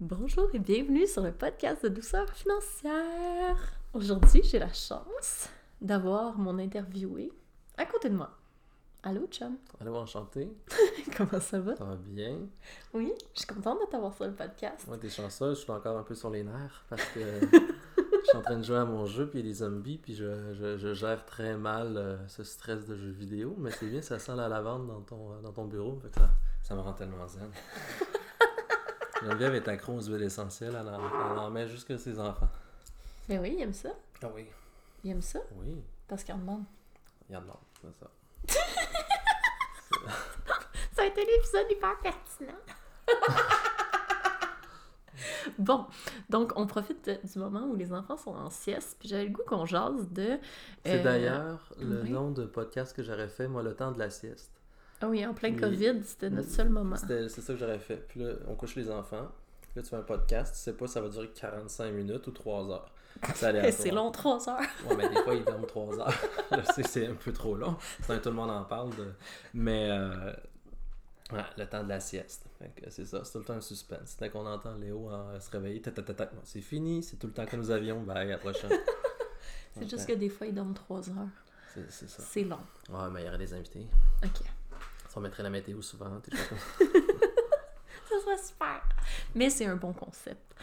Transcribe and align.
Bonjour 0.00 0.48
et 0.54 0.58
bienvenue 0.58 1.06
sur 1.06 1.22
le 1.22 1.30
podcast 1.30 1.82
de 1.82 1.90
douceur 1.90 2.26
financière. 2.30 3.58
Aujourd'hui, 3.92 4.40
j'ai 4.42 4.58
la 4.58 4.72
chance 4.72 5.50
d'avoir 5.82 6.38
mon 6.38 6.58
interviewé 6.58 7.30
à 7.76 7.84
côté 7.84 8.08
de 8.08 8.14
moi. 8.16 8.30
Allô, 9.02 9.26
chum? 9.26 9.58
Allô, 9.78 9.96
enchanté. 9.96 10.56
Comment 11.18 11.38
ça 11.38 11.60
va? 11.60 11.76
Ça 11.76 11.84
va 11.84 11.96
bien? 11.96 12.38
Oui, 12.94 13.12
je 13.34 13.40
suis 13.40 13.46
contente 13.46 13.78
de 13.82 13.90
t'avoir 13.90 14.14
sur 14.14 14.24
le 14.24 14.32
podcast. 14.32 14.88
Ouais, 14.88 14.96
t'es 14.96 15.10
chanceuse, 15.10 15.58
je 15.58 15.64
suis 15.64 15.70
encore 15.70 15.98
un 15.98 16.02
peu 16.02 16.14
sur 16.14 16.30
les 16.30 16.44
nerfs 16.44 16.82
parce 16.88 17.04
que 17.08 17.20
je 17.52 18.24
suis 18.24 18.38
en 18.38 18.40
train 18.40 18.56
de 18.56 18.64
jouer 18.64 18.78
à 18.78 18.86
mon 18.86 19.04
jeu, 19.04 19.28
puis 19.28 19.40
il 19.40 19.44
y 19.44 19.48
a 19.50 19.52
des 19.52 19.58
zombies, 19.58 19.98
puis 19.98 20.14
je, 20.14 20.54
je, 20.54 20.78
je 20.78 20.94
gère 20.94 21.26
très 21.26 21.58
mal 21.58 21.98
euh, 21.98 22.16
ce 22.26 22.42
stress 22.42 22.86
de 22.86 22.96
jeu 22.96 23.10
vidéo. 23.10 23.54
Mais 23.58 23.70
c'est 23.70 23.86
bien, 23.86 24.00
ça 24.00 24.18
sent 24.18 24.34
la 24.34 24.48
lavande 24.48 24.86
dans 24.86 25.02
ton, 25.02 25.32
euh, 25.32 25.42
dans 25.42 25.52
ton 25.52 25.66
bureau, 25.66 25.98
fait 26.00 26.08
que 26.08 26.20
ça, 26.20 26.30
ça 26.62 26.74
me 26.74 26.80
rend 26.80 26.94
tellement 26.94 27.28
zen. 27.28 27.50
Geneviève 29.22 29.54
est 29.54 29.68
accro 29.68 29.94
aux 29.94 30.02
huiles 30.02 30.22
essentielles, 30.22 30.76
elle 30.78 30.88
en, 30.88 31.32
elle 31.32 31.38
en 31.38 31.50
met 31.50 31.68
jusque 31.68 31.98
ses 31.98 32.18
enfants. 32.18 32.48
Mais 33.28 33.38
oui, 33.38 33.54
il 33.56 33.62
aime 33.62 33.74
ça. 33.74 33.90
Ah 34.22 34.28
oui? 34.34 34.46
Il 35.04 35.10
aime 35.10 35.22
ça? 35.22 35.40
Oui, 35.56 35.82
parce 36.08 36.24
qu'il 36.24 36.34
en 36.34 36.38
demande. 36.38 36.64
il 37.28 37.34
y 37.34 37.36
en 37.36 37.40
a, 37.40 37.60
c'est 37.80 37.92
ça. 37.98 38.10
Ça 40.92 41.02
a 41.02 41.06
été 41.06 41.24
l'épisode 41.24 41.66
hyper 41.70 41.98
pertinent. 42.00 42.58
bon, 45.58 45.86
donc 46.28 46.52
on 46.56 46.66
profite 46.66 47.10
du 47.24 47.38
moment 47.38 47.66
où 47.66 47.76
les 47.76 47.92
enfants 47.92 48.16
sont 48.16 48.34
en 48.34 48.50
sieste, 48.50 48.96
puis 48.98 49.08
j'avais 49.08 49.24
le 49.24 49.30
goût 49.30 49.42
qu'on 49.46 49.66
jase 49.66 50.08
de... 50.10 50.38
C'est 50.84 51.00
euh, 51.00 51.02
d'ailleurs 51.02 51.72
le 51.78 52.02
oui. 52.02 52.10
nom 52.10 52.30
de 52.30 52.44
podcast 52.44 52.94
que 52.94 53.02
j'aurais 53.02 53.28
fait, 53.28 53.48
moi, 53.48 53.62
le 53.62 53.74
temps 53.74 53.92
de 53.92 53.98
la 53.98 54.10
sieste. 54.10 54.50
Ah 55.00 55.08
oui, 55.08 55.24
en 55.24 55.32
plein. 55.34 55.56
COVID, 55.56 56.02
c'était 56.04 56.30
notre 56.30 56.50
seul 56.50 56.68
moment. 56.68 56.96
C'est 56.96 57.28
ça 57.28 57.52
que 57.52 57.58
j'aurais 57.58 57.78
fait. 57.78 58.06
Puis 58.08 58.20
là, 58.20 58.32
on 58.48 58.54
couche 58.54 58.76
les 58.76 58.90
enfants. 58.90 59.28
Puis 59.62 59.70
là, 59.76 59.82
tu 59.82 59.88
fais 59.88 59.96
un 59.96 60.02
podcast. 60.02 60.54
Tu 60.54 60.60
sais 60.60 60.72
pas 60.72 60.86
si 60.86 60.94
ça 60.94 61.00
va 61.00 61.08
durer 61.08 61.28
45 61.28 61.92
minutes 61.92 62.26
ou 62.26 62.32
3 62.32 62.70
heures. 62.70 62.92
C'est 63.34 63.90
long, 63.90 64.10
trois 64.10 64.48
heures. 64.48 64.60
Ouais, 64.88 64.96
mais 64.96 65.08
des 65.08 65.22
fois, 65.22 65.34
ils 65.34 65.44
dorment 65.44 65.66
3 65.66 65.98
heures. 66.00 66.14
C'est 66.86 67.06
un 67.06 67.14
peu 67.14 67.32
trop 67.32 67.56
long. 67.56 67.76
C'est 68.02 68.12
un- 68.12 68.18
tout 68.18 68.28
le 68.30 68.34
monde 68.34 68.50
en 68.50 68.64
parle. 68.64 68.90
De... 68.96 69.12
Mais 69.54 69.90
euh, 69.90 70.32
ouais, 71.32 71.40
le 71.56 71.66
temps 71.66 71.82
de 71.82 71.88
la 71.88 72.00
sieste. 72.00 72.46
C'est 72.88 73.04
ça. 73.06 73.24
C'est 73.24 73.32
tout 73.32 73.38
le 73.38 73.44
temps 73.44 73.54
un 73.54 73.60
suspense. 73.60 74.16
Dès 74.18 74.30
qu'on 74.30 74.46
entend 74.46 74.74
Léo 74.76 75.10
euh, 75.10 75.38
se 75.40 75.50
réveiller, 75.50 75.82
c'est 76.44 76.60
fini. 76.60 77.02
C'est 77.02 77.16
tout 77.16 77.26
le 77.26 77.32
temps 77.32 77.46
que 77.46 77.56
nous 77.56 77.70
avions. 77.70 78.00
Bye, 78.02 78.18
à 78.18 78.24
la 78.24 78.38
prochaine. 78.38 78.70
C'est 79.76 79.88
juste 79.88 80.06
que 80.06 80.14
des 80.14 80.28
fois, 80.28 80.46
ils 80.46 80.54
dorment 80.54 80.74
trois 80.74 81.08
heures. 81.08 81.28
C'est 81.74 81.90
c'est 81.90 82.10
ça. 82.10 82.22
C'est 82.22 82.44
long. 82.44 82.58
Ouais, 82.90 83.08
mais 83.12 83.22
il 83.22 83.26
y 83.26 83.28
aurait 83.28 83.38
des 83.38 83.54
invités. 83.54 83.86
OK. 84.24 84.40
Ça 85.10 85.18
mettrait 85.18 85.42
la 85.42 85.50
météo 85.50 85.82
souvent. 85.82 86.06
Ça 86.30 88.20
serait 88.20 88.38
super. 88.38 88.80
Mais 89.34 89.50
c'est 89.50 89.66
un 89.66 89.74
bon 89.74 89.92
concept. 89.92 90.54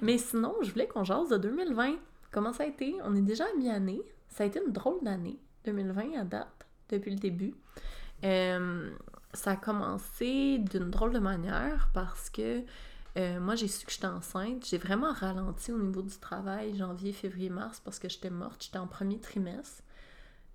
Mais 0.00 0.16
sinon, 0.16 0.54
je 0.62 0.70
voulais 0.70 0.86
qu'on 0.86 1.02
jase 1.02 1.28
de 1.28 1.38
2020. 1.38 1.96
Comment 2.30 2.52
ça 2.52 2.62
a 2.62 2.66
été? 2.66 2.94
On 3.02 3.16
est 3.16 3.22
déjà 3.22 3.44
à 3.44 3.58
mi-année. 3.58 4.00
Ça 4.28 4.44
a 4.44 4.46
été 4.46 4.60
une 4.64 4.72
drôle 4.72 5.02
d'année, 5.02 5.40
2020 5.64 6.20
à 6.20 6.24
date, 6.24 6.66
depuis 6.88 7.10
le 7.10 7.16
début. 7.16 7.54
Euh, 8.22 8.92
ça 9.32 9.52
a 9.52 9.56
commencé 9.56 10.58
d'une 10.58 10.90
drôle 10.90 11.12
de 11.12 11.18
manière 11.18 11.90
parce 11.92 12.30
que 12.30 12.62
euh, 13.16 13.40
moi, 13.40 13.56
j'ai 13.56 13.66
su 13.66 13.86
que 13.86 13.90
j'étais 13.90 14.06
enceinte. 14.06 14.64
J'ai 14.66 14.78
vraiment 14.78 15.12
ralenti 15.12 15.72
au 15.72 15.78
niveau 15.78 16.02
du 16.02 16.16
travail 16.18 16.76
janvier, 16.76 17.12
février, 17.12 17.50
mars 17.50 17.80
parce 17.80 17.98
que 17.98 18.08
j'étais 18.08 18.30
morte. 18.30 18.62
J'étais 18.62 18.78
en 18.78 18.86
premier 18.86 19.18
trimestre. 19.18 19.82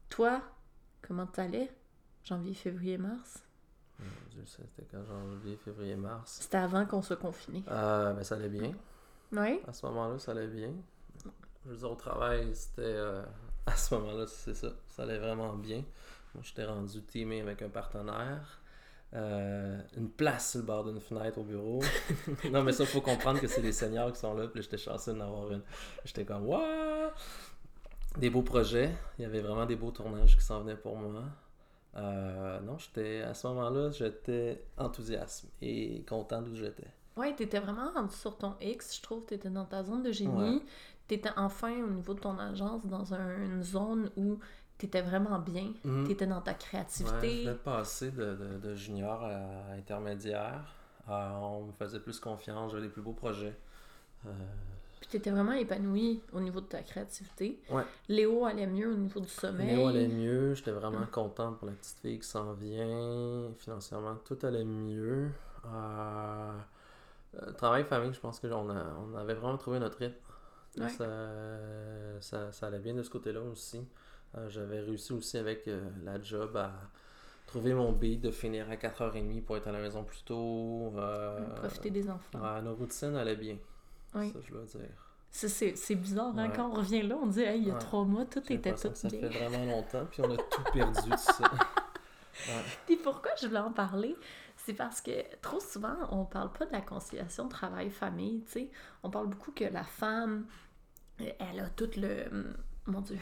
Toi, 0.07 0.41
comment 1.01 1.27
t'allais? 1.27 1.69
Janvier, 2.23 2.53
février, 2.53 2.97
mars? 2.97 3.43
C'était 4.45 4.87
quand 4.91 5.03
janvier, 5.05 5.55
février, 5.57 5.95
mars? 5.95 6.39
C'était 6.41 6.57
avant 6.57 6.85
qu'on 6.85 7.01
soit 7.01 7.17
confiné. 7.17 7.63
Euh, 7.69 8.13
ben, 8.13 8.23
ça 8.23 8.35
allait 8.35 8.49
bien. 8.49 8.73
Oui? 9.31 9.59
À 9.67 9.73
ce 9.73 9.85
moment-là, 9.87 10.17
ça 10.19 10.31
allait 10.31 10.47
bien. 10.47 10.71
Je 11.65 11.69
veux 11.71 11.77
dire, 11.77 11.91
au 11.91 11.95
travail, 11.95 12.49
c'était. 12.55 12.81
euh, 12.81 13.23
à 13.65 13.75
ce 13.75 13.93
moment-là, 13.95 14.25
c'est 14.27 14.55
ça. 14.55 14.69
Ça 14.87 15.03
allait 15.03 15.19
vraiment 15.19 15.53
bien. 15.53 15.83
Moi, 16.33 16.43
j'étais 16.43 16.65
rendu 16.65 17.01
teamé 17.03 17.41
avec 17.41 17.61
un 17.61 17.69
partenaire. 17.69 18.61
Euh, 19.13 19.81
une 19.97 20.09
place 20.09 20.51
sur 20.51 20.61
le 20.61 20.65
bord 20.65 20.85
d'une 20.85 21.01
fenêtre 21.01 21.37
au 21.37 21.43
bureau. 21.43 21.81
non, 22.51 22.63
mais 22.63 22.71
ça, 22.71 22.83
il 22.83 22.89
faut 22.89 23.01
comprendre 23.01 23.39
que 23.41 23.47
c'est 23.47 23.61
les 23.61 23.73
seniors 23.73 24.11
qui 24.13 24.19
sont 24.19 24.33
là. 24.33 24.47
Puis 24.47 24.63
j'étais 24.63 24.77
chanceux 24.77 25.13
d'en 25.13 25.25
avoir 25.25 25.51
une. 25.51 25.61
J'étais 26.05 26.25
comme, 26.25 26.47
waouh! 26.47 27.11
Des 28.17 28.29
beaux 28.29 28.41
projets. 28.41 28.91
Il 29.19 29.23
y 29.23 29.25
avait 29.25 29.41
vraiment 29.41 29.65
des 29.65 29.75
beaux 29.75 29.91
tournages 29.91 30.35
qui 30.35 30.43
s'en 30.43 30.61
venaient 30.61 30.77
pour 30.77 30.97
moi. 30.97 31.23
Euh, 31.97 32.59
non, 32.61 32.77
j'étais. 32.77 33.21
À 33.21 33.33
ce 33.33 33.47
moment-là, 33.47 33.91
j'étais 33.91 34.63
enthousiaste 34.77 35.45
et 35.61 36.03
content 36.07 36.41
d'où 36.41 36.55
j'étais. 36.55 36.87
Ouais, 37.17 37.35
t'étais 37.35 37.59
vraiment 37.59 37.91
sur 38.09 38.37
ton 38.37 38.55
X, 38.61 38.97
je 38.97 39.01
trouve. 39.01 39.25
T'étais 39.25 39.49
dans 39.49 39.65
ta 39.65 39.83
zone 39.83 40.03
de 40.03 40.11
génie. 40.11 40.55
Ouais. 40.57 40.61
T'étais 41.07 41.29
enfin 41.35 41.73
au 41.83 41.89
niveau 41.89 42.13
de 42.13 42.19
ton 42.21 42.37
agence 42.39 42.85
dans 42.85 43.13
un- 43.13 43.43
une 43.43 43.61
zone 43.63 44.09
où 44.15 44.39
t'étais 44.77 45.01
vraiment 45.01 45.37
bien. 45.39 45.73
Mhm. 45.83 46.07
T'étais 46.07 46.25
dans 46.27 46.39
ta 46.39 46.51
Ouais, 46.51 46.57
je 46.61 46.65
créativité. 46.65 47.41
venais 47.41 47.45
de 47.51 47.53
passer 47.57 48.11
de, 48.11 48.35
de- 48.35 48.57
de 48.59 48.75
junior 48.75 49.21
à 49.25 49.73
intermédiaire. 49.73 50.73
Euh, 51.09 51.29
on 51.33 51.65
me 51.65 51.71
faisait 51.73 51.99
plus 51.99 52.19
confiance, 52.19 52.71
j'avais 52.71 52.83
des 52.83 52.89
plus 52.89 53.01
beaux 53.01 53.11
projets. 53.11 53.57
Euh, 54.25 54.29
Puis 55.11 55.19
t'étais 55.19 55.31
vraiment 55.31 55.51
épanoui 55.51 56.21
au 56.31 56.39
niveau 56.39 56.61
de 56.61 56.67
ta 56.67 56.81
créativité. 56.83 57.59
Ouais. 57.69 57.83
Léo 58.07 58.45
allait 58.45 58.65
mieux 58.65 58.89
au 58.93 58.95
niveau 58.95 59.19
du 59.19 59.27
sommeil. 59.27 59.75
Léo 59.75 59.87
allait 59.87 60.07
mieux, 60.07 60.53
j'étais 60.53 60.71
vraiment 60.71 61.05
content 61.11 61.51
pour 61.51 61.67
la 61.67 61.73
petite 61.73 61.97
fille 61.99 62.17
qui 62.19 62.25
s'en 62.27 62.53
vient. 62.53 63.51
Financièrement, 63.57 64.15
tout 64.23 64.37
allait 64.43 64.63
mieux. 64.63 65.27
Euh, 65.65 66.51
euh, 67.41 67.51
travail, 67.51 67.83
famille, 67.83 68.13
je 68.13 68.21
pense 68.21 68.39
que 68.39 68.47
on, 68.47 68.69
a- 68.69 68.95
on 69.01 69.13
avait 69.17 69.33
vraiment 69.33 69.57
trouvé 69.57 69.79
notre 69.79 69.97
rythme. 69.97 70.15
Ouais. 70.77 70.87
Ça, 70.87 71.05
ça, 72.21 72.51
ça 72.53 72.67
allait 72.67 72.79
bien 72.79 72.93
de 72.93 73.03
ce 73.03 73.09
côté-là 73.09 73.41
aussi. 73.41 73.85
Euh, 74.37 74.47
J'avais 74.49 74.79
réussi 74.79 75.11
aussi 75.11 75.37
avec 75.37 75.67
euh, 75.67 75.81
la 76.05 76.21
job 76.21 76.55
à 76.55 76.71
trouver 77.47 77.73
mon 77.73 77.91
beat 77.91 78.21
de 78.21 78.31
finir 78.31 78.69
à 78.71 78.75
4h30 78.75 79.41
pour 79.43 79.57
être 79.57 79.67
à 79.67 79.73
la 79.73 79.79
maison 79.81 80.05
plus 80.05 80.23
tôt. 80.23 80.93
euh, 80.95 81.45
Profiter 81.55 81.89
des 81.89 82.09
enfants. 82.09 82.61
Nos 82.63 82.75
routines 82.75 83.15
allaient 83.17 83.35
bien. 83.35 83.57
Oui. 84.15 84.31
Ça, 84.31 84.39
je 84.43 84.51
dois 84.53 84.63
dire. 84.63 84.79
C'est- 85.29 85.95
bizarre, 85.95 86.37
hein? 86.37 86.49
Ouais. 86.49 86.53
Quand 86.55 86.69
on 86.69 86.73
revient 86.73 87.03
là, 87.03 87.15
on 87.21 87.27
dit, 87.27 87.41
hey, 87.41 87.61
il 87.61 87.67
y 87.67 87.71
a 87.71 87.73
Ouais. 87.73 87.79
trois 87.79 88.03
mois, 88.03 88.25
tout 88.25 88.43
était 88.51 88.73
tout 88.73 88.89
ça 88.93 89.07
bien. 89.07 89.19
fait 89.21 89.29
vraiment 89.29 89.65
longtemps, 89.65 90.05
puis 90.11 90.21
on 90.21 90.31
a 90.33 90.37
tout 90.37 90.63
perdu 90.73 91.09
de 91.09 91.15
ça. 91.15 91.39
Ouais. 91.43 92.61
Puis 92.85 92.97
pourquoi 92.97 93.31
je 93.41 93.47
voulais 93.47 93.59
en 93.59 93.71
parler? 93.71 94.15
C'est 94.57 94.73
parce 94.73 94.99
que 95.01 95.11
trop 95.41 95.59
souvent, 95.59 95.95
on 96.11 96.25
parle 96.25 96.51
pas 96.51 96.65
de 96.65 96.71
la 96.71 96.81
conciliation 96.81 97.47
travail-famille, 97.47 98.43
tu 98.45 98.51
sais. 98.51 98.71
On 99.03 99.09
parle 99.09 99.27
beaucoup 99.27 99.51
que 99.51 99.63
la 99.63 99.83
femme, 99.83 100.45
elle 101.17 101.59
a 101.61 101.69
toute 101.69 101.95
le... 101.95 102.27
hum, 102.31 102.53
Mon 102.87 103.01
Dieu, 103.01 103.17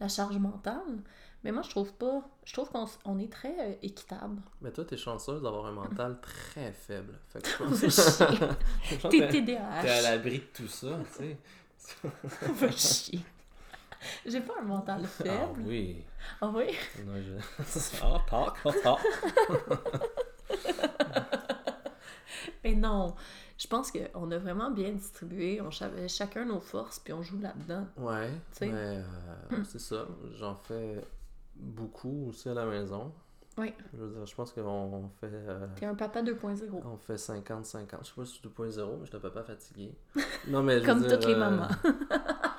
la 0.00 0.08
charge 0.08 0.36
mentale. 0.38 1.02
Mais 1.44 1.52
moi, 1.52 1.62
je 1.62 1.68
trouve 1.70 1.92
pas... 1.92 2.22
Je 2.44 2.52
trouve 2.54 2.70
qu'on 2.70 2.86
on 3.04 3.18
est 3.18 3.30
très 3.30 3.54
euh, 3.60 3.74
équitable. 3.82 4.40
Mais 4.62 4.72
toi, 4.72 4.84
t'es 4.84 4.96
chanceuse 4.96 5.42
d'avoir 5.42 5.66
un 5.66 5.72
mental 5.72 6.18
très 6.20 6.72
faible. 6.72 7.18
Fait 7.28 7.42
que 7.42 7.48
je 7.50 7.56
pense 7.58 7.80
T'es 9.10 9.18
que 9.18 9.30
t'es 9.44 9.56
à 9.56 9.82
TDAH. 9.82 10.00
l'abri 10.02 10.38
de 10.38 10.44
tout 10.54 10.68
ça, 10.68 10.98
tu 11.16 11.24
sais. 11.24 11.38
Va 12.54 12.70
chier. 12.70 13.20
J'ai 14.26 14.40
pas 14.40 14.54
un 14.60 14.64
mental 14.64 15.02
Ah 15.04 15.06
faible. 15.06 15.62
oui. 15.66 16.04
Ah 16.40 16.50
oui? 16.54 16.66
Non, 17.06 17.14
je... 17.16 17.34
Ah, 18.02 18.18
talk, 18.28 18.56
ah, 18.64 18.72
talk. 18.82 19.00
Mais 22.64 22.74
non. 22.74 23.14
Je 23.58 23.66
pense 23.66 23.92
qu'on 23.92 24.30
a 24.30 24.38
vraiment 24.38 24.70
bien 24.70 24.90
distribué. 24.92 25.60
On 25.60 25.70
savait 25.70 26.08
chacun 26.08 26.44
nos 26.44 26.60
forces, 26.60 26.98
puis 26.98 27.12
on 27.12 27.22
joue 27.22 27.38
là-dedans. 27.40 27.86
Ouais, 27.98 28.30
mais 28.60 28.70
euh, 28.72 29.02
c'est 29.64 29.80
ça. 29.80 30.06
J'en 30.38 30.56
fais 30.56 31.02
beaucoup 31.56 32.26
aussi 32.28 32.48
à 32.48 32.54
la 32.54 32.66
maison. 32.66 33.12
Oui. 33.56 33.72
Je 33.92 33.98
veux 34.02 34.08
dire, 34.16 34.26
je 34.26 34.34
pense 34.34 34.52
qu'on 34.52 34.62
on 34.62 35.08
fait... 35.20 35.28
euh, 35.32 35.66
T'es 35.76 35.86
un 35.86 35.94
papa 35.94 36.22
2.0. 36.22 36.64
On 36.84 36.96
fait 36.96 37.14
50-50. 37.14 37.98
Je 38.02 38.06
sais 38.08 38.12
pas 38.16 38.24
si 38.24 38.40
c'est 38.42 38.48
2.0, 38.48 38.98
mais 38.98 39.00
je 39.02 39.06
suis 39.06 39.16
un 39.16 39.20
papa 39.20 39.42
fatigué. 39.44 39.94
Non, 40.48 40.62
mais 40.62 40.74
je 40.74 40.80
veux 40.80 40.86
Comme 40.86 41.02
dire, 41.02 41.18
toutes 41.18 41.26
les 41.28 41.34
euh, 41.34 41.38
mamans. 41.38 41.68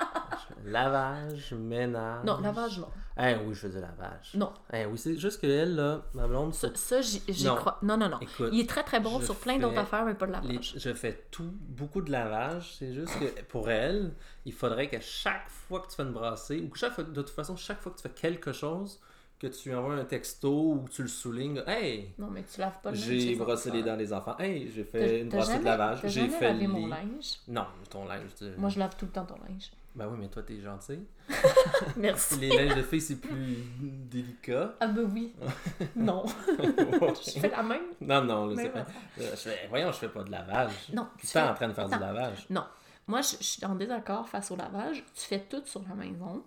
Lavage, 0.65 1.53
ménage. 1.53 2.25
Non, 2.25 2.39
lavage, 2.41 2.79
non. 2.79 2.87
Eh 3.17 3.35
oui, 3.45 3.53
je 3.53 3.59
faisais 3.61 3.79
lavage. 3.79 4.31
Non. 4.33 4.51
Eh 4.73 4.85
oui, 4.85 4.97
c'est 4.97 5.15
juste 5.17 5.39
que 5.41 5.47
elle, 5.47 5.75
là, 5.75 6.01
ma 6.13 6.27
blonde, 6.27 6.53
Ça, 6.53 6.67
ça, 6.75 7.01
j'y 7.01 7.21
Non. 7.45 7.55
crois. 7.55 7.77
Non, 7.81 7.95
non, 7.97 8.09
non. 8.09 8.19
écoute, 8.19 8.49
Il 8.51 8.59
est 8.59 8.69
très, 8.69 8.83
très 8.83 8.99
bon 8.99 9.21
sur 9.21 9.35
plein 9.37 9.57
d'autres 9.57 9.77
affaires, 9.77 10.03
mais 10.05 10.15
pas 10.15 10.27
de 10.27 10.33
les- 10.33 10.47
lavage. 10.53 10.73
je 10.75 10.93
fais 10.93 11.25
tout, 11.31 11.49
beaucoup 11.61 12.01
de 12.01 12.11
lavage. 12.11 12.75
C'est 12.77 12.93
juste 12.93 13.17
que 13.19 13.41
pour 13.43 13.69
elle, 13.69 14.13
il 14.45 14.53
faudrait 14.53 14.89
que 14.89 14.99
chaque 14.99 15.47
fois 15.49 15.79
que 15.79 15.87
tu 15.89 15.95
fais 15.95 16.03
une 16.03 16.11
brassée, 16.11 16.59
ou 16.61 16.67
que 16.69 16.77
chaque 16.77 16.93
fois, 16.93 17.03
de 17.05 17.13
toute 17.21 17.29
façon, 17.29 17.55
chaque 17.55 17.79
fois 17.79 17.91
que 17.93 17.97
tu 17.97 18.03
fais 18.03 18.13
quelque 18.13 18.51
chose, 18.51 18.99
que 19.39 19.47
tu 19.47 19.73
envoies 19.75 19.95
un 19.95 20.05
texto 20.05 20.49
ou 20.73 20.81
que 20.83 20.91
tu 20.91 21.01
le 21.01 21.07
soulignes. 21.09 21.61
Hey, 21.67 22.13
Non, 22.17 22.27
mais 22.31 22.43
tu 22.43 22.59
laves 22.59 22.79
pas 22.81 22.91
le 22.91 22.95
j'ai 22.97 23.35
brossé 23.35 23.69
les 23.69 23.83
dents 23.83 23.97
des 23.97 24.11
enfants. 24.13 24.37
Hey, 24.39 24.71
j'ai 24.73 24.83
fait 24.85 25.21
une 25.21 25.29
t'as 25.29 25.37
brossée 25.37 25.59
de 25.59 25.65
lavage. 25.65 25.99
J'ai 26.05 26.27
fait 26.29 26.53
lavé 26.53 26.67
mon 26.67 26.87
linge? 26.87 27.39
Non, 27.49 27.65
ton 27.89 28.05
linge. 28.05 28.29
tu- 28.37 28.45
Moi, 28.57 28.69
je 28.69 28.79
lave 28.79 28.95
tout 28.97 29.05
le 29.05 29.11
temps 29.11 29.25
ton 29.25 29.35
linge. 29.47 29.71
Ben 29.95 30.07
oui, 30.09 30.17
mais 30.19 30.27
toi, 30.27 30.43
t'es 30.43 30.59
gentil. 30.59 30.99
Merci. 31.97 32.37
Les 32.37 32.49
linges 32.49 32.75
de 32.75 32.81
filles, 32.83 32.99
c'est 33.01 33.15
plus 33.15 33.63
délicat. 33.79 34.73
Ah, 34.81 34.87
ben 34.87 35.09
oui. 35.13 35.33
non. 35.95 36.25
Je 36.59 37.39
fais 37.39 37.49
la 37.49 37.63
même? 37.63 37.83
non, 38.01 38.21
non, 38.23 38.47
là, 38.47 38.55
c'est 38.61 38.69
pas. 38.69 38.79
Euh, 38.79 39.31
je 39.31 39.35
fais- 39.35 39.67
voyons, 39.69 39.91
je 39.93 39.97
fais 39.99 40.09
pas 40.09 40.23
de 40.23 40.31
lavage. 40.31 40.89
Non, 40.93 41.07
Tu 41.17 41.37
es 41.37 41.41
en 41.41 41.53
train 41.53 41.69
de 41.69 41.73
faire 41.73 41.85
Attends. 41.85 41.95
du 41.95 42.01
lavage. 42.01 42.45
Non. 42.49 42.65
Moi, 43.07 43.21
je, 43.21 43.37
je 43.39 43.43
suis 43.43 43.65
en 43.65 43.75
désaccord 43.75 44.27
face 44.27 44.51
au 44.51 44.55
lavage. 44.57 45.03
Tu 45.15 45.21
fais 45.21 45.39
tout 45.39 45.61
sur 45.65 45.81
la 45.87 45.95
maison. 45.95 46.43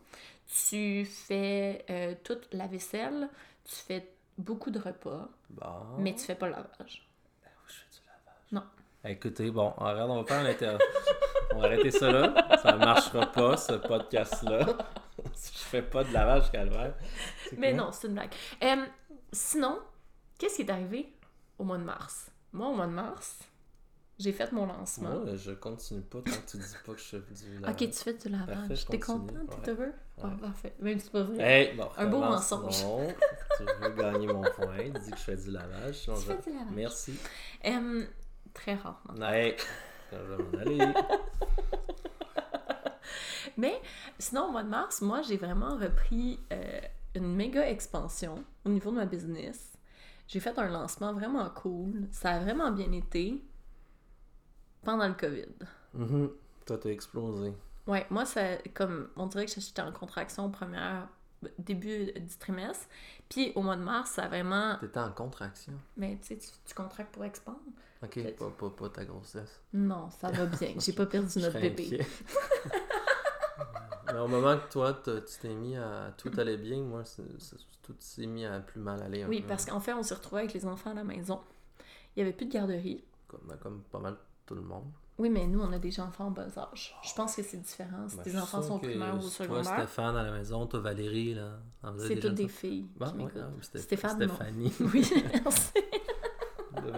Tu 0.68 1.04
fais 1.06 1.84
euh, 1.88 2.14
toute 2.22 2.48
la 2.52 2.66
vaisselle. 2.66 3.28
Tu 3.64 3.76
fais 3.76 4.12
beaucoup 4.36 4.70
de 4.70 4.78
repas. 4.78 5.28
Bon. 5.50 5.96
Mais 5.98 6.14
tu 6.14 6.20
fais 6.24 6.34
pas 6.34 6.46
le 6.46 6.52
lavage. 6.52 7.08
Je 7.66 7.72
fais 7.74 7.86
du 7.92 8.00
lavage. 8.06 8.42
Non. 8.52 8.62
Écoutez, 9.04 9.50
bon, 9.50 9.70
regarde, 9.78 10.10
on 10.10 10.22
va 10.22 10.24
faire 10.26 10.40
un 10.40 10.50
inter... 10.50 10.76
on 11.54 11.58
va 11.60 11.66
arrêter 11.66 11.90
ça 11.90 12.10
là. 12.10 12.58
Ça 12.62 12.76
marchera 12.76 13.26
pas, 13.26 13.56
ce 13.56 13.72
podcast-là. 13.74 14.66
si 15.34 15.52
je 15.54 15.58
fais 15.58 15.82
pas 15.82 16.04
de 16.04 16.12
lavage, 16.12 16.50
calvaire. 16.50 16.94
Mais 17.56 17.72
non, 17.72 17.90
c'est 17.92 18.06
une 18.08 18.14
blague. 18.14 18.32
Euh, 18.62 18.86
sinon, 19.32 19.78
qu'est-ce 20.38 20.56
qui 20.56 20.62
est 20.62 20.70
arrivé 20.70 21.12
au 21.58 21.64
mois 21.64 21.78
de 21.78 21.84
mars? 21.84 22.30
Moi, 22.52 22.68
au 22.68 22.74
mois 22.74 22.86
de 22.86 22.92
mars, 22.92 23.38
j'ai 24.18 24.32
fait 24.32 24.50
mon 24.52 24.66
lancement. 24.66 25.10
Moi, 25.20 25.36
je 25.36 25.52
continue 25.52 26.00
pas 26.02 26.18
tant 26.18 26.32
que 26.32 26.50
tu 26.50 26.56
dis 26.56 26.64
pas 26.84 26.92
que 26.92 26.98
je 27.00 27.04
fais 27.04 27.18
du 27.34 27.60
lavage. 27.60 27.70
ok, 27.82 27.90
tu 27.90 27.98
fais 27.98 28.14
du 28.14 28.28
lavage. 28.28 28.86
T'es 28.86 28.98
content? 28.98 29.34
T'es 29.62 29.70
heureux? 29.70 29.92
Ah, 30.20 30.26
Ouais. 30.26 30.36
parfait. 30.40 30.74
Même 30.80 30.98
si 30.98 31.04
c'est 31.04 31.12
pas 31.12 31.22
vrai. 31.22 31.38
Hey, 31.40 31.76
bon, 31.76 31.88
Un 31.96 32.06
beau 32.06 32.18
mensonge. 32.18 32.84
Tu 33.56 33.64
veux 33.80 33.90
gagner 33.90 34.26
mon 34.26 34.42
point. 34.42 34.88
Dis 35.00 35.10
que 35.12 35.16
je 35.16 35.22
fais 35.22 35.36
du 35.36 35.50
lavage. 35.52 35.94
sinon 35.94 36.16
Tu 36.16 36.22
je- 36.22 36.26
fais 36.32 36.50
du 36.50 36.56
lavage. 36.58 36.72
Merci. 36.74 37.14
Très 38.54 38.74
rarement. 38.74 39.26
Hey, 39.28 39.54
quand 40.10 40.16
je 40.18 40.34
vais 40.34 40.42
m'en 40.42 40.58
aller. 40.58 40.78
Mais 43.56 43.80
sinon, 44.18 44.46
au 44.46 44.50
mois 44.52 44.62
de 44.62 44.68
mars, 44.68 45.02
moi, 45.02 45.22
j'ai 45.22 45.36
vraiment 45.36 45.76
repris 45.76 46.38
euh, 46.52 46.80
une 47.14 47.34
méga 47.34 47.68
expansion 47.68 48.44
au 48.64 48.68
niveau 48.68 48.90
de 48.90 48.96
ma 48.96 49.06
business. 49.06 49.72
J'ai 50.28 50.40
fait 50.40 50.58
un 50.58 50.68
lancement 50.68 51.12
vraiment 51.12 51.48
cool. 51.50 52.06
Ça 52.12 52.32
a 52.34 52.40
vraiment 52.40 52.70
bien 52.70 52.92
été 52.92 53.42
pendant 54.82 55.08
le 55.08 55.14
COVID. 55.14 55.54
Mhm. 55.94 56.30
Toi, 56.66 56.78
t'as 56.78 56.90
explosé. 56.90 57.52
Ouais, 57.86 58.06
moi, 58.10 58.24
ça, 58.26 58.58
comme, 58.74 59.08
on 59.16 59.26
dirait 59.26 59.46
que 59.46 59.60
j'étais 59.60 59.82
en 59.82 59.92
contraction 59.92 60.44
au 60.44 60.50
premier 60.50 60.78
début 61.58 62.12
du 62.12 62.36
trimestre. 62.38 62.86
Puis 63.28 63.52
au 63.54 63.62
mois 63.62 63.76
de 63.76 63.82
mars, 63.82 64.10
ça 64.10 64.24
a 64.24 64.28
vraiment. 64.28 64.76
T'étais 64.78 65.00
en 65.00 65.12
contraction. 65.12 65.72
Mais 65.96 66.18
tu 66.20 66.28
sais, 66.28 66.38
tu, 66.38 66.48
tu 66.64 66.74
contractes 66.74 67.12
pour 67.12 67.24
expandre? 67.24 67.58
Ok, 68.02 68.34
pas, 68.36 68.50
pas, 68.50 68.70
pas 68.70 68.88
ta 68.90 69.04
grossesse. 69.04 69.60
Non, 69.72 70.08
ça 70.10 70.30
va 70.30 70.46
bien. 70.46 70.74
J'ai 70.78 70.92
pas 70.92 71.06
perdu 71.14 71.38
notre 71.40 71.60
bébé. 71.60 72.06
Mais 74.06 74.18
au 74.18 74.28
moment 74.28 74.56
que 74.56 74.70
toi, 74.70 75.00
tu 75.04 75.38
t'es 75.40 75.54
mis 75.54 75.76
à. 75.76 76.14
Tout 76.16 76.30
allait 76.38 76.56
bien, 76.56 76.80
moi, 76.82 77.02
tout 77.82 77.94
s'est 77.98 78.26
mis 78.26 78.44
à 78.44 78.60
plus 78.60 78.80
mal 78.80 79.02
aller. 79.02 79.24
Oui, 79.24 79.42
peu. 79.42 79.48
parce 79.48 79.64
qu'en 79.66 79.80
fait, 79.80 79.92
on 79.92 80.02
s'est 80.02 80.14
retrouvés 80.14 80.42
avec 80.42 80.54
les 80.54 80.64
enfants 80.64 80.90
à 80.90 80.94
la 80.94 81.04
maison. 81.04 81.40
Il 82.16 82.20
y 82.20 82.22
avait 82.22 82.32
plus 82.32 82.46
de 82.46 82.52
garderie. 82.52 83.04
Comme, 83.26 83.40
ben, 83.48 83.56
comme 83.56 83.82
pas 83.90 83.98
mal 83.98 84.16
tout 84.46 84.54
le 84.54 84.62
monde. 84.62 84.90
Oui, 85.18 85.30
mais 85.30 85.48
nous, 85.48 85.60
on 85.60 85.72
a 85.72 85.78
des 85.80 85.98
enfants 85.98 86.26
en 86.26 86.30
bas 86.30 86.46
âge. 86.56 86.96
Je 87.02 87.12
pense 87.12 87.34
que 87.34 87.42
c'est 87.42 87.56
différent 87.56 88.08
si 88.08 88.16
Ben, 88.16 88.22
tes 88.22 88.38
enfants 88.38 88.62
sont 88.62 88.78
primaires 88.78 89.16
ou 89.16 89.20
Toi, 89.20 89.30
secondaires. 89.30 89.64
Stéphane 89.64 90.16
à 90.16 90.22
la 90.22 90.30
maison, 90.30 90.66
toi, 90.66 90.78
Valérie, 90.78 91.34
là. 91.34 91.58
C'est 91.98 92.20
toutes 92.20 92.34
des 92.34 92.46
filles 92.48 92.86
Bon, 92.96 93.10
qui 93.10 93.24
ouais, 93.24 93.80
Stéphane, 93.80 94.18
non. 94.20 94.34
Stéphanie. 94.34 94.72
Oui, 94.80 95.10
merci. 95.44 95.72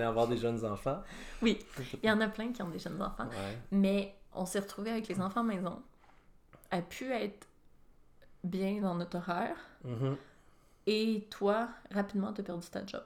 Avoir 0.03 0.29
des 0.29 0.37
jeunes 0.37 0.65
enfants. 0.65 1.03
Oui, 1.43 1.59
il 2.03 2.09
y 2.09 2.11
en 2.11 2.21
a 2.21 2.29
plein 2.29 2.53
qui 2.53 2.63
ont 2.63 2.69
des 2.69 2.79
jeunes 2.79 3.01
enfants. 3.01 3.29
Ouais. 3.29 3.59
Mais 3.71 4.15
on 4.35 4.47
s'est 4.47 4.61
retrouvés 4.61 4.91
avec 4.91 5.09
les 5.09 5.21
enfants 5.21 5.43
maison. 5.43 5.83
A 6.71 6.83
pu 6.83 7.11
être 7.13 7.47
bien 8.45 8.81
dans 8.81 8.95
notre 8.95 9.19
horaire. 9.19 9.57
Mhm. 9.85 10.17
Et 10.87 11.27
toi, 11.31 11.69
rapidement, 11.91 12.33
t'as 12.33 12.43
perdu 12.43 12.67
ta 12.69 12.85
job. 12.87 13.03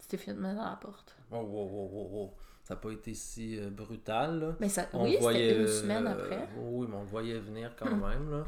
Tu 0.00 0.06
t'es 0.08 0.16
fait 0.16 0.34
mettre 0.34 0.60
à 0.60 0.70
la 0.70 0.76
porte. 0.76 1.16
Oh, 1.30 1.36
oh, 1.36 1.70
oh, 1.72 1.90
oh, 1.94 2.10
oh. 2.14 2.34
Ça 2.64 2.74
n'a 2.74 2.80
pas 2.80 2.90
été 2.90 3.14
si 3.14 3.58
euh, 3.58 3.70
brutal, 3.70 4.40
là. 4.40 4.56
Mais 4.60 4.68
ça, 4.68 4.86
On 4.92 5.04
oui, 5.04 5.16
voyait, 5.20 5.48
c'était 5.48 5.60
une 5.60 5.66
euh, 5.66 5.80
semaine 5.80 6.06
après. 6.06 6.48
Oui, 6.58 6.86
mais 6.88 6.96
on 6.96 7.00
le 7.00 7.06
voyait 7.06 7.38
venir 7.38 7.74
quand 7.78 7.94
même. 7.94 8.30
Là. 8.30 8.44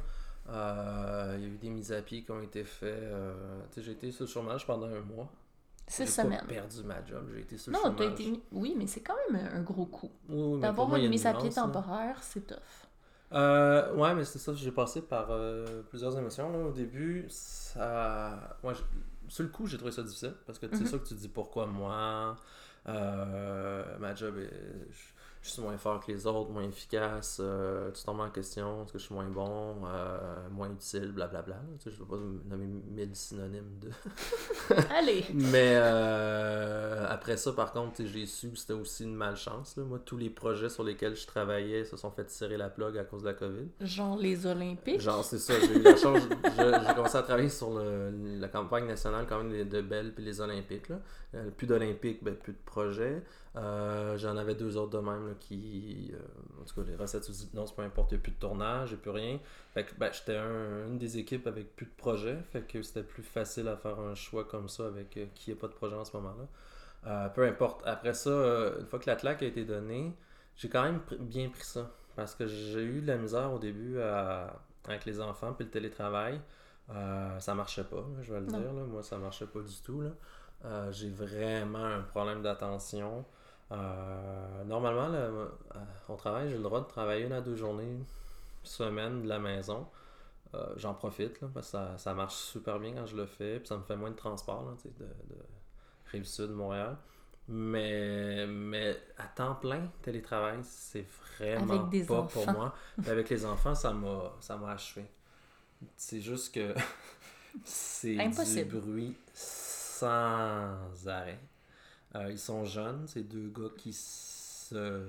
Euh, 0.51 1.35
il 1.39 1.43
y 1.43 1.47
a 1.47 1.49
eu 1.49 1.59
des 1.59 1.71
mises 1.71 1.93
à 1.93 2.03
pied 2.03 2.23
qui 2.23 2.31
ont 2.31 2.43
été 2.43 2.65
faites. 2.65 2.93
euh, 2.93 3.35
j'ai 3.77 3.93
été 3.93 4.11
sur 4.11 4.25
le 4.25 4.31
chômage 4.31 4.67
pendant 4.67 4.89
un 4.89 5.01
mois. 5.01 5.31
Six 5.91 6.05
J'ai 6.05 6.11
semaines. 6.13 6.41
pas 6.41 6.47
perdu 6.47 6.85
ma 6.85 7.05
job, 7.05 7.29
j'ai 7.35 7.41
été 7.41 7.59
sur 7.59 7.73
le 7.73 7.77
Non, 7.79 7.95
t'as 7.95 8.05
été 8.05 8.31
mis... 8.31 8.41
Oui, 8.53 8.75
mais 8.79 8.87
c'est 8.87 9.01
quand 9.01 9.17
même 9.33 9.45
un 9.53 9.61
gros 9.63 9.87
coup. 9.87 10.11
Oui, 10.29 10.41
oui, 10.55 10.61
D'avoir 10.61 10.95
une 10.97 11.09
mise 11.09 11.27
à 11.27 11.35
pied 11.35 11.51
temporaire, 11.51 12.17
c'est 12.23 12.47
tough. 12.47 12.57
Euh, 13.33 13.95
ouais, 13.95 14.15
mais 14.15 14.25
c'est 14.25 14.39
ça, 14.39 14.55
j'ai 14.55 14.73
passé 14.73 15.03
par 15.03 15.29
euh, 15.31 15.83
plusieurs 15.89 16.17
émotions. 16.19 16.51
Là. 16.51 16.59
Au 16.67 16.73
début, 16.73 17.27
ça. 17.29 18.57
Moi, 18.63 18.73
je- 18.75 18.83
sur 19.29 19.45
le 19.45 19.49
coup, 19.51 19.67
j'ai 19.67 19.77
trouvé 19.79 19.93
ça 19.93 20.03
difficile 20.03 20.35
parce 20.47 20.59
que 20.59 20.67
c'est 20.73 20.81
Mhm. 20.81 20.87
ça 20.87 20.99
que 20.99 21.05
tu 21.07 21.15
te 21.15 21.21
dis 21.21 21.29
pourquoi 21.29 21.67
moi. 21.67 22.37
Euh, 22.89 23.99
ma 23.99 24.15
job 24.15 24.37
est. 24.39 24.51
Je, 24.91 24.99
je 25.43 25.49
suis 25.49 25.63
moins 25.63 25.77
fort 25.79 26.05
que 26.05 26.13
les 26.13 26.27
autres, 26.27 26.51
moins 26.51 26.63
efficace. 26.65 27.39
euh, 27.41 27.91
tu 27.93 28.05
tombes 28.05 28.21
en 28.21 28.29
question, 28.31 28.83
est-ce 28.85 28.93
que 28.93 28.99
je 28.99 29.05
suis 29.05 29.15
moins 29.15 29.25
bon, 29.29 29.77
euh, 29.87 30.19
moins 30.51 30.71
utile, 30.71 31.13
blablabla. 31.13 31.57
Tu 31.79 31.91
sais, 31.91 31.97
je 31.97 32.03
ne 32.03 32.07
vais 32.07 32.11
pas 32.11 32.17
nommer 32.51 32.67
mille 32.67 33.15
synonymes 33.15 33.79
de. 33.81 33.89
Allez! 34.99 35.25
Mais 35.33 35.73
euh, 35.77 37.07
après 37.09 37.37
ça, 37.37 37.53
par 37.53 37.73
contre, 37.73 38.05
j'ai 38.05 38.27
su 38.27 38.51
que 38.51 38.59
c'était 38.59 38.73
aussi 38.75 39.05
une 39.05 39.15
malchance. 39.15 39.77
Là. 39.77 39.85
Moi, 39.85 39.99
tous 40.05 40.17
les 40.17 40.31
projets 40.31 40.69
sur 40.69 40.85
lesquels 40.85 41.17
je 41.17 41.27
travaillais 41.27 41.85
se 41.85 41.97
sont 41.97 42.11
fait 42.11 42.25
tirer 42.27 42.57
la 42.57 42.69
plug 42.69 42.97
à 42.99 43.05
cause 43.05 43.23
de 43.23 43.29
la 43.29 43.35
COVID. 43.35 43.69
Genre 43.81 44.17
les 44.19 44.47
Olympiques? 44.47 45.01
Genre, 45.01 45.25
c'est 45.25 45.39
ça, 45.39 45.55
j'ai 45.59 45.75
eu 45.79 45.83
la 45.83 45.97
chance. 45.97 46.21
je- 46.45 46.85
J'ai 46.89 46.95
commencé 46.95 47.17
à 47.17 47.23
travailler 47.23 47.49
sur 47.49 47.71
le- 47.79 48.13
la 48.39 48.49
campagne 48.49 48.87
nationale, 48.87 49.27
quand 49.29 49.43
même, 49.43 49.69
de 49.69 49.81
Belle 49.81 50.13
puis 50.15 50.25
les 50.25 50.41
Olympiques. 50.41 50.89
Là. 50.89 50.97
Euh, 51.35 51.49
plus 51.51 51.69
d'Olympiques, 51.69 52.25
ben, 52.25 52.35
plus 52.35 52.53
de 52.55 52.59
projets. 52.67 53.23
Euh, 53.55 54.19
J'en 54.19 54.37
avais 54.37 54.57
deux 54.57 54.77
autres 54.77 54.91
de 54.91 54.99
même 54.99 55.29
là, 55.29 55.35
qui. 55.39 56.13
euh, 56.13 56.61
en 56.61 56.65
tout 56.65 56.75
cas, 56.75 56.89
les 56.91 56.97
recettes 56.97 57.23
sous 57.23 57.43
hypnose, 57.45 57.73
peu 57.73 57.83
importe, 57.83 58.11
il 58.11 58.15
n'y 58.17 58.21
a 58.21 58.23
plus 58.23 58.33
de 58.33 58.39
tournage, 58.39 58.91
il 58.91 58.95
n'y 58.95 58.99
a 58.99 59.03
plus 59.03 59.11
rien. 59.13 59.39
Fait 59.73 59.85
que 59.85 59.95
ben, 59.95 60.11
j'étais 60.13 60.37
un- 60.37 60.89
une 60.89 60.99
des 60.99 61.19
équipes 61.19 61.47
avec 61.47 61.77
plus 61.77 61.87
de 61.87 61.93
projets. 61.97 62.39
Fait 62.53 62.63
que 62.63 62.83
c'était 62.83 63.05
plus 63.05 63.23
facile 63.23 63.69
à 63.69 63.77
faire 63.77 64.01
un 64.01 64.17
choix 64.17 64.45
comme 64.45 64.69
ça 64.69 64.87
avec 64.87 65.17
euh, 65.19 65.27
qui 65.35 65.51
n'a 65.51 65.57
pas 65.57 65.69
de 65.69 65.73
projet 65.75 65.95
en 65.95 66.05
ce 66.05 66.17
moment-là. 66.17 67.29
Peu 67.35 67.47
importe. 67.47 67.81
Après 67.87 68.13
ça, 68.13 68.31
une 68.79 68.87
fois 68.87 68.99
que 68.99 69.09
la 69.09 69.17
claque 69.17 69.43
a 69.43 69.47
été 69.47 69.65
donnée, 69.65 70.13
j'ai 70.57 70.69
quand 70.69 70.83
même 70.83 70.99
pr- 71.09 71.17
bien 71.19 71.49
pris 71.49 71.65
ça. 71.65 71.91
Parce 72.17 72.35
que 72.35 72.47
j'ai 72.47 72.83
eu 72.83 73.01
de 73.01 73.07
la 73.07 73.17
misère 73.17 73.53
au 73.53 73.59
début 73.59 73.99
à- 74.01 74.61
avec 74.87 75.05
les 75.07 75.21
enfants 75.21 75.53
puis 75.55 75.65
le 75.65 75.71
télétravail. 75.71 76.41
Euh, 76.91 77.39
ça 77.39 77.55
marchait 77.55 77.85
pas, 77.85 78.05
je 78.21 78.33
vais 78.35 78.41
le 78.41 78.47
Non. 78.47 78.59
dire. 78.59 78.73
là. 78.73 78.83
Moi, 78.85 79.03
ça 79.03 79.17
marchait 79.17 79.47
pas 79.47 79.61
du 79.61 79.81
tout. 79.83 80.01
là. 80.03 80.11
Euh, 80.65 80.93
j'ai 80.93 81.11
vraiment 81.11 81.85
un 81.85 82.03
problème 82.03 82.43
d'attention. 82.43 83.25
Euh, 83.73 84.65
normalement, 84.65 85.09
là, 85.09 85.19
euh, 85.19 85.49
au 86.09 86.17
travail, 86.17 86.51
j'ai 86.51 86.57
le 86.57 86.63
droit 86.63 86.81
de 86.81 86.87
travailler 86.89 87.27
une 87.27 87.33
à 87.33 87.41
deux 87.41 87.57
journées 87.57 87.99
semaine 88.63 89.23
de 89.23 89.29
la 89.29 89.39
maison. 89.39 89.87
Euh, 90.55 90.67
J'en 90.77 90.95
profite 90.95 91.41
là, 91.41 91.49
parce 91.55 91.67
que 91.67 91.73
ça, 91.73 91.97
ça 91.97 92.15
marche 92.15 92.35
super 92.35 92.79
bien 92.81 92.93
quand 92.95 93.07
je 93.07 93.17
le 93.17 93.27
fais. 93.27 93.59
Puis 93.59 93.69
ça 93.69 93.77
me 93.77 93.83
fait 93.83 93.97
moins 93.97 94.11
de 94.11 94.17
transport 94.17 94.65
là, 94.65 94.73
de, 94.85 95.05
de 95.05 95.41
Rive-Sud, 96.11 96.51
Montréal. 96.51 96.97
Mais, 97.49 98.47
mais 98.47 98.97
à 99.19 99.25
temps 99.25 99.55
plein, 99.55 99.89
télétravail, 100.03 100.59
c'est 100.63 101.07
vraiment 101.39 101.85
des 101.85 102.05
pas 102.05 102.23
pour 102.23 102.51
moi. 102.51 102.75
Puis 103.01 103.11
avec 103.11 103.29
les 103.31 103.45
enfants, 103.45 103.75
ça 103.75 103.93
m'a 103.93 104.71
achevé. 104.71 105.05
C'est 105.97 106.21
juste 106.21 106.55
que 106.55 106.75
c'est 107.65 108.17
du 108.17 108.65
bruit 108.65 109.17
sans 110.01 111.09
arrêt. 111.09 111.41
Euh, 112.17 112.31
ils 112.31 112.39
sont 112.39 112.65
jeunes, 112.65 113.07
c'est 113.07 113.23
deux 113.23 113.49
gars 113.49 113.71
qui 113.77 113.93
se 113.93 115.09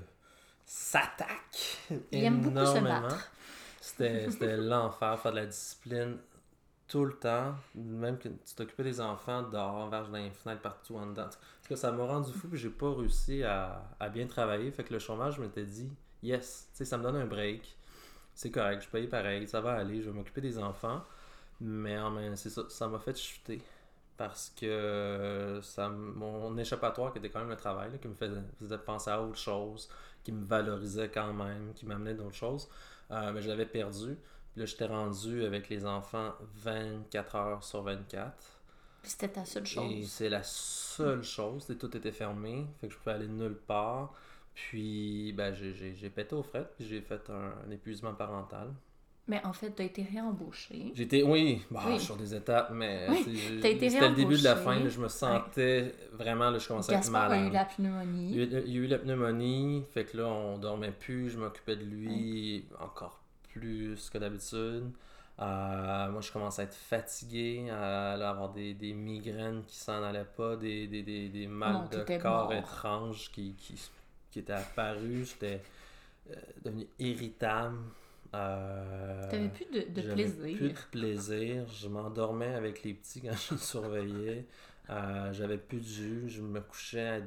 s'attaquent 0.66 1.80
Ils 2.12 2.24
aiment 2.26 2.42
beaucoup 2.42 2.66
se 2.66 2.78
énormément. 2.78 3.02
battre. 3.02 3.32
C'était 3.80 4.30
c'était 4.32 4.58
l'enfer, 4.58 5.20
faire 5.20 5.32
de 5.32 5.38
la 5.38 5.46
discipline 5.48 6.18
tout 6.88 7.06
le 7.06 7.14
temps. 7.14 7.56
Même 7.76 8.18
que 8.18 8.30
tu 8.30 8.56
t'occupais 8.56 8.84
des 8.84 9.02
enfants 9.02 9.44
dehors, 9.44 9.90
vers 9.90 10.08
dans 10.10 10.18
les 10.18 10.32
fenêtres, 10.32 10.62
partout 10.62 10.98
en 10.98 11.08
dedans. 11.08 11.24
Parce 11.24 11.68
que 11.70 11.76
ça 11.76 11.92
m'a 11.92 12.06
rendu 12.06 12.32
fou, 12.34 12.48
puis 12.50 12.60
j'ai 12.60 12.70
pas 12.70 12.94
réussi 12.94 13.44
à, 13.44 13.84
à 14.00 14.10
bien 14.10 14.28
travailler. 14.28 14.72
Fait 14.72 14.84
que 14.84 14.94
le 14.94 15.00
chômage, 15.00 15.36
je 15.38 15.42
m'étais 15.42 15.66
dit, 15.66 15.90
yes, 16.24 16.68
tu 16.72 16.78
sais, 16.80 16.86
ça 16.86 16.98
me 16.98 17.04
donne 17.04 17.16
un 17.16 17.26
break. 17.26 17.78
C'est 18.34 18.52
correct, 18.52 18.84
je 18.84 18.90
paye 18.90 19.08
pareil, 19.08 19.48
ça 19.48 19.62
va 19.62 19.74
aller, 19.74 20.02
je 20.02 20.10
vais 20.10 20.16
m'occuper 20.16 20.42
des 20.42 20.58
enfants. 20.58 21.04
Mais 21.62 21.98
en 22.00 22.12
même 22.12 22.36
c'est 22.36 22.50
ça, 22.50 22.64
ça 22.70 22.88
m'a 22.88 23.00
fait 23.00 23.16
chuter. 23.18 23.62
Parce 24.18 24.52
que 24.56 25.60
ça, 25.64 25.86
m- 25.88 26.14
mon 26.16 26.58
échappatoire, 26.58 27.12
qui 27.12 27.20
était 27.20 27.30
quand 27.30 27.40
même 27.40 27.50
le 27.50 27.56
travail, 27.58 27.92
là, 27.92 27.98
qui 27.98 28.08
me 28.08 28.14
faisait, 28.16 28.42
faisait 28.60 28.78
penser 28.78 29.10
à 29.10 29.22
autre 29.22 29.38
chose, 29.38 29.90
qui 30.24 30.32
me 30.32 30.46
valorisait 30.46 31.10
quand 31.10 31.34
même, 31.34 31.74
qui 31.74 31.86
m'amenait 31.86 32.14
d'autres 32.14 32.36
choses, 32.36 32.70
euh, 33.12 33.32
mais 33.34 33.42
je 33.42 33.50
l'avais 33.50 33.66
perdu. 33.66 34.18
Puis 34.54 34.60
là, 34.62 34.66
j'étais 34.66 34.86
rendu 34.86 35.44
avec 35.46 35.70
les 35.70 35.86
enfants 35.86 36.34
24 36.56 37.36
heures 37.36 37.64
sur 37.64 37.82
24. 37.84 38.62
Puis 39.02 39.12
c'était 39.12 39.30
ta 39.30 39.46
seule 39.46 39.66
Et 39.74 40.06
chose? 40.06 40.08
c'est 40.08 40.30
la 40.30 40.44
seule 40.44 41.24
chose. 41.24 41.70
et 41.70 41.78
Tout 41.78 41.96
était 41.98 42.12
fermé. 42.12 42.68
Fait 42.80 42.88
que 42.88 42.94
je 42.94 42.98
pouvais 43.00 43.14
aller 43.16 43.28
nulle 43.28 43.56
part. 43.58 44.14
Puis, 44.54 45.34
ben, 45.34 45.54
j'ai- 45.54 45.74
j'ai 45.74 45.96
j'ai 45.96 46.10
pété 46.10 46.36
aux 46.36 46.44
frettes. 46.44 46.74
Puis 46.78 46.86
j'ai 46.88 47.02
fait 47.02 47.30
un, 47.30 47.54
un 47.68 47.72
épuisement 47.72 48.14
parental. 48.14 48.74
Mais 49.28 49.40
en 49.46 49.54
fait, 49.54 49.70
t'as 49.72 49.84
été 49.84 50.04
réembauché. 50.04 50.92
J'étais, 50.96 51.22
oui, 51.24 51.62
bah, 51.70 51.84
Oui. 51.88 52.00
sur 52.00 52.18
des 52.18 52.34
étapes, 52.36 52.72
mais 52.74 53.06
Oui, 53.10 53.24
tu 53.24 53.38
c'était 53.62 54.10
le 54.10 54.16
début 54.16 54.38
de 54.38 54.44
la 54.44 54.56
fin. 54.56 54.80
là, 54.80 54.90
je 54.90 55.00
me 55.00 55.08
sentais 55.08 55.94
vraiment, 56.12 56.50
là, 56.50 56.58
je 56.58 56.68
commençais 56.68 56.92
à 56.94 56.96
être 56.98 57.02
Gaspard 57.04 57.24
a 57.26 57.30
malade. 57.30 57.48
eu 57.50 57.54
la 57.54 57.66
pneumonie. 57.66 58.32
il 58.34 58.74
y 58.74 58.78
a 58.78 58.82
eu 58.82 58.88
la 58.88 58.98
pneumonie, 58.98 59.84
fait 59.94 60.06
que 60.06 60.18
là, 60.18 60.28
on 60.28 60.58
dormait 60.58 60.92
plus, 60.92 61.30
je 61.30 61.38
m'occupais 61.38 61.76
de 61.76 61.84
lui 61.86 62.66
encore 62.80 63.22
plus 63.50 64.10
que 64.10 64.18
d'habitude. 64.18 64.90
Euh, 65.40 66.12
moi, 66.12 66.22
je 66.22 66.32
commençais 66.32 66.64
à 66.64 66.66
être 66.66 66.76
fatigué, 66.76 67.70
à 67.70 68.14
avoir 68.14 68.50
des, 68.50 68.74
des 68.74 68.94
migraines 68.94 69.64
qui 69.66 69.76
s'en 69.78 70.04
allaient 70.04 70.26
pas, 70.36 70.56
des, 70.56 70.88
des, 70.88 71.04
des, 71.04 71.30
des 71.30 71.48
mal 71.48 71.74
Non, 71.74 71.86
de 71.90 72.18
corps 72.20 72.50
mort. 72.50 72.54
étranges 72.54 73.32
qui, 73.32 73.54
qui, 73.54 73.76
qui 74.32 74.40
étaient 74.40 74.54
apparus. 74.54 75.30
J'étais 75.34 75.62
euh, 76.32 76.36
devenu 76.66 76.86
irritable. 77.00 77.78
Euh, 78.34 79.30
T'avais 79.30 79.50
plus 79.50 79.66
de, 79.66 80.02
plaisir. 80.14 80.58
Plus 80.58 80.70
de 80.70 80.80
plaisir. 80.92 81.68
Je 81.68 81.88
m'endormais 81.88 82.54
avec 82.54 82.84
les 82.84 82.94
petits 82.94 83.22
quand 83.22 83.32
je 83.50 83.54
les 83.56 83.60
surveillais. 83.60 84.46
Euh, 84.90 85.34
j'avais 85.34 85.58
plus 85.58 85.80
de 85.80 85.86
jus. 85.86 86.24
Je 86.30 86.42
me 86.42 86.62
couchais, 86.62 87.08
à- 87.08 87.20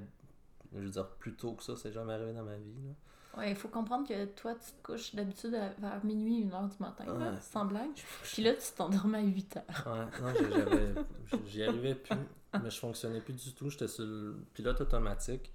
je 0.75 0.79
veux 0.81 0.91
dire, 0.91 1.07
plus 1.19 1.35
tôt 1.35 1.53
que 1.53 1.63
ça. 1.63 1.75
C'est 1.77 1.93
jamais 1.93 2.15
arrivé 2.15 2.33
dans 2.33 2.43
ma 2.45 2.57
vie. 2.57 2.75
là. 2.87 2.95
Ouais, 3.41 3.51
il 3.51 3.57
faut 3.57 3.67
comprendre 3.69 4.07
que 4.09 4.27
toi, 4.27 4.55
tu 4.55 4.71
te 4.81 4.83
couches 4.93 5.13
d'habitude 5.15 5.59
vers 5.79 6.05
minuit, 6.05 6.43
une 6.43 6.53
heure 6.53 6.69
du 6.69 6.77
matin, 6.79 7.05
là, 7.05 7.13
Ouais. 7.33 7.37
sans 7.41 7.65
blague. 7.65 7.91
Puis 8.23 8.43
là, 8.45 8.53
tu 8.55 8.73
t'endormais 8.77 9.19
à 9.19 9.23
8 9.23 9.57
heures. 9.57 9.87
Ouais, 9.87 10.23
non, 10.23 11.05
j'y 11.47 11.65
arrivais 11.65 11.97
plus. 11.97 12.17
Mais 12.63 12.71
je 12.71 12.79
fonctionnais 12.79 13.21
plus 13.21 13.33
du 13.35 13.53
tout. 13.53 13.69
J'étais 13.71 13.89
sur 13.89 14.05
le 14.05 14.37
pilote 14.55 14.81
automatique. 14.81 15.51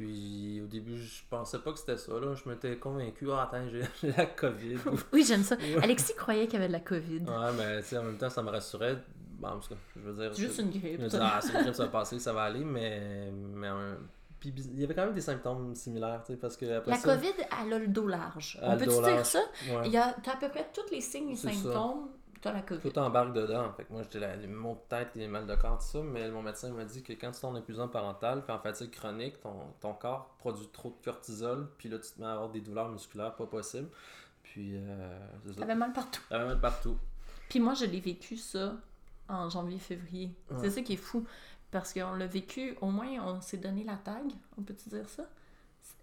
Puis 0.00 0.62
au 0.64 0.66
début, 0.66 0.96
je 0.96 1.20
pensais 1.28 1.58
pas 1.58 1.72
que 1.72 1.78
c'était 1.78 1.98
ça. 1.98 2.12
Là. 2.12 2.34
Je 2.34 2.48
m'étais 2.48 2.78
convaincu, 2.78 3.30
ah, 3.30 3.42
attends, 3.42 3.68
j'ai, 3.68 4.12
la 4.16 4.24
COVID. 4.24 4.78
Oui, 5.12 5.26
j'aime 5.28 5.42
ça. 5.42 5.58
Alexis 5.82 6.14
croyait 6.14 6.46
qu'il 6.46 6.54
y 6.54 6.56
avait 6.56 6.68
de 6.68 6.72
la 6.72 6.80
COVID. 6.80 7.18
Ouais, 7.18 7.52
mais 7.58 7.82
tu 7.82 7.88
sais, 7.88 7.98
en 7.98 8.04
même 8.04 8.16
temps, 8.16 8.30
ça 8.30 8.42
me 8.42 8.48
rassurait. 8.48 8.96
Bon, 9.38 9.48
en 9.48 9.58
tout 9.58 9.68
cas, 9.68 9.74
je 9.96 10.00
veux 10.00 10.14
dire. 10.14 10.34
C'est 10.34 10.40
juste 10.40 10.58
une 10.58 10.72
Je 10.72 10.78
grippe. 10.78 11.00
me 11.00 11.04
disais, 11.04 11.18
ah, 11.20 11.38
c'est 11.42 11.52
une 11.52 11.64
grippe, 11.64 11.74
ça 11.74 11.84
va 11.84 11.90
passer, 11.90 12.18
ça 12.18 12.32
va 12.32 12.44
aller, 12.44 12.64
mais. 12.64 13.30
mais 13.30 13.68
euh, 13.68 13.94
puis 14.38 14.54
il 14.56 14.80
y 14.80 14.84
avait 14.84 14.94
quand 14.94 15.04
même 15.04 15.12
des 15.12 15.20
symptômes 15.20 15.74
similaires, 15.74 16.22
tu 16.24 16.32
sais, 16.32 16.38
parce 16.38 16.56
que 16.56 16.64
après 16.78 16.92
La 16.92 16.96
ça. 16.96 17.14
COVID, 17.14 17.34
elle 17.62 17.72
a 17.74 17.78
le 17.78 17.88
dos 17.88 18.06
large. 18.06 18.58
On 18.62 18.78
peut-tu 18.78 19.02
dire 19.02 19.26
ça? 19.26 19.40
Ouais, 19.68 19.82
Il 19.84 19.92
y 19.92 19.98
a, 19.98 20.16
à 20.16 20.36
peu 20.40 20.48
près 20.48 20.66
tous 20.72 20.90
les 20.90 21.02
signes 21.02 21.32
et 21.32 21.36
ça. 21.36 21.50
La 22.44 22.62
COVID. 22.62 22.80
tout 22.80 22.98
embarque 22.98 23.32
dedans. 23.32 23.72
Fait 23.72 23.84
que 23.84 23.92
moi, 23.92 24.02
j'étais 24.02 24.20
là, 24.20 24.34
les 24.36 24.46
maux 24.46 24.74
de 24.74 24.88
tête, 24.88 25.14
les 25.14 25.28
mal 25.28 25.46
de 25.46 25.54
corps, 25.54 25.78
tout 25.78 25.84
ça, 25.84 26.02
mais 26.02 26.30
mon 26.30 26.42
médecin 26.42 26.70
m'a 26.70 26.84
dit 26.84 27.02
que 27.02 27.12
quand 27.12 27.30
tu 27.32 27.40
tombes 27.40 27.54
en 27.54 27.58
épuisement 27.58 27.88
parental, 27.88 28.42
puis 28.44 28.52
en 28.52 28.58
fatigue 28.58 28.90
chronique, 28.90 29.40
ton, 29.40 29.54
ton 29.80 29.92
corps 29.94 30.34
produit 30.38 30.68
trop 30.68 30.90
de 30.90 31.04
cortisol, 31.04 31.68
puis 31.76 31.88
là, 31.88 31.98
tu 31.98 32.10
te 32.12 32.20
mets 32.20 32.26
à 32.26 32.32
avoir 32.32 32.48
des 32.50 32.60
douleurs 32.60 32.88
musculaires 32.88 33.34
pas 33.34 33.46
possibles. 33.46 33.88
Puis, 34.42 34.72
euh. 34.74 35.18
T'avais 35.58 35.74
mal 35.74 35.92
partout. 35.92 36.22
T'avais 36.28 36.46
mal 36.46 36.60
partout. 36.60 36.96
Puis 37.48 37.60
moi, 37.60 37.74
je 37.74 37.84
l'ai 37.84 38.00
vécu 38.00 38.36
ça 38.36 38.74
en 39.28 39.48
janvier-février. 39.48 40.34
Ouais. 40.50 40.56
C'est 40.60 40.70
ça 40.70 40.82
qui 40.82 40.94
est 40.94 40.96
fou. 40.96 41.24
Parce 41.70 41.92
qu'on 41.92 42.14
l'a 42.14 42.26
vécu, 42.26 42.76
au 42.80 42.90
moins, 42.90 43.08
on 43.24 43.40
s'est 43.40 43.58
donné 43.58 43.84
la 43.84 43.96
tag, 43.96 44.24
on 44.58 44.62
peut-tu 44.62 44.88
dire 44.88 45.08
ça? 45.08 45.24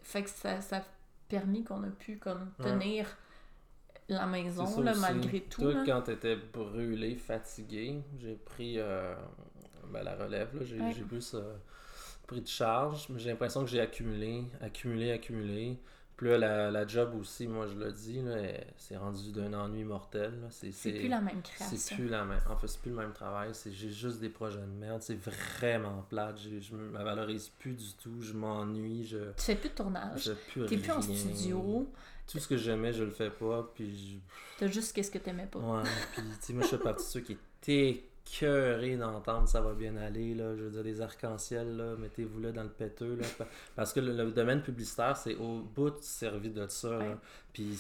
Fait 0.02 0.24
que 0.24 0.30
ça, 0.30 0.62
ça 0.62 0.78
a 0.78 0.82
permis 1.28 1.64
qu'on 1.64 1.84
a 1.84 1.90
pu 1.90 2.18
comme 2.18 2.52
Ouais. 2.60 3.06
La 4.10 4.22
C'est 4.22 4.28
maison, 4.28 4.66
ça 4.66 4.82
là, 4.82 4.92
aussi. 4.92 5.02
malgré 5.02 5.42
tout. 5.42 5.62
Toi, 5.62 5.74
là. 5.74 5.84
quand 5.86 6.02
t'étais 6.02 6.36
brûlé, 6.36 7.16
fatigué, 7.16 8.02
j'ai 8.20 8.36
pris 8.36 8.76
euh, 8.80 9.14
ben, 9.92 10.04
la 10.04 10.16
relève. 10.16 10.50
là. 10.58 10.64
J'ai 10.66 10.80
Ouais. 10.80 10.94
j'ai 10.96 11.04
plus 11.04 11.34
euh, 11.34 11.54
pris 12.26 12.42
de 12.42 12.48
charge. 12.48 13.08
mais 13.10 13.20
J'ai 13.20 13.30
l'impression 13.32 13.62
que 13.62 13.70
j'ai 13.70 13.82
accumulé, 13.82 14.44
accumulé, 14.62 15.12
accumulé. 15.12 15.78
Puis 16.16 16.30
là, 16.30 16.38
la, 16.40 16.72
la 16.72 16.88
job 16.88 17.14
aussi, 17.20 17.46
moi 17.48 17.68
je 17.68 17.76
le 17.76 17.92
dis, 17.92 18.24
là, 18.24 18.38
c'est 18.76 18.98
rendu 18.98 19.32
d'un 19.32 19.54
ennui 19.54 19.84
mortel. 19.84 20.32
là. 20.42 20.48
C'est 20.50 20.72
C'est 20.72 20.92
c'est- 20.92 21.00
plus 21.00 21.10
la 21.10 21.22
même 21.22 21.42
c'est 21.44 21.54
création. 21.54 21.96
plus 21.96 22.08
la 22.10 22.26
même. 22.26 22.40
En 22.50 22.58
fait, 22.58 22.66
c'est 22.68 22.82
plus 22.82 22.90
le 22.90 22.96
même 22.98 23.14
travail. 23.14 23.50
C'est 23.54 23.72
j'ai 23.72 23.92
juste 23.92 24.20
des 24.20 24.30
projets 24.30 24.58
de 24.62 24.66
merde. 24.66 25.04
C'est 25.04 25.20
vraiment 25.22 26.04
plate. 26.10 26.40
J'ai- 26.40 26.60
Je 26.60 26.74
me 26.74 27.04
valorise 27.04 27.50
plus 27.50 27.74
du 27.74 27.94
tout. 28.02 28.20
Je 28.20 28.34
m'ennuie. 28.34 29.06
Je, 29.06 29.18
Tu 29.38 29.44
fais 29.44 29.56
plus 29.56 29.70
de 29.70 29.76
tournage. 29.76 30.24
je 30.24 30.32
plus 30.34 30.66
T'es 30.66 30.78
plus 30.78 30.92
en 30.92 31.02
studio. 31.04 31.88
Tout 32.32 32.40
ce 32.40 32.48
que 32.48 32.58
j'aimais, 32.58 32.92
je 32.94 33.04
le 33.04 33.12
fais 33.12 33.30
pas. 33.30 33.72
Puis 33.76 33.96
je- 33.98 34.60
T'as 34.60 34.68
juste 34.68 34.94
qu'est-ce 34.94 35.12
que 35.12 35.18
t'aimais 35.18 35.48
pas. 35.48 35.60
Ouais, 35.60 35.84
puis 36.14 36.22
tu 36.24 36.46
sais, 36.48 36.54
moi 36.54 36.64
je 36.64 36.68
fais 36.70 36.78
partie 36.80 37.04
de 37.06 37.10
ceux 37.10 37.20
qui 37.22 37.38
écœurés 38.36 38.98
d'entendre 38.98 39.48
ça 39.48 39.62
va 39.62 39.74
bien 39.74 39.96
aller, 39.98 40.34
là. 40.36 40.56
Je 40.56 40.64
veux 40.64 40.70
dire, 40.72 40.84
des 40.84 41.02
arcs-en-ciel, 41.02 41.76
là, 41.78 41.96
mettez-vous 41.98 42.40
là 42.40 42.52
dans 42.52 42.64
le 42.64 42.70
péteux, 42.70 43.16
là. 43.16 43.26
Pa- 43.38 43.48
Parce 43.76 43.94
que 43.94 44.00
le, 44.00 44.14
le 44.14 44.32
domaine 44.32 44.62
publicitaire, 44.62 45.16
c'est 45.18 45.36
au 45.36 45.62
bout 45.62 45.94
servi 46.02 46.50
de 46.50 46.68
ça, 46.68 46.98
là. 46.98 47.20
Puis 47.54 47.78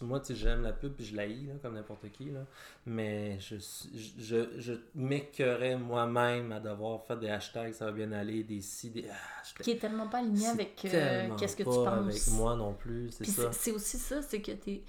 moi, 0.00 0.20
tu 0.20 0.28
sais, 0.28 0.34
j'aime 0.36 0.62
la 0.62 0.72
pub, 0.72 0.92
puis 0.94 1.04
je 1.04 1.14
la 1.16 1.26
hais, 1.26 1.34
là, 1.46 1.54
comme 1.60 1.74
n'importe 1.74 2.10
qui, 2.12 2.30
là. 2.30 2.40
Mais 2.86 3.38
je, 3.40 3.56
je, 3.58 4.22
je, 4.22 4.60
je 4.60 4.72
m'écœurais 4.94 5.76
moi-même 5.76 6.52
à 6.52 6.60
devoir 6.60 7.04
faire 7.04 7.18
des 7.18 7.28
hashtags, 7.28 7.72
ça 7.74 7.86
va 7.86 7.92
bien 7.92 8.10
aller, 8.12 8.42
des 8.44 8.60
si, 8.62 8.90
des... 8.90 9.04
Ah, 9.10 9.62
Qui 9.62 9.72
est 9.72 9.78
tellement 9.78 10.08
pas 10.08 10.18
aligné 10.18 10.46
avec 10.46 10.82
euh, 10.86 11.28
qu'est-ce 11.38 11.56
que 11.56 11.62
tu 11.62 11.68
penses. 11.68 11.88
avec 11.88 12.26
moi 12.38 12.56
non 12.56 12.72
plus, 12.74 13.10
c'est 13.10 13.24
ça. 13.26 13.52
c'est 13.52 13.58
c'est 13.58 13.72
aussi 13.72 13.98
ça, 13.98 14.22
c'est 14.22 14.40
que 14.40 14.52
t'es 14.52 14.82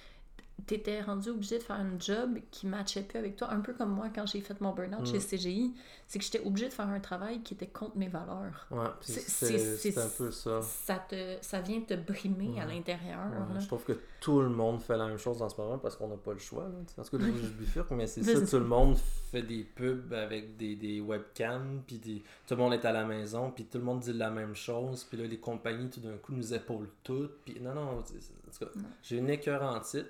t'étais 0.61 1.01
rendu 1.01 1.29
obligé 1.29 1.57
de 1.57 1.63
faire 1.63 1.75
un 1.77 1.97
job 1.99 2.37
qui 2.51 2.67
matchait 2.67 3.03
plus 3.03 3.17
avec 3.19 3.35
toi, 3.35 3.51
un 3.51 3.59
peu 3.61 3.73
comme 3.73 3.91
moi 3.91 4.07
quand 4.13 4.25
j'ai 4.25 4.41
fait 4.41 4.59
mon 4.61 4.73
burn-out 4.73 5.01
Mm. 5.01 5.05
chez 5.05 5.19
CGI, 5.19 5.73
c'est 6.07 6.19
que 6.19 6.25
j'étais 6.25 6.41
obligée 6.45 6.67
de 6.69 6.73
faire 6.73 6.87
un 6.87 6.99
travail 6.99 7.41
qui 7.43 7.53
était 7.53 7.67
contre 7.67 7.97
mes 7.97 8.07
valeurs. 8.07 8.67
Ouais, 8.71 8.85
C'est- 9.01 9.97
un 9.97 10.09
peu 10.09 10.31
ça. 10.31 10.61
Ça 10.61 10.95
te 11.07 11.37
ça 11.41 11.61
vient 11.61 11.81
te 11.81 11.93
brimer 11.93 12.59
à 12.59 12.65
l'intérieur. 12.65 13.19
Ouais, 13.53 13.59
je 13.59 13.67
trouve 13.67 13.83
que 13.83 13.93
tout 14.19 14.41
le 14.41 14.49
monde 14.49 14.81
fait 14.81 14.97
la 14.97 15.07
même 15.07 15.17
chose 15.17 15.41
en 15.41 15.49
ce 15.49 15.59
moment 15.61 15.77
parce 15.77 15.95
qu'on 15.95 16.07
n'a 16.07 16.17
pas 16.17 16.33
le 16.33 16.39
choix. 16.39 16.63
Là. 16.63 16.75
Parce 16.95 17.09
que 17.11 17.19
je 17.19 17.47
bifurque, 17.49 17.91
mais 17.91 18.07
c'est 18.07 18.23
ça, 18.23 18.45
tout 18.45 18.59
le 18.61 18.67
monde 18.67 18.97
fait 19.31 19.43
des 19.43 19.63
pubs 19.63 20.11
avec 20.13 20.57
des, 20.57 20.75
des 20.75 20.99
webcams, 21.01 21.81
puis 21.85 21.97
des- 21.99 22.23
tout 22.47 22.55
le 22.55 22.57
monde 22.57 22.73
est 22.73 22.85
à 22.85 22.91
la 22.91 23.05
maison, 23.05 23.51
puis 23.51 23.65
tout 23.65 23.77
le 23.77 23.83
monde 23.83 23.99
dit 23.99 24.13
la 24.13 24.29
même 24.31 24.55
chose, 24.55 25.03
puis 25.03 25.17
là, 25.17 25.25
les 25.25 25.39
compagnies, 25.39 25.89
tout 25.89 25.99
d'un 26.01 26.17
coup, 26.17 26.33
nous 26.33 26.53
épaulent 26.53 26.89
toutes. 27.03 27.41
Puis 27.45 27.59
non, 27.61 27.73
non, 27.75 28.01
c'est- 28.03 28.19
c'est- 28.21 28.33
en 28.33 28.51
tout 28.51 28.65
cas, 28.73 28.79
Non. 28.81 28.89
j'ai 29.03 29.17
une 29.17 29.29
écœur 29.29 29.61
en 29.63 29.79
titre, 29.79 30.09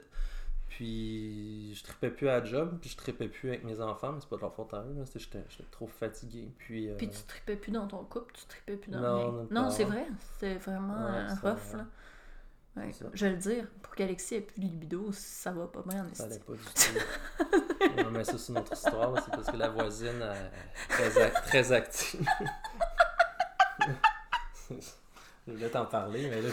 puis 0.69 1.73
je 1.75 1.83
tripais 1.83 2.09
plus 2.09 2.29
à 2.29 2.39
la 2.39 2.45
job, 2.45 2.77
puis 2.79 2.89
je 2.89 2.97
tripais 2.97 3.27
plus 3.27 3.49
avec 3.49 3.63
mes 3.63 3.79
enfants, 3.81 4.13
mais 4.13 4.19
c'est 4.21 4.29
pas 4.29 4.37
de 4.37 4.41
leur 4.41 4.53
faute 4.53 4.73
à 4.73 4.81
eux, 4.83 4.95
j'étais 5.15 5.43
trop 5.71 5.87
fatigué. 5.87 6.49
Puis, 6.57 6.89
euh, 6.89 6.95
Puis 6.97 7.09
tu 7.09 7.21
tripais 7.23 7.55
plus 7.55 7.71
dans 7.71 7.87
ton 7.87 8.03
couple, 8.05 8.33
tu 8.35 8.45
tripais 8.45 8.77
plus 8.77 8.91
dans 8.91 8.99
Non, 8.99 9.31
rien. 9.31 9.47
non, 9.51 9.69
c'est 9.69 9.83
vrai, 9.83 10.05
c'est 10.39 10.55
vraiment 10.55 11.05
Ouais, 11.11 11.27
ça- 11.29 11.35
rough 11.51 11.73
là. 11.77 11.85
Ouais, 12.77 12.91
c'est 12.93 13.05
je 13.13 13.25
vais 13.25 13.31
le 13.31 13.37
dire, 13.37 13.67
pour 13.81 13.95
qu'Alexis 13.95 14.35
ait 14.35 14.41
plus 14.41 14.61
de 14.61 14.65
libido, 14.67 15.11
ça 15.11 15.51
va 15.51 15.67
pas 15.67 15.81
bien 15.87 16.05
en 16.05 16.13
Ça 16.13 16.25
allait 16.25 16.39
pas 16.39 16.53
du 16.53 16.63
tout. 18.05 18.09
Met 18.11 18.23
ça 18.23 18.37
sur 18.37 18.53
notre 18.53 18.73
histoire, 18.73 19.11
là, 19.11 19.21
c'est 19.25 19.31
parce 19.31 19.49
que 19.49 19.57
la 19.57 19.69
voisine 19.69 20.21
est 20.21 21.09
très, 21.09 21.31
très 21.31 21.71
active. 21.71 22.25
Je 25.47 25.53
voulais 25.53 25.69
t'en 25.69 25.85
parler, 25.85 26.29
mais 26.29 26.41
là, 26.41 26.49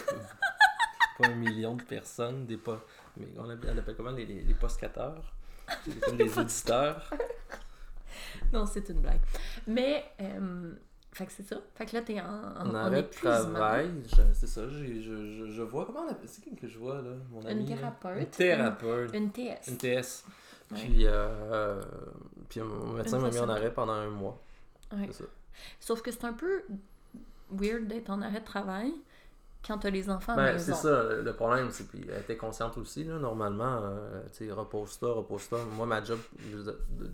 pas 1.19 1.29
un 1.29 1.35
million 1.35 1.75
de 1.77 1.83
personnes, 1.83 2.47
des 2.47 2.57
pas. 2.57 2.81
Mais 3.19 3.27
on 3.39 3.49
appelle, 3.51 3.73
on 3.75 3.79
appelle 3.79 3.97
comment 3.97 4.11
les, 4.11 4.27
les, 4.27 4.43
les 4.43 4.55
postcateurs? 4.55 5.33
Comme 6.03 6.17
des 6.17 6.39
auditeurs. 6.39 7.11
Non, 8.53 8.67
c'est 8.67 8.89
une 8.89 9.01
blague. 9.01 9.21
Mais, 9.67 10.05
euh, 10.21 10.73
fait 11.13 11.27
que 11.27 11.33
c'est 11.33 11.43
ça. 11.43 11.57
Fait 11.75 11.87
que 11.87 11.97
là, 11.97 12.03
t'es 12.03 12.21
en, 12.21 12.25
en, 12.25 12.67
En 12.67 12.71
en 12.71 12.75
arrêt 12.75 13.03
de 13.03 13.07
épuisement. 13.07 13.31
travail, 13.55 13.91
c'est 14.35 14.47
ça, 14.47 14.69
je, 14.69 15.01
je, 15.01 15.47
je 15.51 15.63
vois. 15.63 15.87
Comment 15.87 16.01
on 16.07 16.11
appelle 16.11 16.29
C'est 16.29 16.43
qui 16.43 16.55
que 16.55 16.69
je 16.69 16.79
vois, 16.79 16.97
là 17.03 17.11
Mon 17.31 17.41
Une 17.43 17.49
ami 17.49 17.67
là? 17.69 17.77
thérapeute. 17.77 18.19
Une 18.21 18.27
thérapeute. 18.27 19.15
Une 19.15 19.31
TS. 19.33 19.69
Une 19.69 19.77
TS. 19.79 20.25
Ouais. 20.71 20.79
Puis, 20.79 21.07
euh, 21.07 21.13
euh, 21.53 21.83
puis 22.49 22.61
mon 22.61 22.93
médecin 22.95 23.17
Une 23.19 23.23
m'a 23.25 23.31
mis 23.31 23.39
en 23.39 23.49
arrêt 23.49 23.73
pendant 23.73 23.93
un 23.95 24.09
mois. 24.11 24.41
Ouais. 24.93 25.07
C'est 25.11 25.23
ça. 25.23 25.25
Sauf 25.81 26.03
que 26.03 26.11
c'est 26.11 26.25
un 26.25 26.33
peu 26.33 26.63
weird 27.51 27.87
d'être 27.87 28.11
en 28.11 28.21
arrêt 28.23 28.41
de 28.41 28.45
travail 28.45 28.93
quand 29.67 29.79
t'as 29.79 29.91
les 29.91 30.09
enfants 30.11 30.37
Ben, 30.37 30.59
c'est 30.59 30.75
ça, 30.75 31.03
le 31.23 31.33
problème, 31.33 31.69
c'est 31.71 31.91
qu'elle 31.91 32.19
était 32.21 32.37
consciente 32.37 32.77
aussi, 32.79 33.05
là, 33.05 33.19
normalement, 33.19 33.81
euh, 33.83 34.23
tu 34.37 34.47
sais, 34.47 34.53
repose-toi, 34.53 35.13
repose-toi. 35.15 35.65
Moi, 35.77 35.87
ma 35.87 36.03
job, 36.05 36.19
de, 36.53 36.63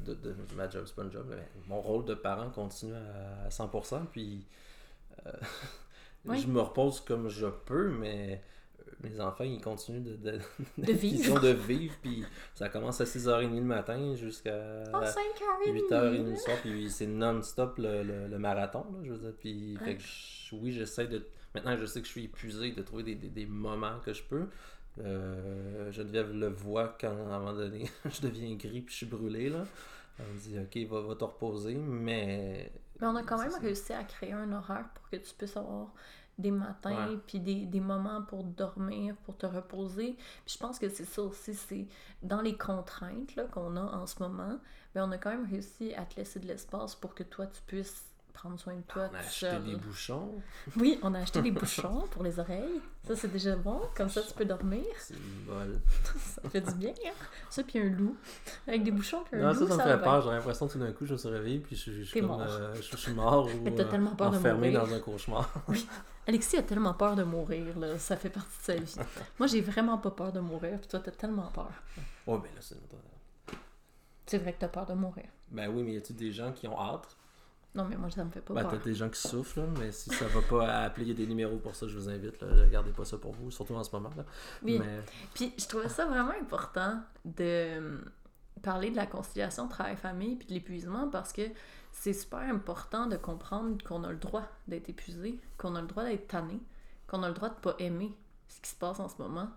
de- 0.04 0.14
de- 0.14 0.34
ma 0.56 0.68
job, 0.68 0.82
c'est 0.86 0.94
pas 0.94 1.02
une 1.02 1.12
job, 1.12 1.26
mais 1.28 1.48
mon 1.68 1.80
rôle 1.80 2.04
de 2.04 2.14
parent 2.14 2.50
continue 2.50 2.94
à 2.94 3.48
100%, 3.48 4.06
puis 4.12 4.44
euh, 5.26 5.30
Oui. 6.24 6.38
je 6.40 6.46
me 6.46 6.60
repose 6.60 7.00
comme 7.00 7.28
je 7.28 7.46
peux, 7.46 7.88
mais 7.88 8.42
euh, 8.80 8.92
mes 9.02 9.20
enfants, 9.20 9.42
ils 9.44 9.60
continuent 9.60 10.02
de, 10.04 10.16
de, 10.16 10.38
De 10.78 10.92
vivre. 10.92 11.40
de 11.40 11.48
vivre, 11.48 11.94
puis 12.00 12.24
ça 12.54 12.68
commence 12.68 13.00
à 13.00 13.04
6h30 13.04 13.54
le 13.56 13.60
matin 13.62 14.14
jusqu'à... 14.14 14.82
Oh, 14.94 14.98
5h30! 14.98 15.88
8h30 15.90 16.30
le 16.30 16.36
soir, 16.36 16.56
puis 16.62 16.88
c'est 16.90 17.06
non-stop 17.08 17.78
le, 17.78 18.02
le- 18.04 18.28
le 18.28 18.38
marathon, 18.38 18.84
là, 18.92 18.98
je 19.02 19.10
veux 19.12 19.18
dire. 19.18 19.32
Puis, 19.40 19.76
fait 19.84 19.96
que 19.96 20.02
je- 20.02 20.54
oui, 20.54 20.70
j'essaie 20.72 21.06
de. 21.08 21.26
Maintenant 21.54 21.76
je 21.76 21.86
sais 21.86 22.00
que 22.00 22.06
je 22.06 22.12
suis 22.12 22.24
épuisé, 22.24 22.72
de 22.72 22.82
trouver 22.82 23.02
des, 23.02 23.14
des- 23.14 23.30
des 23.30 23.46
moments 23.46 24.00
que 24.00 24.12
je 24.12 24.22
peux. 24.22 24.48
Euh, 24.98 25.90
Geneviève 25.92 26.32
le 26.32 26.48
voit 26.48 26.96
quand, 27.00 27.08
à 27.08 27.34
un 27.36 27.38
moment 27.38 27.54
donné, 27.54 27.90
je 28.04 28.20
deviens 28.22 28.54
gris 28.56 28.82
puis 28.82 28.92
je 28.92 28.96
suis 28.98 29.06
brûlé, 29.06 29.48
là. 29.50 29.64
Elle 30.18 30.26
me 30.26 30.38
dit, 30.38 30.58
OK, 30.58 30.90
va, 30.90 31.00
va 31.00 31.16
te 31.16 31.24
reposer, 31.24 31.74
mais... 31.74 32.72
Mais 33.00 33.06
on 33.06 33.16
a 33.16 33.22
quand 33.22 33.38
même 33.38 33.54
réussi 33.54 33.92
à 33.92 34.04
créer 34.04 34.32
un 34.32 34.52
horaire 34.52 34.88
pour 34.94 35.08
que 35.10 35.16
tu 35.16 35.34
puisses 35.34 35.56
avoir 35.56 35.92
des 36.38 36.50
matins, 36.50 37.20
puis 37.26 37.40
des, 37.40 37.66
des 37.66 37.80
moments 37.80 38.22
pour 38.22 38.44
dormir, 38.44 39.16
pour 39.24 39.36
te 39.36 39.46
reposer. 39.46 40.14
Puis 40.46 40.54
je 40.54 40.58
pense 40.58 40.78
que 40.78 40.88
c'est 40.88 41.04
ça 41.04 41.22
aussi, 41.22 41.54
c'est 41.54 41.86
dans 42.22 42.40
les 42.40 42.56
contraintes 42.56 43.38
qu'on 43.50 43.76
a 43.76 43.82
en 43.82 44.06
ce 44.06 44.22
moment, 44.22 44.58
mais 44.94 45.00
on 45.00 45.10
a 45.10 45.18
quand 45.18 45.30
même 45.30 45.46
réussi 45.50 45.94
à 45.94 46.04
te 46.06 46.16
laisser 46.16 46.40
de 46.40 46.46
l'espace 46.46 46.94
pour 46.94 47.14
que 47.14 47.22
toi, 47.22 47.46
tu 47.46 47.60
puisses 47.66 48.11
prendre 48.32 48.58
soin 48.58 48.74
de 48.74 48.80
toi 48.82 49.02
On 49.02 49.06
a 49.06 49.08
tout 49.08 49.16
acheté 49.26 49.46
seul. 49.50 49.64
des 49.64 49.76
bouchons. 49.76 50.34
Oui, 50.76 50.98
on 51.02 51.14
a 51.14 51.20
acheté 51.20 51.42
des 51.42 51.50
bouchons 51.50 52.04
pour 52.10 52.22
les 52.22 52.38
oreilles. 52.38 52.80
Ça, 53.06 53.16
c'est 53.16 53.28
déjà 53.32 53.56
bon. 53.56 53.80
Comme 53.96 54.08
ça, 54.08 54.22
tu 54.22 54.32
peux 54.34 54.44
dormir. 54.44 54.84
C'est 54.98 55.14
une 55.14 55.44
bol. 55.46 55.80
Ça 56.16 56.48
fait 56.48 56.60
du 56.60 56.74
bien, 56.74 56.92
hein? 57.06 57.12
Ça, 57.50 57.62
puis 57.62 57.78
un 57.80 57.90
loup. 57.90 58.16
Avec 58.66 58.84
des 58.84 58.90
bouchons, 58.92 59.22
puis 59.30 59.40
un 59.40 59.52
Non, 59.52 59.58
loup, 59.60 59.66
ça, 59.68 59.76
ça 59.76 59.84
me 59.86 59.90
fait 59.98 60.02
peur. 60.04 60.22
J'ai 60.22 60.30
l'impression 60.30 60.66
que 60.68 60.72
tout 60.72 60.78
d'un 60.78 60.92
coup, 60.92 61.06
je 61.06 61.12
me 61.12 61.18
suis 61.18 61.28
réveillé 61.28 61.58
puis 61.58 61.74
je, 61.76 61.90
je, 61.90 62.02
je 62.02 62.12
comme, 62.18 62.26
mort. 62.28 62.40
euh, 62.42 62.74
je, 62.74 62.96
suis 62.96 63.12
mort 63.12 63.46
ou 63.54 63.60
Mais 63.62 63.74
t'as 63.74 63.82
euh, 63.84 63.90
tellement 63.90 64.14
peur 64.14 64.30
de 64.30 64.36
enfermé 64.36 64.70
mourir. 64.70 64.86
dans 64.88 64.94
un 64.94 65.00
cauchemar. 65.00 65.52
Alexis 66.28 66.56
a 66.56 66.62
tellement 66.62 66.94
peur 66.94 67.16
de 67.16 67.24
mourir, 67.24 67.76
là. 67.78 67.98
Ça 67.98 68.16
fait 68.16 68.30
partie 68.30 68.58
de 68.58 68.62
sa 68.62 68.74
vie. 68.76 68.96
Moi, 69.38 69.48
j'ai 69.48 69.60
vraiment 69.60 69.98
pas 69.98 70.10
peur 70.12 70.32
de 70.32 70.38
mourir, 70.40 70.78
puis 70.78 70.88
toi, 70.88 71.00
t'as 71.00 71.10
tellement 71.10 71.50
peur. 71.52 71.70
Ouais, 72.26 72.38
ben 72.38 72.44
là, 72.54 72.60
c'est 72.60 72.76
C'est 74.26 74.38
vrai 74.38 74.52
que 74.52 74.60
t'as 74.60 74.68
peur 74.68 74.86
de 74.86 74.94
mourir. 74.94 75.26
Ben 75.50 75.68
oui, 75.68 75.82
mais 75.82 75.94
y 75.94 75.96
a-tu 75.96 76.12
des 76.12 76.30
gens 76.32 76.52
qui 76.52 76.68
ont 76.68 76.78
hâte? 76.80 77.16
Non, 77.74 77.86
mais 77.88 77.96
moi, 77.96 78.10
ça 78.10 78.22
me 78.22 78.30
fait 78.30 78.42
pas 78.42 78.52
Ben, 78.52 78.64
t'as 78.64 78.70
peur. 78.70 78.80
des 78.80 78.94
gens 78.94 79.08
qui 79.08 79.20
souffrent, 79.20 79.60
là, 79.60 79.66
mais 79.78 79.92
si 79.92 80.10
ça 80.10 80.26
va 80.28 80.42
pas 80.42 80.68
à 80.68 80.82
appeler, 80.84 81.06
il 81.06 81.08
y 81.08 81.12
a 81.12 81.14
des 81.14 81.26
numéros 81.26 81.56
pour 81.56 81.74
ça, 81.74 81.86
je 81.88 81.96
vous 81.98 82.08
invite. 82.08 82.40
Là, 82.42 82.66
gardez 82.66 82.90
pas 82.92 83.04
ça 83.06 83.16
pour 83.16 83.32
vous, 83.32 83.50
surtout 83.50 83.74
en 83.74 83.82
ce 83.82 83.90
moment. 83.96 84.10
Là. 84.16 84.24
Oui. 84.62 84.78
Mais 84.78 85.00
Puis 85.32 85.54
je 85.58 85.66
trouvais 85.66 85.88
ça 85.88 86.04
vraiment 86.04 86.34
important 86.38 87.00
de 87.24 87.34
euh, 87.40 87.98
parler 88.62 88.90
de 88.90 88.96
la 88.96 89.06
conciliation 89.06 89.68
travail-famille 89.68 90.36
puis 90.36 90.48
de 90.48 90.52
l'épuisement 90.52 91.08
parce 91.08 91.32
que 91.32 91.42
c'est 91.92 92.12
super 92.12 92.40
important 92.40 93.06
de 93.06 93.16
comprendre 93.16 93.82
qu'on 93.84 94.04
a 94.04 94.10
le 94.12 94.18
droit 94.18 94.44
d'être 94.68 94.90
épuisé, 94.90 95.40
qu'on 95.56 95.74
a 95.74 95.80
le 95.80 95.86
droit 95.86 96.04
d'être 96.04 96.28
tanné, 96.28 96.60
qu'on 97.06 97.22
a 97.22 97.28
le 97.28 97.34
droit 97.34 97.48
de 97.48 97.54
pas 97.54 97.74
aimer 97.78 98.14
ce 98.48 98.60
qui 98.60 98.70
se 98.70 98.76
passe 98.76 99.00
en 99.00 99.08
ce 99.08 99.16
moment, 99.16 99.48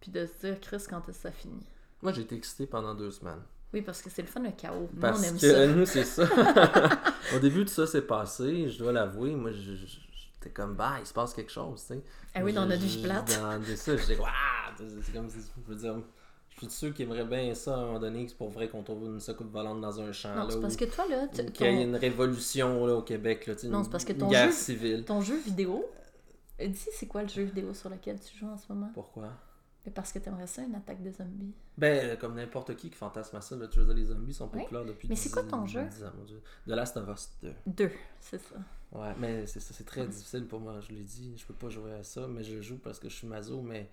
puis 0.00 0.12
de 0.12 0.24
se 0.26 0.46
dire, 0.46 0.60
Chris, 0.60 0.84
quand 0.88 1.00
est-ce 1.08 1.18
que 1.18 1.22
ça 1.28 1.32
finit? 1.32 1.66
moi, 2.02 2.12
j'ai 2.12 2.22
été 2.22 2.36
excité 2.36 2.66
pendant 2.66 2.94
deux 2.94 3.10
semaines. 3.10 3.42
Oui, 3.72 3.82
parce 3.82 4.02
que 4.02 4.10
c'est 4.10 4.22
le 4.22 4.28
fun, 4.28 4.40
le 4.42 4.50
chaos. 4.50 4.88
Nous, 4.92 5.00
Parce 5.00 5.20
on 5.20 5.22
aime 5.22 5.38
que 5.38 5.52
ça. 5.52 5.66
nous, 5.68 5.86
c'est 5.86 6.04
ça. 6.04 6.24
Au 7.36 7.38
début, 7.38 7.64
tout 7.64 7.72
ça 7.72 7.86
s'est 7.86 8.02
passé, 8.02 8.68
je 8.68 8.78
dois 8.78 8.92
l'avouer. 8.92 9.30
Moi, 9.36 9.52
j'étais 9.52 10.50
comme, 10.50 10.74
bah, 10.74 10.94
il 11.00 11.06
se 11.06 11.12
passe 11.12 11.32
quelque 11.34 11.52
chose, 11.52 11.80
tu 11.80 11.94
sais. 11.94 12.02
Ah 12.34 12.40
oui, 12.42 12.52
dans 12.52 12.66
notre 12.66 12.82
vie 12.82 12.88
je- 12.98 13.04
plate. 13.06 13.28
Dans 13.40 13.62
ça, 13.76 13.96
j'étais, 13.96 14.16
waouh! 14.18 14.30
C'est 15.04 15.12
comme, 15.12 15.28
si- 15.30 15.38
je 15.64 15.72
veux 15.72 15.78
dire, 15.78 15.94
je 16.48 16.58
suis 16.58 16.70
sûr 16.70 16.92
qu'ils 16.92 17.04
aimeraient 17.06 17.24
bien 17.24 17.54
ça 17.54 17.74
à 17.74 17.78
un 17.78 17.84
moment 17.86 18.00
donné, 18.00 18.24
que 18.24 18.30
c'est 18.32 18.36
pour 18.38 18.50
vrai 18.50 18.68
qu'on 18.68 18.82
trouve 18.82 19.04
une 19.06 19.20
secoupe 19.20 19.52
volante 19.52 19.80
dans 19.80 20.00
un 20.00 20.10
champ. 20.10 20.34
Non, 20.34 20.48
c'est 20.50 20.60
parce 20.60 20.76
que 20.76 20.86
toi, 20.86 21.06
là, 21.08 21.28
tu- 21.32 21.40
ou 21.42 21.44
qu'il 21.52 21.66
y 21.66 21.70
ton, 21.76 21.80
une 21.82 21.96
révolution 21.96 22.86
là, 22.86 22.94
au 22.94 23.02
Québec, 23.02 23.46
là, 23.46 23.54
tu 23.54 23.60
sais, 23.62 23.68
Non, 23.68 23.84
c'est 23.84 23.90
parce 23.90 24.04
que 24.04 24.12
ton 24.14 24.28
guerre 24.28 24.46
jeu- 24.46 24.52
civile. 24.52 25.04
ton 25.04 25.20
jeu 25.20 25.36
vidéo, 25.36 25.88
euh, 26.60 26.66
dis, 26.66 26.88
c'est 26.92 27.06
quoi 27.06 27.22
le 27.22 27.28
jeu 27.28 27.44
vidéo 27.44 27.72
sur 27.72 27.88
lequel 27.88 28.18
tu 28.18 28.36
joues 28.36 28.48
en 28.48 28.56
ce 28.58 28.64
moment? 28.72 28.90
Pourquoi? 28.94 29.28
Mais 29.86 29.92
parce 29.92 30.12
que 30.12 30.18
t'aimerais 30.18 30.46
ça, 30.46 30.62
une 30.62 30.74
attaque 30.74 31.02
de 31.02 31.10
zombies? 31.10 31.54
Ben, 31.78 32.10
euh, 32.10 32.16
comme 32.16 32.34
n'importe 32.34 32.76
qui 32.76 32.90
qui 32.90 32.96
fantasme 32.96 33.36
à 33.36 33.40
ça, 33.40 33.56
là, 33.56 33.66
tu 33.66 33.78
veux 33.78 33.86
dire, 33.86 33.94
les 33.94 34.04
zombies 34.04 34.34
sont 34.34 34.48
populaires 34.48 34.84
depuis 34.84 35.08
Mais 35.08 35.16
c'est 35.16 35.28
10 35.30 35.34
quoi 35.34 35.42
ton 35.44 35.66
jeu? 35.66 35.84
10 35.86 36.04
ans, 36.04 36.12
mon 36.18 36.24
Dieu. 36.24 36.40
The 36.66 36.70
Last 36.70 36.96
of 36.98 37.08
Us 37.08 37.30
2. 37.42 37.52
Deux, 37.66 37.90
c'est 38.20 38.38
ça. 38.40 38.56
Ouais, 38.92 39.14
mais 39.18 39.46
c'est 39.46 39.60
ça, 39.60 39.72
c'est 39.72 39.84
très 39.86 40.06
difficile 40.06 40.46
pour 40.46 40.60
moi, 40.60 40.80
je 40.80 40.92
l'ai 40.92 41.02
dit, 41.02 41.32
je 41.38 41.46
peux 41.46 41.54
pas 41.54 41.68
jouer 41.70 41.92
à 41.94 42.02
ça, 42.02 42.26
mais 42.28 42.42
je 42.42 42.60
joue 42.60 42.76
parce 42.78 42.98
que 42.98 43.08
je 43.08 43.14
suis 43.14 43.26
maso, 43.26 43.62
mais 43.62 43.88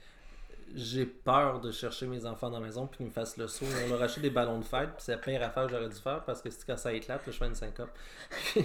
j'ai 0.75 1.05
peur 1.05 1.61
de 1.61 1.71
chercher 1.71 2.07
mes 2.07 2.25
enfants 2.25 2.49
dans 2.49 2.59
la 2.59 2.65
maison 2.65 2.87
puis 2.87 2.97
qu'ils 2.97 3.05
me 3.05 3.11
fassent 3.11 3.37
le 3.37 3.47
saut. 3.47 3.65
On 3.85 3.89
leur 3.89 4.01
a 4.01 4.05
acheté 4.05 4.19
des 4.21 4.29
ballons 4.29 4.59
de 4.59 4.65
fête, 4.65 4.89
puis 4.89 5.03
c'est 5.05 5.13
la 5.13 5.17
pire 5.19 5.41
affaire 5.41 5.67
que 5.67 5.71
j'aurais 5.71 5.87
dû 5.87 5.95
faire 5.95 6.23
parce 6.25 6.41
que 6.41 6.49
c'est 6.49 6.65
quand 6.65 6.75
ça 6.77 6.91
éclate, 6.93 7.21
je 7.25 7.31
fais 7.31 7.45
une 7.47 7.55
syncope. 7.55 7.89
je 8.55 8.59
suis 8.61 8.63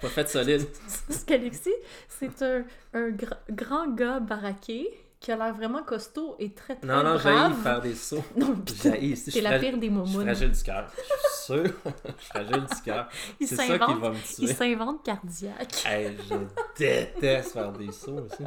pas 0.00 0.08
fait 0.08 0.28
solide. 0.28 0.62
Parce 1.08 1.24
qu'Alexis, 1.24 1.74
c'est 2.08 2.40
un, 2.42 2.64
un 2.94 3.10
gra- 3.10 3.38
grand 3.50 3.88
gars 3.94 4.20
baraqué 4.20 4.88
qui 5.20 5.32
a 5.32 5.36
l'air 5.36 5.52
vraiment 5.52 5.82
costaud 5.82 6.36
et 6.38 6.52
très 6.52 6.76
très 6.76 6.86
Non, 6.86 7.02
non, 7.02 7.18
j'ai 7.18 7.30
brave. 7.32 7.60
faire 7.62 7.80
des 7.80 7.94
sauts. 7.94 8.22
Non, 8.36 8.54
J'ai 8.82 9.16
c'est 9.16 9.40
la 9.40 9.50
fragile- 9.58 9.70
pire 9.70 9.78
des 9.80 9.88
je 9.88 10.04
suis 10.06 10.20
fragile 10.22 10.50
du 10.52 10.62
cœur. 10.62 10.92
Je 10.96 11.02
suis 11.02 11.44
sûr. 11.44 11.64
je 11.84 12.22
suis 12.22 12.28
fragile 12.30 12.66
du 12.66 12.82
cœur. 12.84 13.08
Il 13.40 13.48
C'est 13.48 13.56
ça 13.56 13.78
qui 13.78 13.94
va 13.94 14.10
me 14.10 14.14
il 14.16 14.22
tuer. 14.22 14.46
s'invente 14.54 15.04
cardiaque. 15.04 15.74
Hey, 15.86 16.16
je 16.28 16.34
déteste 16.78 17.52
faire 17.52 17.72
des 17.72 17.90
sauts 17.90 18.20
aussi. 18.26 18.44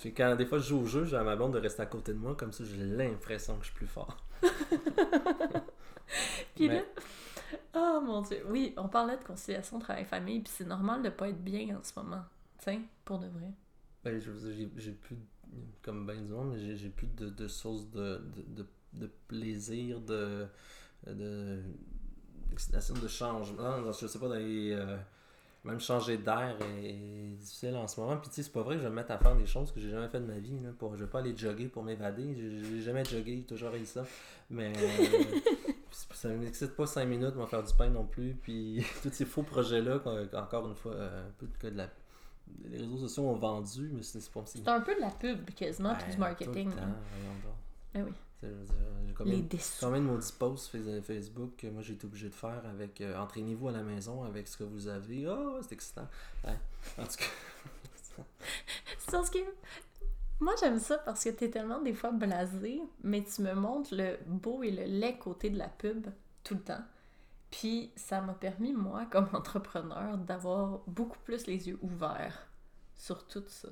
Puis 0.00 0.12
quand 0.12 0.34
des 0.34 0.46
fois 0.46 0.58
je 0.58 0.64
joue 0.68 0.80
au 0.80 0.86
jeu, 0.86 1.04
j'ai 1.04 1.16
à 1.16 1.22
ma 1.22 1.36
blonde 1.36 1.52
de 1.52 1.58
rester 1.60 1.82
à 1.82 1.86
côté 1.86 2.12
de 2.12 2.18
moi, 2.18 2.34
comme 2.34 2.52
ça 2.52 2.64
j'ai 2.64 2.76
l'impression 2.76 3.54
que 3.56 3.60
je 3.64 3.66
suis 3.70 3.76
plus 3.76 3.86
fort. 3.86 4.16
Puis 6.56 6.68
Mais- 6.68 6.74
là, 6.76 6.82
oh 7.76 8.00
mon 8.04 8.22
dieu, 8.22 8.42
oui, 8.48 8.74
on 8.76 8.88
parlait 8.88 9.16
de 9.16 9.22
conciliation 9.24 9.78
travail-famille, 9.78 10.40
puis 10.40 10.52
c'est 10.56 10.66
normal 10.66 11.02
de 11.02 11.08
pas 11.10 11.28
être 11.28 11.42
bien 11.42 11.76
en 11.78 11.82
ce 11.84 11.92
moment. 11.96 12.24
Tiens, 12.58 12.80
pour 13.04 13.18
de 13.18 13.26
vrai. 13.28 13.50
Ben, 14.04 14.20
j'ai- 14.20 14.68
j'ai 14.76 14.92
plus, 14.92 15.14
de- 15.16 15.20
comme 15.82 16.06
ben 16.06 16.16
du 16.24 16.32
monde, 16.32 16.52
mais 16.54 16.76
j'ai- 16.76 16.88
plus 16.90 17.08
de, 17.16 17.30
de 17.30 17.48
source 17.48 17.90
de, 17.90 18.20
de, 18.36 18.62
de, 18.62 18.66
de 18.94 19.10
plaisir, 19.28 20.00
de, 20.00 20.46
de, 21.06 21.60
d'excitation, 22.50 22.94
de 22.94 23.08
changement. 23.08 23.78
Non, 23.78 23.92
Je 23.92 24.06
sais 24.06 24.18
pas, 24.18 24.28
d'aller, 24.28 24.72
euh, 24.72 24.96
même 25.64 25.80
changer 25.80 26.18
d'air 26.18 26.56
est 26.82 27.34
difficile 27.38 27.76
en 27.76 27.86
ce 27.88 28.00
moment. 28.00 28.16
Puis 28.18 28.30
tu 28.30 28.36
sais, 28.36 28.42
c'est 28.44 28.52
pas 28.52 28.62
vrai 28.62 28.76
que 28.76 28.80
je 28.82 28.86
vais 28.86 28.90
me 28.90 28.96
mettre 28.96 29.12
à 29.12 29.18
faire 29.18 29.36
des 29.36 29.46
choses 29.46 29.72
que 29.72 29.80
j'ai 29.80 29.90
jamais 29.90 30.08
fait 30.08 30.20
de 30.20 30.26
ma 30.26 30.38
vie. 30.38 30.58
Là, 30.62 30.70
pour, 30.78 30.96
je 30.96 31.04
vais 31.04 31.10
pas 31.10 31.20
aller 31.20 31.36
jogger 31.36 31.68
pour 31.68 31.82
m'évader. 31.84 32.34
J'ai 32.36 32.80
jamais 32.82 33.04
jogué, 33.04 33.36
j'ai 33.38 33.42
toujours 33.44 33.74
eu 33.74 33.84
ça. 33.86 34.04
Mais 34.50 34.72
euh, 34.76 35.40
ça 35.90 36.28
m'excite 36.30 36.74
pas 36.76 36.86
5 36.86 37.04
minutes, 37.06 37.34
m'en 37.36 37.46
faire 37.46 37.62
du 37.62 37.72
pain 37.74 37.88
non 37.90 38.04
plus. 38.06 38.34
Puis 38.42 38.84
tous 39.02 39.10
ces 39.12 39.24
faux 39.26 39.42
projets-là, 39.42 40.00
encore 40.34 40.68
une 40.68 40.74
fois, 40.76 40.92
euh, 40.94 41.28
un 41.28 41.32
peu 41.38 41.46
que 41.58 41.66
de 41.68 41.76
la 41.76 41.88
les 42.64 42.78
réseaux 42.78 42.98
sociaux 42.98 43.24
ont 43.24 43.34
vendu, 43.34 43.90
mais 43.92 44.02
c'est 44.02 44.18
pas 44.30 44.42
C'est 44.46 44.66
un 44.68 44.80
peu 44.80 44.94
de 44.94 45.00
la 45.00 45.10
pub 45.10 45.50
quasiment, 45.50 45.94
puis 45.94 46.04
Ouais, 46.06 46.12
du 46.12 46.18
marketing. 46.18 46.70
tout 46.70 46.76
le 46.76 46.82
temps, 46.82 46.88
voyons 47.12 47.34
donc. 47.44 47.54
Ah 47.94 47.98
oui, 48.42 49.12
combien, 49.16 49.34
les 49.34 49.42
déçus. 49.42 49.78
combien 49.80 50.00
de 50.00 50.06
maudits 50.06 50.32
posts 50.38 50.76
Facebook 51.02 51.56
que 51.58 51.66
moi 51.66 51.82
j'ai 51.82 51.92
été 51.94 52.06
obligé 52.06 52.28
de 52.28 52.34
faire 52.34 52.62
avec 52.70 53.00
euh, 53.00 53.18
entraînez-vous 53.18 53.68
à 53.68 53.72
la 53.72 53.82
maison 53.82 54.24
avec 54.24 54.48
ce 54.48 54.56
que 54.56 54.64
vous 54.64 54.86
avez. 54.88 55.26
Oh, 55.28 55.58
c'est 55.62 55.72
excitant. 55.72 56.06
Ouais. 56.44 56.56
En 56.98 57.02
tout 57.04 57.16
cas, 57.18 58.24
C'est 58.98 59.10
parce 59.10 59.30
que 59.30 59.38
moi 60.38 60.54
j'aime 60.60 60.78
ça 60.78 60.98
parce 60.98 61.22
que 61.24 61.30
t'es 61.30 61.50
tellement 61.50 61.80
des 61.82 61.92
fois 61.92 62.12
blasé, 62.12 62.80
mais 63.02 63.22
tu 63.24 63.42
me 63.42 63.52
montres 63.54 63.94
le 63.94 64.16
beau 64.26 64.62
et 64.62 64.70
le 64.70 64.84
laid 64.84 65.18
côté 65.18 65.50
de 65.50 65.58
la 65.58 65.68
pub 65.68 66.06
tout 66.44 66.54
le 66.54 66.60
temps. 66.60 66.82
Puis 67.50 67.90
ça 67.96 68.20
m'a 68.20 68.34
permis, 68.34 68.72
moi, 68.72 69.06
comme 69.10 69.28
entrepreneur, 69.34 70.16
d'avoir 70.18 70.80
beaucoup 70.86 71.18
plus 71.24 71.46
les 71.46 71.68
yeux 71.68 71.78
ouverts 71.82 72.46
sur 72.96 73.26
tout 73.26 73.42
ça. 73.48 73.68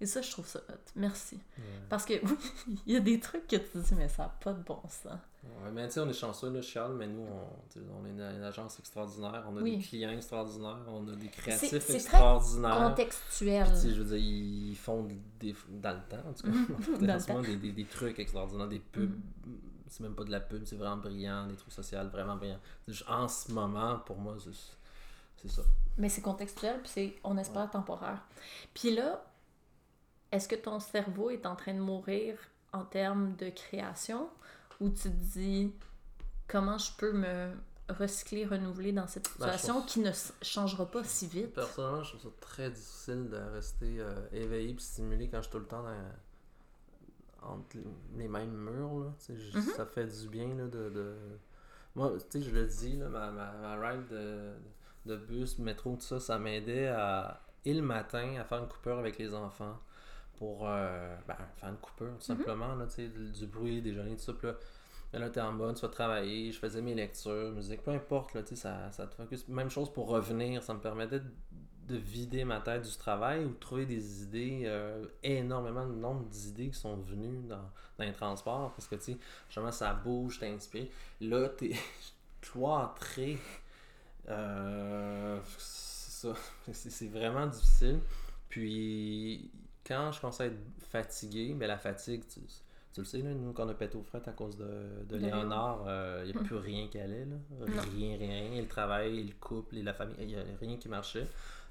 Et 0.00 0.06
ça, 0.06 0.22
je 0.22 0.30
trouve 0.30 0.46
ça 0.46 0.60
hot. 0.68 0.74
Merci. 0.94 1.40
Parce 1.88 2.04
que 2.04 2.14
oui, 2.24 2.36
il 2.86 2.92
y 2.92 2.96
a 2.96 3.00
des 3.00 3.18
trucs 3.18 3.48
que 3.48 3.56
tu 3.56 3.78
dis, 3.78 3.94
mais 3.96 4.08
ça 4.08 4.22
n'a 4.24 4.28
pas 4.28 4.52
de 4.52 4.62
bon 4.62 4.80
sens. 4.88 5.06
Ouais, 5.42 5.70
mais 5.72 5.88
tu 5.88 5.94
sais, 5.94 6.00
on 6.00 6.08
est 6.08 6.12
chanceux, 6.12 6.50
là, 6.50 6.62
Charles, 6.62 6.94
mais 6.96 7.08
nous, 7.08 7.22
on, 7.22 7.80
on 8.00 8.06
est 8.06 8.10
une, 8.10 8.20
une 8.20 8.42
agence 8.44 8.78
extraordinaire, 8.78 9.44
on 9.50 9.56
a 9.56 9.60
Oui. 9.60 9.78
des 9.78 9.82
clients 9.82 10.10
extraordinaires, 10.10 10.78
on 10.86 11.08
a 11.08 11.16
des 11.16 11.22
C'est- 11.26 11.30
créatifs 11.30 11.82
c'est 11.84 11.94
extraordinaires. 11.94 12.90
Contextuel. 12.90 13.66
Puis, 13.80 13.94
je 13.94 14.02
veux 14.02 14.16
dire, 14.16 14.24
ils 14.24 14.76
font 14.76 15.08
des, 15.40 15.54
dans 15.68 15.94
le 15.94 16.08
temps, 16.08 16.28
en 16.28 16.32
tout 16.32 16.44
cas, 16.44 16.50
dans 17.26 17.38
le 17.40 17.46
des, 17.46 17.56
des, 17.56 17.72
des 17.72 17.84
trucs 17.84 18.18
extraordinaires, 18.20 18.68
des 18.68 18.78
pubs. 18.78 19.10
Mhm. 19.10 19.58
C'est 19.90 20.00
même 20.02 20.14
pas 20.14 20.24
de 20.24 20.30
la 20.30 20.40
pub, 20.40 20.64
c'est 20.64 20.76
vraiment 20.76 20.96
brillant, 20.98 21.46
des 21.46 21.56
trucs 21.56 21.72
sociaux 21.72 21.98
vraiment 22.10 22.36
brillants. 22.36 22.60
En 23.08 23.28
ce 23.28 23.50
moment, 23.52 23.98
pour 24.00 24.16
moi, 24.18 24.36
c'est 25.40 25.48
ça. 25.48 25.62
Mais 25.96 26.08
c'est 26.08 26.22
contextuel, 26.22 26.80
puis 26.80 26.90
c'est, 26.92 27.16
on 27.24 27.36
espère, 27.38 27.70
temporaire. 27.70 28.20
Puis 28.74 28.94
là, 28.94 29.24
est-ce 30.32 30.46
que 30.48 30.54
ton 30.56 30.78
cerveau 30.80 31.30
est 31.30 31.46
en 31.46 31.56
train 31.56 31.74
de 31.74 31.80
mourir 31.80 32.38
en 32.72 32.84
termes 32.84 33.34
de 33.36 33.48
création 33.50 34.28
ou 34.80 34.90
tu 34.90 35.02
te 35.04 35.08
dis 35.08 35.72
comment 36.46 36.76
je 36.78 36.92
peux 36.98 37.12
me 37.12 37.50
recycler, 37.88 38.44
renouveler 38.44 38.92
dans 38.92 39.06
cette 39.06 39.24
Ben, 39.38 39.46
situation 39.46 39.74
trouve- 39.80 39.86
qui 39.86 40.00
ne 40.00 40.12
changera 40.42 40.84
pas 40.86 41.02
si 41.04 41.26
vite? 41.26 41.54
Personnellement, 41.54 42.02
je 42.02 42.10
trouve 42.16 42.30
ça 42.30 42.36
très 42.40 42.70
difficile 42.70 43.28
de 43.30 43.38
rester 43.54 44.00
euh, 44.00 44.14
éveillé 44.32 44.74
et 44.74 44.78
stimulé 44.78 45.28
quand 45.30 45.38
je 45.38 45.42
suis 45.44 45.52
tout 45.52 45.58
le 45.58 45.64
temps 45.66 45.82
dans- 45.82 46.12
entre 47.42 47.76
les- 48.16 48.28
mêmes 48.28 48.52
murs. 48.56 48.98
Là. 49.00 49.34
Mhm. 49.54 49.62
Ça 49.76 49.86
fait 49.86 50.06
du 50.06 50.28
bien 50.28 50.48
là, 50.54 50.64
de, 50.64 50.90
de- 50.90 51.16
Moi, 51.94 52.12
tu 52.30 52.40
sais, 52.40 52.48
je 52.48 52.54
le 52.54 52.66
dis, 52.66 52.96
là, 52.96 53.08
ma, 53.08 53.30
ma, 53.30 53.52
ma 53.52 53.88
ride 53.88 54.06
de, 54.08 54.52
de 55.06 55.16
bus, 55.16 55.58
métro, 55.58 55.94
tout 55.96 56.00
ça, 56.02 56.20
ça 56.20 56.38
m'aidait 56.38 56.88
à, 56.88 57.40
et 57.64 57.74
le 57.74 57.82
matin, 57.82 58.36
à 58.40 58.44
faire 58.44 58.58
une 58.58 58.68
coupure 58.68 58.98
avec 58.98 59.18
les 59.18 59.34
enfants 59.34 59.78
pour 60.36 60.68
euh, 60.68 61.16
ben, 61.26 61.34
faire 61.56 61.68
une 61.70 61.76
coupure, 61.78 62.14
tout 62.18 62.24
simplement, 62.24 62.74
là, 62.76 62.86
tu 62.86 62.92
sais, 62.94 63.08
du 63.08 63.30
du 63.32 63.46
bruit, 63.46 63.82
déjeuner, 63.82 64.14
tout 64.16 64.22
ça. 64.22 64.32
Puis 64.34 64.46
là, 64.46 64.54
mais 65.12 65.18
là, 65.18 65.30
t'es 65.30 65.40
en 65.40 65.52
mode, 65.52 65.74
tu 65.74 65.82
vas 65.82 65.88
travailler, 65.88 66.52
je 66.52 66.58
faisais 66.58 66.82
mes 66.82 66.94
lectures, 66.94 67.50
musique, 67.52 67.82
peu 67.82 67.90
importe, 67.92 68.34
là, 68.34 68.42
tu 68.42 68.50
sais, 68.50 68.56
ça, 68.56 68.92
ça 68.92 69.06
te 69.06 69.14
focus. 69.14 69.48
Même 69.48 69.70
chose 69.70 69.90
pour 69.92 70.08
revenir, 70.08 70.62
ça 70.62 70.74
me 70.74 70.80
permettait 70.80 71.20
de, 71.20 71.30
de 71.88 71.96
vider 71.96 72.44
ma 72.44 72.60
tête 72.60 72.82
du 72.82 72.96
travail 72.96 73.44
ou 73.44 73.48
de 73.48 73.58
trouver 73.58 73.86
des 73.86 74.22
idées, 74.22 74.62
euh, 74.66 75.04
énormément 75.22 75.86
de 75.86 75.94
nombre 75.94 76.24
d'idées 76.26 76.68
qui 76.68 76.78
sont 76.78 76.96
venues 76.96 77.42
dans, 77.48 77.70
dans 77.98 78.04
les 78.04 78.12
transports 78.12 78.72
parce 78.72 78.86
que 78.86 78.94
tu 78.96 79.12
sais, 79.12 79.18
justement, 79.48 79.72
ça 79.72 79.94
bouge, 79.94 80.38
t'es 80.38 80.48
inspiré. 80.48 80.90
Là, 81.20 81.48
t'es 81.48 81.72
cloîtré. 82.40 83.38
Euh, 84.28 85.38
c'est 85.56 86.28
ça. 86.28 86.34
C'est 86.72 87.08
vraiment 87.08 87.46
difficile. 87.46 88.00
Puis, 88.48 89.50
quand 89.86 90.12
je 90.12 90.20
commence 90.20 90.40
à 90.40 90.46
être 90.46 90.58
fatigué, 90.90 91.54
mais 91.56 91.66
la 91.66 91.78
fatigue, 91.78 92.22
tu, 92.28 92.40
tu 92.92 93.00
le 93.00 93.04
sais, 93.06 93.22
là, 93.22 93.32
nous, 93.32 93.52
qu'on 93.52 93.68
a 93.68 93.74
pété 93.74 93.96
aux 93.96 94.02
frettes 94.02 94.28
à 94.28 94.32
cause 94.32 94.56
de, 94.58 95.04
de 95.08 95.16
Léonard, 95.16 95.84
il 96.24 96.32
n'y 96.32 96.38
a 96.38 96.42
plus 96.42 96.56
rien 96.56 96.88
qui 96.88 96.98
allait. 96.98 97.24
Là. 97.24 97.36
Rien, 97.66 98.18
rien, 98.18 98.48
rien. 98.50 98.60
Le 98.60 98.68
travail, 98.68 99.22
le 99.22 99.34
couple, 99.40 99.78
et 99.78 99.82
la 99.82 99.94
famille, 99.94 100.16
il 100.20 100.26
n'y 100.26 100.36
a 100.36 100.42
rien 100.60 100.76
qui 100.76 100.88
marchait. 100.88 101.26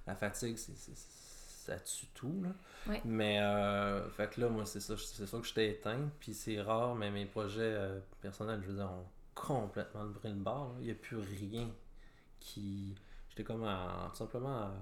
La 0.07 0.15
fatigue, 0.15 0.57
c'est, 0.57 0.75
c'est- 0.77 0.95
ça 0.95 1.77
tue 1.79 2.07
tout. 2.13 2.41
Là. 2.41 2.49
Ouais. 2.87 3.01
Mais, 3.05 3.39
euh, 3.41 4.09
fait 4.11 4.29
que 4.33 4.39
là, 4.41 4.47
moi, 4.49 4.65
c'est 4.65 4.79
ça, 4.79 4.95
c'est 4.97 5.27
ça 5.27 5.37
que 5.37 5.45
j'étais 5.45 5.69
éteint. 5.71 6.09
Puis 6.19 6.33
c'est 6.33 6.61
rare, 6.61 6.95
mais 6.95 7.11
mes 7.11 7.25
projets 7.25 7.59
euh, 7.61 7.99
personnels, 8.21 8.61
je 8.63 8.67
veux 8.69 8.77
dire, 8.77 8.89
ont 8.89 9.05
complètement 9.35 10.05
brûlé 10.05 10.33
le 10.33 10.39
bord. 10.41 10.75
Il 10.79 10.85
n'y 10.85 10.91
a 10.91 10.95
plus 10.95 11.17
rien 11.17 11.69
qui. 12.39 12.95
J'étais 13.29 13.43
comme 13.43 13.63
à- 13.65 14.07
tout 14.11 14.17
simplement 14.17 14.57
à- 14.63 14.73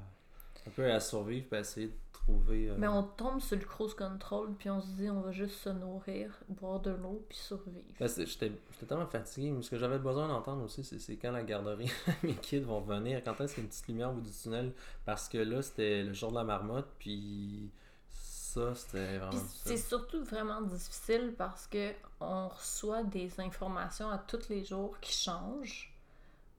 un 0.68 0.72
peu 0.72 0.92
à 0.92 1.00
survivre, 1.00 1.48
puis 1.48 1.58
à 1.58 1.62
essayer 1.62 1.88
de 1.88 1.94
euh, 2.30 2.76
Mais 2.78 2.88
on 2.88 3.04
tombe 3.04 3.40
sur 3.40 3.58
le 3.58 3.64
cruise 3.64 3.94
control, 3.94 4.54
puis 4.58 4.70
on 4.70 4.82
se 4.82 4.88
dit 4.94 5.10
on 5.10 5.22
va 5.22 5.32
juste 5.32 5.56
se 5.56 5.70
nourrir, 5.70 6.32
boire 6.50 6.80
de 6.80 6.92
l'eau, 6.92 7.26
puis 7.30 7.38
survivre. 7.38 7.86
Ben, 8.00 8.08
J'étais 8.08 8.52
j'étais 8.72 8.86
tellement 8.88 9.06
fatigué, 9.06 9.52
mais 9.52 9.62
ce 9.62 9.70
que 9.70 9.78
j'avais 9.78 10.00
besoin 10.00 10.28
d'entendre 10.28 10.64
aussi, 10.64 10.84
c'est 10.84 11.18
quand 11.18 11.32
la 11.32 11.44
garderie, 11.44 11.92
mes 12.24 12.36
kids 12.36 12.62
vont 12.62 12.80
revenir, 12.80 13.24
quand 13.24 13.40
est-ce 13.42 13.56
qu'il 13.56 13.64
y 13.64 13.66
a 13.66 13.66
une 13.66 13.70
petite 13.70 13.88
lumière 13.88 14.10
au 14.10 14.14
bout 14.14 14.22
du 14.22 14.32
tunnel, 14.32 14.74
parce 15.06 15.30
que 15.30 15.38
là, 15.38 15.62
c'était 15.62 16.04
le 16.04 16.14
jour 16.14 16.32
de 16.32 16.36
la 16.36 16.44
marmotte, 16.44 16.88
puis 16.98 17.70
ça, 18.56 18.74
c'était 18.74 19.18
vraiment 19.18 19.42
c'est 19.66 19.78
surtout 19.78 20.24
vraiment 20.24 20.62
difficile 20.62 21.36
parce 21.38 21.68
que 21.68 21.92
on 22.22 22.48
reçoit 22.48 23.04
des 23.04 23.40
informations 23.42 24.10
à 24.10 24.18
tous 24.18 24.48
les 24.50 24.64
jours 24.64 24.98
qui 25.02 25.14
changent. 25.14 25.95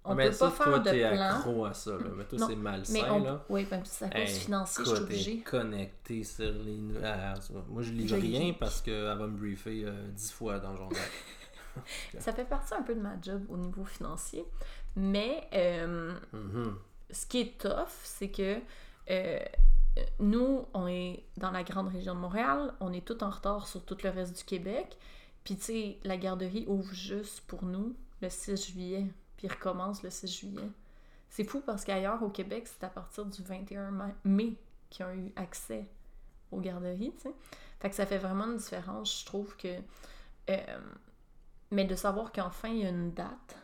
On 0.08 0.12
Ah, 0.12 0.14
mais 0.14 0.26
peut 0.26 0.32
ça, 0.32 0.46
pas 0.46 0.52
faire 0.52 0.66
toi, 0.66 0.78
de 0.78 0.90
t'es 0.90 1.10
plan. 1.10 1.20
accro 1.36 1.64
à 1.64 1.74
ça, 1.74 1.90
là. 1.92 1.98
mais 2.16 2.24
toi, 2.24 2.38
c'est 2.46 2.56
malsain, 2.56 2.92
Mais 2.92 3.10
on... 3.10 3.24
là. 3.24 3.44
Oui, 3.48 3.66
ben, 3.68 3.82
c'est 3.84 4.04
à 4.04 4.08
cause 4.10 4.20
Hey, 4.20 4.26
financier, 4.28 4.84
je 4.84 4.90
suis 4.94 5.02
obligée. 5.02 5.38
connecté 5.40 6.22
sur 6.24 6.52
les 6.52 6.76
nuages. 6.78 7.50
Moi, 7.68 7.82
je 7.82 7.92
lis 7.92 8.06
Je 8.08 8.14
rien 8.14 8.40
lis. 8.40 8.52
parce 8.52 8.80
qu'elle 8.80 9.02
va 9.04 9.16
me 9.26 9.36
briefer 9.36 9.82
euh, 9.84 10.08
dix 10.12 10.30
fois 10.32 10.58
dans 10.60 10.70
le 10.72 10.76
journal. 10.76 11.02
Ça 12.18 12.32
fait 12.32 12.44
partie 12.44 12.72
un 12.74 12.82
peu 12.82 12.94
de 12.94 13.00
ma 13.00 13.20
job 13.20 13.42
au 13.48 13.56
niveau 13.56 13.84
financier. 13.84 14.44
Mais 14.94 15.48
euh, 15.52 16.14
Mhm. 16.32 16.76
ce 17.10 17.26
qui 17.26 17.40
est 17.40 17.58
tough, 17.60 17.88
c'est 18.04 18.30
que 18.30 18.58
euh, 19.10 19.38
nous, 20.20 20.66
on 20.72 20.86
est 20.86 21.24
dans 21.36 21.50
la 21.50 21.62
grande 21.64 21.88
région 21.88 22.14
de 22.14 22.20
Montréal, 22.20 22.72
on 22.80 22.92
est 22.92 23.04
tout 23.04 23.22
en 23.24 23.30
retard 23.30 23.66
sur 23.66 23.84
tout 23.84 23.96
le 24.02 24.10
reste 24.10 24.36
du 24.38 24.44
Québec. 24.44 24.96
Puis, 25.44 25.56
tu 25.56 25.62
sais, 25.64 25.98
la 26.04 26.16
garderie 26.16 26.64
ouvre 26.66 26.92
juste 26.92 27.42
pour 27.46 27.64
nous 27.64 27.94
le 28.20 28.28
6 28.30 28.72
juillet, 28.72 29.06
puis 29.36 29.48
recommence 29.48 30.02
le 30.02 30.10
6 30.10 30.26
juillet. 30.40 30.68
C'est 31.28 31.44
fou 31.44 31.60
parce 31.64 31.84
qu'ailleurs 31.84 32.22
au 32.22 32.30
Québec, 32.30 32.66
c'est 32.66 32.84
à 32.84 32.88
partir 32.88 33.26
du 33.26 33.42
21 33.42 33.90
mai, 33.90 34.14
mai 34.24 34.56
qu'ils 34.90 35.04
ont 35.06 35.12
eu 35.12 35.32
accès 35.36 35.86
aux 36.52 36.60
garderies, 36.60 37.12
tu 37.16 37.22
sais. 37.22 37.34
Fait 37.80 37.90
que 37.90 37.96
ça 37.96 38.06
fait 38.06 38.18
vraiment 38.18 38.44
une 38.46 38.56
différence, 38.56 39.20
je 39.20 39.26
trouve 39.26 39.56
que. 39.56 39.78
euh, 40.50 40.78
mais 41.72 41.84
de 41.84 41.96
savoir 41.96 42.30
qu'enfin 42.32 42.68
il 42.68 42.78
y 42.78 42.86
a 42.86 42.90
une 42.90 43.12
date, 43.12 43.56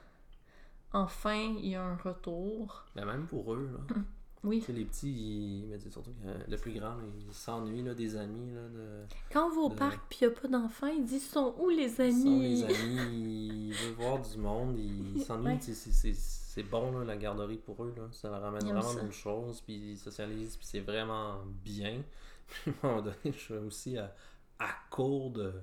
enfin 0.92 1.54
il 1.58 1.68
y 1.68 1.76
a 1.76 1.82
un 1.82 1.96
retour. 1.96 2.84
Mais 2.96 3.04
même 3.04 3.26
pour 3.26 3.54
eux, 3.54 3.70
là. 3.72 3.94
Oui. 4.44 4.58
Tu 4.60 4.66
sais, 4.66 4.72
les 4.72 4.84
petits, 4.84 5.10
ils... 5.12 5.66
mais 5.68 5.78
surtout 5.78 6.10
que 6.10 6.50
le 6.50 6.56
plus 6.56 6.72
grand, 6.72 6.96
il 7.28 7.32
s'ennuie 7.32 7.82
des 7.94 8.16
amis. 8.16 8.52
Là, 8.52 8.62
de... 8.68 9.04
Quand 9.32 9.46
on 9.46 9.50
va 9.54 9.60
au 9.62 9.68
de- 9.68 9.74
parc 9.76 10.00
puis 10.08 10.18
il 10.22 10.26
n'y 10.28 10.34
a 10.34 10.40
pas 10.40 10.48
d'enfants, 10.48 10.88
ils 10.88 11.04
disent 11.04 11.28
sont 11.28 11.54
où 11.58 11.68
les 11.68 11.84
Ils 11.84 11.90
sont 11.90 12.02
amis? 12.02 12.62
les 12.62 12.64
amis, 12.74 13.68
ils 13.68 13.72
veulent 13.74 13.94
voir 13.94 14.20
du 14.20 14.38
monde, 14.38 14.76
ils 14.78 15.20
s'ennuient. 15.24 15.46
Ouais. 15.46 15.58
c'est- 15.60 16.62
bon, 16.64 16.90
là, 16.98 17.04
la 17.04 17.16
garderie 17.16 17.56
pour 17.58 17.82
eux. 17.84 17.94
Là. 17.96 18.08
Ça 18.10 18.30
leur 18.30 18.42
ramène 18.42 18.62
vraiment 18.64 18.82
ça. 18.82 19.00
d'autres 19.00 19.12
choses, 19.14 19.60
puis 19.62 19.74
ils 19.92 19.96
socialisent, 19.98 20.56
puis 20.56 20.66
c'est 20.66 20.80
vraiment 20.80 21.38
bien. 21.64 22.02
Puis 22.64 22.72
à 22.82 22.86
un 22.86 22.90
moment 22.90 23.02
donné, 23.02 23.16
je 23.24 23.30
suis 23.38 23.54
aussi 23.54 23.96
à, 23.96 24.12
à 24.58 24.68
court 24.90 25.30
de 25.30 25.54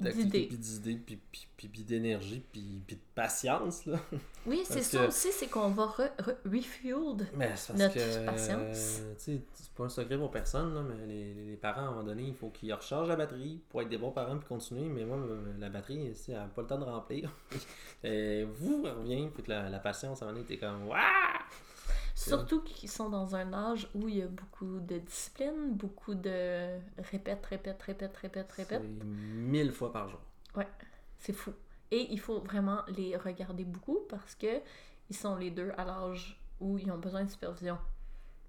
D'idées. 0.00 0.46
puis 0.46 0.56
d'idées, 0.58 0.94
puis, 1.04 1.18
puis, 1.30 1.46
puis, 1.56 1.68
puis 1.68 1.82
d'énergie, 1.84 2.42
puis, 2.52 2.82
de 2.88 2.96
patience. 3.14 3.86
Là. 3.86 3.98
Oui, 4.46 4.62
c'est 4.64 4.80
ça 4.82 5.00
que- 5.02 5.08
aussi, 5.08 5.28
c'est 5.32 5.48
qu'on 5.48 5.68
va 5.68 5.84
re, 5.84 6.00
re- 6.18 6.36
parce 7.68 7.78
Notre 7.78 7.94
que, 7.94 8.24
patience. 8.24 9.00
euh, 9.02 9.14
c'est 9.18 9.42
pas 9.76 9.84
un 9.84 9.88
secret 9.90 10.16
pour 10.16 10.30
personne, 10.30 10.74
là, 10.74 10.80
mais 10.82 11.06
les, 11.06 11.34
les 11.34 11.56
parents, 11.56 11.82
à 11.82 11.84
un 11.84 11.90
moment 11.90 12.04
donné, 12.04 12.22
il 12.28 12.34
faut 12.34 12.48
qu'ils 12.48 12.72
rechargent 12.72 13.08
la 13.08 13.16
batterie 13.16 13.60
pour 13.68 13.82
être 13.82 13.90
des 13.90 13.98
bons 13.98 14.12
parents 14.12 14.38
puis 14.38 14.48
continuer. 14.48 14.88
Mais 14.88 15.04
moi, 15.04 15.18
euh, 15.18 15.52
la 15.58 15.68
batterie, 15.68 16.10
elle 16.28 16.34
n'a 16.34 16.46
pas 16.46 16.62
le 16.62 16.68
temps 16.68 16.78
de 16.78 16.84
remplir. 16.84 17.30
Et 18.02 18.44
vous, 18.44 18.82
elle 18.86 18.92
revient, 18.92 19.28
puis 19.34 19.42
que 19.42 19.50
la, 19.50 19.68
la 19.68 19.78
patience, 19.78 20.22
à 20.22 20.24
un 20.24 20.28
moment 20.28 20.40
donné, 20.40 20.48
t'es 20.48 20.58
comme 20.58 20.86
Waouh! 20.88 20.98
Surtout 22.28 22.60
qu'ils 22.62 22.90
sont 22.90 23.08
dans 23.08 23.34
un 23.34 23.52
âge 23.52 23.88
où 23.94 24.08
il 24.08 24.18
y 24.18 24.22
a 24.22 24.26
beaucoup 24.26 24.78
de 24.80 24.98
discipline, 24.98 25.72
beaucoup 25.72 26.14
de 26.14 26.78
répète, 27.10 27.46
répète, 27.46 27.82
répète, 27.82 28.16
répète, 28.16 28.52
répète. 28.52 28.82
Mille 29.04 29.72
fois 29.72 29.92
par 29.92 30.08
jour. 30.08 30.20
C'est 31.18 31.32
fou. 31.32 31.52
Et 31.90 32.06
il 32.10 32.20
faut 32.20 32.40
vraiment 32.40 32.80
les 32.88 33.16
regarder 33.16 33.64
beaucoup 33.64 34.00
parce 34.08 34.34
que 34.34 34.60
ils 35.10 35.16
sont 35.16 35.36
les 35.36 35.50
deux 35.50 35.70
à 35.76 35.84
l'âge 35.84 36.40
où 36.60 36.78
ils 36.78 36.90
ont 36.90 36.98
besoin 36.98 37.24
de 37.24 37.30
supervision. 37.30 37.78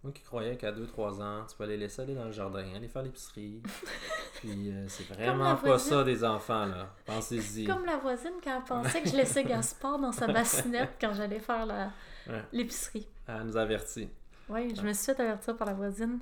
Moi 0.03 0.13
qui 0.13 0.23
croyais 0.23 0.57
qu'à 0.57 0.71
2-3 0.71 1.21
ans, 1.21 1.45
tu 1.47 1.55
peux 1.55 1.65
les 1.65 1.77
laisser 1.77 2.01
aller 2.01 2.15
dans 2.15 2.25
le 2.25 2.31
jardin, 2.31 2.65
aller 2.75 2.87
faire 2.87 3.03
l'épicerie. 3.03 3.61
puis 4.35 4.71
euh, 4.71 4.87
c'est 4.87 5.03
vraiment 5.03 5.55
pas 5.55 5.67
voisine. 5.67 5.89
ça 5.91 6.03
des 6.03 6.23
enfants, 6.23 6.65
là. 6.65 6.95
Pensez-y. 7.05 7.65
Comme 7.65 7.85
la 7.85 7.97
voisine 7.97 8.31
elle 8.45 8.63
pensait 8.63 9.01
que 9.03 9.09
je 9.09 9.15
laissais 9.15 9.43
Gaspard 9.43 9.99
dans 9.99 10.11
sa 10.11 10.27
bassinette 10.33 10.97
quand 10.99 11.13
j'allais 11.13 11.39
faire 11.39 11.65
la- 11.65 11.91
Ouais. 12.27 12.43
l'épicerie. 12.51 13.07
Elle 13.27 13.43
nous 13.43 13.57
avertit. 13.57 14.09
Oui, 14.49 14.73
je 14.75 14.81
me 14.81 14.93
suis 14.93 15.13
fait 15.13 15.21
avertir 15.21 15.55
par 15.55 15.67
la 15.67 15.73
voisine. 15.73 16.19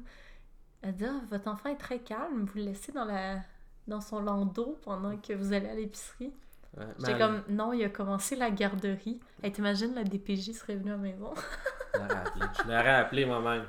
Elle 0.81 0.95
dit 0.95 1.05
Ah, 1.05 1.21
votre 1.29 1.47
enfant 1.49 1.69
est 1.69 1.77
très 1.77 1.99
calme, 1.99 2.45
vous 2.45 2.57
le 2.57 2.63
laissez 2.65 2.91
dans 2.91 3.05
la 3.05 3.39
dans 3.87 4.01
son 4.01 4.21
landau 4.21 4.77
pendant 4.83 5.17
que 5.17 5.33
vous 5.33 5.51
allez 5.51 5.67
à 5.67 5.73
l'épicerie. 5.73 6.31
Ouais, 6.77 6.85
J'étais 6.99 7.11
elle- 7.13 7.17
comme 7.17 7.43
non, 7.49 7.73
il 7.73 7.83
a 7.83 7.89
commencé 7.89 8.35
la 8.35 8.51
garderie. 8.51 9.19
Hey, 9.41 9.51
T'imagines 9.51 9.95
la 9.95 10.03
DPJ 10.03 10.53
serait 10.53 10.75
venue 10.75 10.91
à 10.91 10.95
la 10.95 10.99
maison. 10.99 11.33
je 11.95 11.99
l'aurais 11.99 12.15
appelé. 12.15 12.45
Je 12.57 12.63
l'aurais 12.67 12.95
appelé 12.95 13.25
moi-même. 13.25 13.65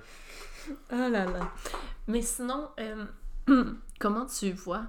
Oh 0.68 0.74
là 1.08 1.24
là. 1.24 1.50
Mais 2.06 2.20
sinon, 2.20 2.68
euh, 2.78 3.06
comment 3.98 4.26
tu 4.26 4.52
vois 4.52 4.82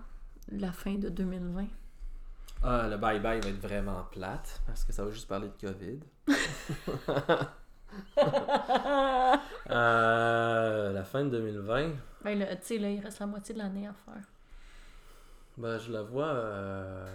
la 0.52 0.74
fin 0.74 0.96
de 0.96 1.08
2020? 1.08 1.66
Ah, 2.64 2.88
le 2.90 2.98
bye-bye 2.98 3.22
va 3.42 3.50
être 3.50 3.62
vraiment 3.62 4.04
plate 4.12 4.62
parce 4.68 4.84
que 4.84 4.92
ça 4.92 5.04
va 5.06 5.12
juste 5.12 5.28
parler 5.30 5.48
de 5.48 5.68
COVID. 5.68 6.00
Euh, 9.70 10.92
la 10.92 11.04
fin 11.04 11.24
de 11.24 11.30
2020, 11.30 11.92
Ben 12.24 12.40
tu 12.40 12.58
sais, 12.62 12.78
là, 12.78 12.90
il 12.90 13.00
reste 13.00 13.20
la 13.20 13.28
moitié 13.28 13.54
de 13.54 13.60
l'année 13.60 13.88
à 13.88 13.94
faire. 13.94 14.22
ben, 15.58 15.78
je 15.78 15.92
la 15.92 16.02
vois. 16.02 16.28
euh, 16.28 17.06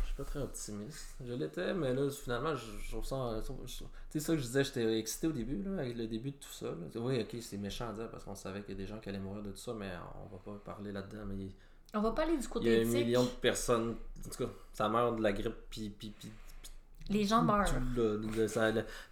je 0.00 0.06
suis 0.06 0.14
pas 0.14 0.24
très 0.24 0.40
optimiste. 0.40 1.14
Je 1.24 1.32
l'étais, 1.34 1.72
mais 1.74 1.94
là, 1.94 2.10
finalement, 2.10 2.54
je, 2.54 2.66
je- 2.82 2.96
Tu 2.98 3.84
sais, 4.10 4.20
ça 4.20 4.32
que 4.34 4.38
je 4.38 4.44
disais, 4.44 4.64
j'étais 4.64 4.98
excité 4.98 5.26
au 5.28 5.32
début, 5.32 5.62
là, 5.62 5.80
avec 5.82 5.96
le 5.96 6.06
début 6.06 6.30
de 6.32 6.36
tout 6.36 6.52
ça. 6.52 6.66
là. 6.66 7.00
Oui, 7.00 7.20
ok, 7.20 7.36
c'est 7.40 7.56
méchant 7.58 7.90
à 7.90 7.92
dire 7.92 8.10
parce 8.10 8.24
qu'on 8.24 8.34
savait 8.34 8.60
qu'il 8.62 8.70
y 8.70 8.78
a 8.78 8.80
des 8.82 8.86
gens 8.86 8.98
qui 8.98 9.08
allaient 9.08 9.18
mourir 9.18 9.42
de 9.42 9.50
tout 9.50 9.56
ça, 9.58 9.72
mais 9.74 9.90
on 10.24 10.28
va 10.36 10.38
pas 10.44 10.60
parler 10.72 10.92
là-dedans. 10.92 11.24
Mais 11.26 11.48
On 11.94 12.00
va 12.00 12.10
pas 12.12 12.22
aller 12.24 12.36
du 12.36 12.38
il 12.40 12.44
y 12.44 12.48
côté 12.48 12.76
a 12.76 12.78
un 12.78 12.82
éthique. 12.82 12.94
million 13.06 13.22
de 13.24 13.28
personnes. 13.28 13.96
En 14.26 14.30
tout 14.30 14.44
cas, 14.44 14.50
ça 14.72 14.88
meurt 14.88 15.16
de 15.16 15.22
la 15.22 15.32
grippe, 15.32 15.54
puis. 15.70 15.94
Les 17.10 17.24
gens 17.24 17.42
meurent. 17.42 17.66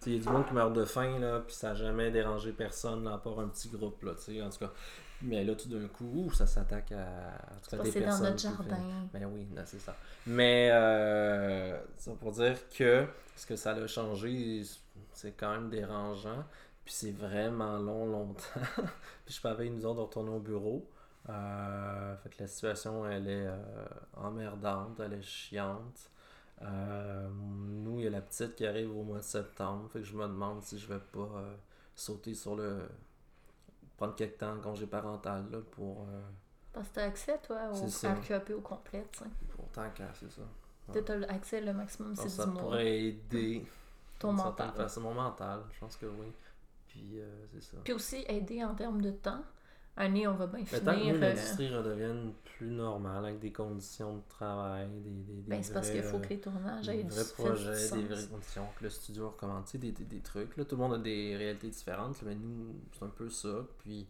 Il 0.05 0.13
y 0.13 0.15
a 0.15 0.19
du 0.19 0.29
monde 0.29 0.45
qui 0.45 0.53
meurt 0.53 0.73
de 0.73 0.85
faim, 0.85 1.19
là, 1.19 1.39
puis 1.39 1.55
ça 1.55 1.69
n'a 1.69 1.75
jamais 1.75 2.11
dérangé 2.11 2.51
personne, 2.51 3.03
là, 3.03 3.13
à 3.13 3.17
part 3.17 3.39
un 3.39 3.47
petit 3.47 3.69
groupe. 3.69 4.03
Là, 4.03 4.13
tu 4.15 4.33
sais, 4.33 4.41
en 4.41 4.49
tout 4.49 4.59
cas. 4.59 4.71
Mais 5.23 5.43
là, 5.43 5.55
tout 5.55 5.67
d'un 5.67 5.87
coup, 5.87 6.11
ouh, 6.13 6.31
ça 6.31 6.45
s'attaque 6.45 6.91
à, 6.91 7.39
tout 7.63 7.71
cas, 7.71 7.77
des 7.77 7.89
que 7.89 7.93
c'est 7.93 7.99
dans 8.01 8.05
personnes. 8.05 8.25
notre 8.27 8.39
jardin. 8.39 8.77
Ben 9.11 9.25
oui, 9.33 9.47
c'est 9.65 9.79
ça. 9.79 9.95
Mais 10.27 10.69
euh, 10.71 11.79
ça 11.97 12.11
pour 12.19 12.31
dire 12.33 12.55
que 12.69 13.07
ce 13.35 13.47
que 13.47 13.55
ça 13.55 13.71
a 13.71 13.87
changé, 13.87 14.61
c'est 15.13 15.31
quand 15.31 15.51
même 15.51 15.69
dérangeant. 15.69 16.45
Puis 16.85 16.93
c'est 16.93 17.11
vraiment 17.11 17.79
long, 17.79 18.05
longtemps. 18.05 18.61
puis 19.25 19.33
je 19.33 19.41
savais 19.41 19.69
nous 19.69 19.85
autres 19.85 19.95
de 19.95 20.01
retourner 20.01 20.29
au 20.29 20.39
bureau. 20.39 20.87
Euh, 21.29 22.15
fait 22.17 22.29
que 22.29 22.35
la 22.43 22.47
situation, 22.47 23.05
elle 23.09 23.27
est 23.27 23.47
euh, 23.47 23.85
emmerdante, 24.15 24.99
elle 24.99 25.13
est 25.13 25.23
chiante. 25.23 26.11
Euh, 26.61 27.29
nous, 27.31 27.99
il 27.99 28.03
y 28.05 28.07
a 28.07 28.09
la 28.09 28.21
petite 28.21 28.55
qui 28.55 28.65
arrive 28.65 28.95
au 28.95 29.03
mois 29.03 29.17
de 29.19 29.23
septembre. 29.23 29.89
Fait 29.91 29.99
que 29.99 30.05
je 30.05 30.15
me 30.15 30.23
demande 30.23 30.63
si 30.63 30.79
je 30.79 30.87
vais 30.87 30.99
pas 30.99 31.19
euh, 31.35 31.55
sauter 31.95 32.33
sur 32.33 32.55
le. 32.55 32.87
prendre 33.97 34.15
quelques 34.15 34.37
temps 34.39 34.53
en 34.55 34.59
congé 34.59 34.87
parental 34.87 35.45
là, 35.51 35.59
pour. 35.71 36.01
euh, 36.09 36.21
Parce 36.73 36.87
que 36.89 36.93
t'as 36.95 37.03
accès, 37.05 37.39
toi, 37.45 37.69
au 37.71 37.75
C'est 37.75 37.89
ça. 37.89 38.11
à 38.11 38.15
QAP 38.15 38.49
au 38.51 38.61
complet, 38.61 39.05
tu 39.11 39.19
sais. 39.19 39.25
pour 39.55 39.67
tant 39.69 39.89
qu'à, 39.91 40.11
c'est 40.13 40.31
ça. 40.31 40.41
T'as- 40.91 41.01
T'as 41.01 41.21
accès 41.27 41.61
le 41.61 41.73
maximum, 41.73 42.15
c'est 42.15 42.23
que 42.23 42.29
ça 42.29 42.45
10 42.45 42.51
mois. 42.51 42.61
pourrait 42.61 42.97
aider 43.03 43.65
Ton 44.19 44.31
mental. 44.33 44.71
façon. 44.73 45.01
mon 45.01 45.13
mental, 45.13 45.61
je 45.73 45.79
pense 45.79 45.95
que 45.97 46.05
oui. 46.05 46.31
Puis 46.87 47.19
c'est 47.53 47.61
ça. 47.61 47.77
Puis 47.83 47.93
aussi 47.93 48.23
aider 48.27 48.63
en 48.63 48.73
termes 48.73 49.01
de 49.01 49.11
temps. 49.11 49.41
Année, 49.99 50.27
on 50.27 50.35
va 50.35 50.45
bien 50.47 50.63
Mais 50.71 50.79
tant 50.79 50.93
que 50.93 50.99
finir. 50.99 51.15
euh, 51.15 51.19
l'industrie 51.19 51.75
redevienne 51.75 52.31
plus 52.57 52.69
normale, 52.69 53.25
avec 53.25 53.39
des 53.39 53.51
conditions 53.51 54.17
de 54.17 54.21
travail, 54.29 54.87
des, 55.03 55.09
des, 55.09 55.33
des 55.41 55.49
ben, 55.49 55.63
c'est 55.63 55.73
parce 55.73 55.89
qu'il 55.89 56.03
faut 56.03 56.17
euh, 56.17 56.21
que 56.21 56.29
les 56.29 56.39
tournages 56.39 56.87
aient 56.89 57.03
des 57.03 57.09
vrais 57.09 57.25
projets, 57.33 57.89
du 57.89 58.01
des 58.03 58.07
vraies 58.07 58.27
conditions, 58.27 58.67
que 58.77 58.83
le 58.83 58.89
studio 58.91 59.29
recommande, 59.29 59.65
tu 59.65 59.71
sais, 59.71 59.77
des, 59.79 59.91
des, 59.91 60.03
des 60.05 60.19
trucs. 60.19 60.55
Là. 60.55 60.65
Tout 60.65 60.75
le 60.75 60.81
monde 60.83 60.93
a 60.93 60.97
des 60.99 61.35
réalités 61.35 61.69
différentes, 61.69 62.21
mais 62.23 62.35
nous, 62.35 62.75
c'est 62.97 63.05
un 63.05 63.09
peu 63.09 63.29
ça. 63.29 63.65
Puis 63.79 64.05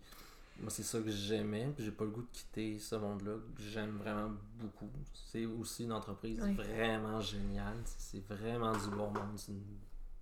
moi, 0.60 0.70
c'est 0.70 0.84
ça 0.84 1.00
que 1.00 1.10
j'aimais, 1.10 1.72
puis 1.76 1.86
j'ai 1.86 1.92
pas 1.92 2.04
le 2.04 2.10
goût 2.12 2.22
de 2.24 2.28
quitter 2.34 2.80
ce 2.80 2.96
monde-là, 2.96 3.34
que 3.56 3.62
j'aime 3.64 3.98
vraiment 3.98 4.32
beaucoup. 4.60 4.90
C'est 5.14 5.46
aussi 5.46 5.86
une 5.86 5.94
entreprise 5.94 6.40
Oui. 6.44 6.54
vraiment 6.56 7.22
géniale, 7.22 7.78
c'est 7.86 8.28
vraiment 8.28 8.74
du 8.74 8.90
bon 8.90 9.08
monde, 9.12 9.38
c'est 9.38 9.52
un 9.54 9.56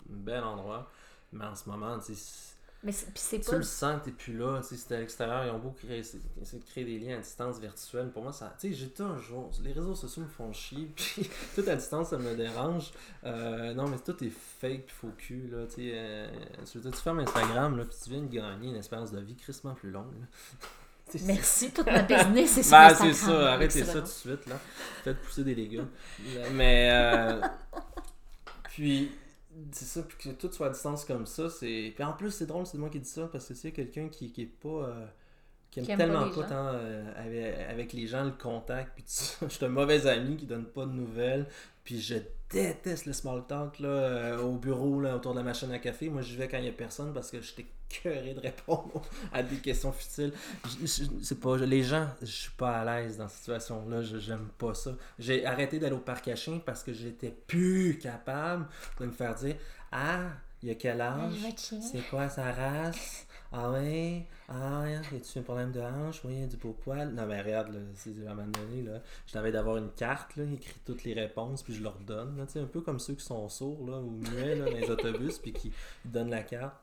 bel 0.09 0.43
endroit. 0.43 0.89
Mais 1.33 1.45
en 1.45 1.55
ce 1.55 1.67
moment, 1.69 1.97
tu 1.99 2.13
sais, 2.13 2.54
Mais 2.85 2.91
c'est- 2.91 3.07
c'est 3.15 3.39
tu 3.39 3.49
pas. 3.49 3.57
le 3.57 3.63
sens 3.63 3.99
que 3.99 4.05
t'es 4.05 4.11
plus 4.11 4.37
là, 4.37 4.59
tu 4.61 4.67
sais, 4.69 4.77
c'était 4.77 4.95
à 4.95 4.99
l'extérieur, 4.99 5.43
ils 5.45 5.49
ont 5.49 5.57
beau 5.57 5.71
créer, 5.71 5.99
essayer 5.99 6.59
de 6.59 6.65
créer 6.65 6.85
des 6.85 6.99
liens 6.99 7.17
à 7.17 7.19
distance 7.19 7.59
virtuelle. 7.59 8.11
Pour 8.11 8.21
moi, 8.21 8.31
ça, 8.31 8.55
tu 8.59 8.69
sais, 8.69 8.73
j'ai 8.75 8.89
toujours, 8.89 9.49
les 9.63 9.73
réseaux 9.73 9.95
sociaux 9.95 10.21
me 10.21 10.27
font 10.27 10.53
chier, 10.53 10.91
puis 10.95 11.27
tout 11.55 11.63
à 11.67 11.75
distance, 11.75 12.09
ça 12.09 12.17
me 12.19 12.35
dérange. 12.35 12.91
Euh, 13.23 13.73
non, 13.73 13.87
mais 13.87 13.97
tout 13.97 14.23
est 14.23 14.29
fake, 14.29 14.85
puis 14.85 14.95
faux 14.95 15.11
cul, 15.17 15.49
là, 15.51 15.65
tu 15.65 15.75
sais. 15.75 15.91
euh, 15.95 16.27
tu, 16.71 16.79
fermes 17.01 17.19
Instagram, 17.19 17.75
là, 17.75 17.85
puis 17.85 17.95
tu 18.03 18.09
viens 18.11 18.21
de 18.21 18.27
gagner 18.31 18.69
une 18.69 18.75
espérance 18.77 19.11
de 19.11 19.19
vie 19.19 19.35
crissement 19.35 19.73
plus 19.73 19.89
longue, 19.89 20.13
là. 20.19 20.27
Merci, 21.25 21.71
toute 21.71 21.85
ma 21.87 22.01
business, 22.03 22.51
c'est 22.61 22.69
ben, 22.71 22.77
Instagram. 22.83 23.13
c'est 23.13 23.25
ça, 23.25 23.53
arrêtez 23.53 23.83
ça 23.83 23.93
tout 23.93 24.01
de 24.01 24.05
suite, 24.05 24.45
là. 24.47 24.59
Faites 25.03 25.19
pousser 25.21 25.43
des 25.43 25.55
légumes. 25.55 25.87
Mais, 26.53 26.89
euh, 26.91 27.41
puis, 28.63 29.11
c'est 29.71 29.85
ça, 29.85 30.03
puis 30.03 30.17
que 30.17 30.29
tout 30.35 30.51
soit 30.51 30.67
à 30.67 30.69
distance 30.71 31.05
comme 31.05 31.25
ça, 31.25 31.49
c'est. 31.49 31.91
Puis 31.95 32.03
en 32.03 32.13
plus, 32.13 32.31
c'est 32.31 32.45
drôle, 32.45 32.65
c'est 32.65 32.77
moi 32.77 32.89
qui 32.89 32.99
dis 32.99 33.09
ça, 33.09 33.27
parce 33.31 33.47
que 33.47 33.53
c'est 33.53 33.71
quelqu'un 33.71 34.09
qui, 34.09 34.31
qui 34.31 34.43
est 34.43 34.45
pas. 34.45 34.69
euh, 34.69 35.05
qui 35.71 35.79
aime 35.79 35.85
Qui 35.85 35.91
aime 35.91 35.97
pas 35.97 36.03
tellement 36.05 36.29
pas, 36.29 36.43
tant 36.43 36.67
euh, 36.73 37.13
avec, 37.15 37.55
avec 37.69 37.93
les 37.93 38.07
gens 38.07 38.23
le 38.25 38.31
contact, 38.31 38.93
puis 38.95 39.03
tout 39.03 39.09
ça. 39.11 39.37
Je 39.49 39.53
suis 39.55 39.65
un 39.65 39.69
mauvais 39.69 40.07
ami 40.07 40.37
qui 40.37 40.45
donne 40.45 40.65
pas 40.65 40.85
de 40.85 40.91
nouvelles, 40.91 41.47
puis 41.85 42.01
je 42.01 42.15
déteste 42.49 43.05
le 43.05 43.13
small 43.13 43.45
talk 43.47 43.79
là, 43.79 43.87
euh, 43.87 44.41
au 44.41 44.57
bureau, 44.57 44.99
là, 44.99 45.15
autour 45.15 45.31
de 45.33 45.37
la 45.39 45.43
machine 45.43 45.71
à 45.71 45.79
café. 45.79 46.09
Moi, 46.09 46.21
j'y 46.21 46.35
vais 46.35 46.47
quand 46.49 46.57
il 46.57 46.65
y 46.65 46.69
a 46.69 46.73
personne 46.73 47.13
parce 47.13 47.31
que 47.31 47.39
j'étais 47.41 47.65
curé 47.89 48.33
de 48.33 48.39
répondre 48.41 49.01
à 49.33 49.41
des 49.43 49.55
questions 49.57 49.91
futiles. 49.93 50.33
Je- 50.65 50.85
je- 50.85 51.03
C'est 51.21 51.39
pas, 51.39 51.55
les 51.57 51.83
gens, 51.83 52.09
je 52.21 52.25
suis 52.27 52.51
pas 52.51 52.79
à 52.81 52.85
l'aise 53.01 53.17
dans 53.17 53.27
cette 53.27 53.37
situation-là, 53.39 54.01
je- 54.01 54.17
j'aime 54.17 54.49
pas 54.57 54.73
ça. 54.73 54.91
J'ai 55.19 55.45
arrêté 55.45 55.79
d'aller 55.79 55.95
au 55.95 55.99
parc 55.99 56.27
à 56.27 56.35
chiens 56.35 56.59
parce 56.65 56.83
que 56.83 56.91
j'étais 56.93 57.29
plus 57.47 57.97
capable 58.01 58.67
de 58.99 59.05
me 59.05 59.11
faire 59.11 59.35
dire 59.35 59.55
Ah, 59.91 60.23
il 60.63 60.69
y 60.69 60.71
a 60.71 60.75
quel 60.75 60.99
âge? 61.01 61.33
votre 61.39 61.59
chien. 61.59 61.79
C'est 61.81 62.01
quoi 62.09 62.27
sa 62.29 62.51
race? 62.51 63.27
Ah 63.57 63.71
ouais? 63.71 64.25
Ah, 64.49 64.81
ouais, 64.81 64.99
y-tu 65.13 65.39
un 65.39 65.41
problème 65.43 65.71
de 65.71 65.79
hanche 65.79 66.21
Oui, 66.25 66.33
il 66.33 66.41
y 66.41 66.43
a 66.43 66.47
du 66.47 66.57
beau 66.57 66.73
poil. 66.73 67.09
Non, 67.13 67.25
mais 67.25 67.41
regarde, 67.41 67.69
là, 67.73 67.79
c'est 67.93 68.09
à 68.27 68.31
un 68.31 68.35
moment 68.35 68.47
donné, 68.49 68.81
là, 68.81 68.99
je 69.25 69.31
t'avais 69.31 69.51
d'avoir 69.51 69.77
une 69.77 69.91
carte, 69.91 70.35
là, 70.35 70.43
écrit 70.43 70.75
toutes 70.85 71.05
les 71.05 71.13
réponses, 71.13 71.63
puis 71.63 71.73
je 71.73 71.81
leur 71.81 71.97
donne. 71.99 72.37
là, 72.37 72.45
tu 72.45 72.53
sais, 72.53 72.59
un 72.59 72.65
peu 72.65 72.81
comme 72.81 72.99
ceux 72.99 73.13
qui 73.13 73.23
sont 73.23 73.47
sourds 73.47 73.87
là, 73.87 73.97
ou 73.97 74.11
muets 74.11 74.55
là, 74.55 74.65
dans 74.65 74.77
les 74.77 74.89
autobus, 74.89 75.37
puis 75.39 75.53
qui 75.53 75.71
donnent 76.03 76.31
la 76.31 76.43
carte. 76.43 76.75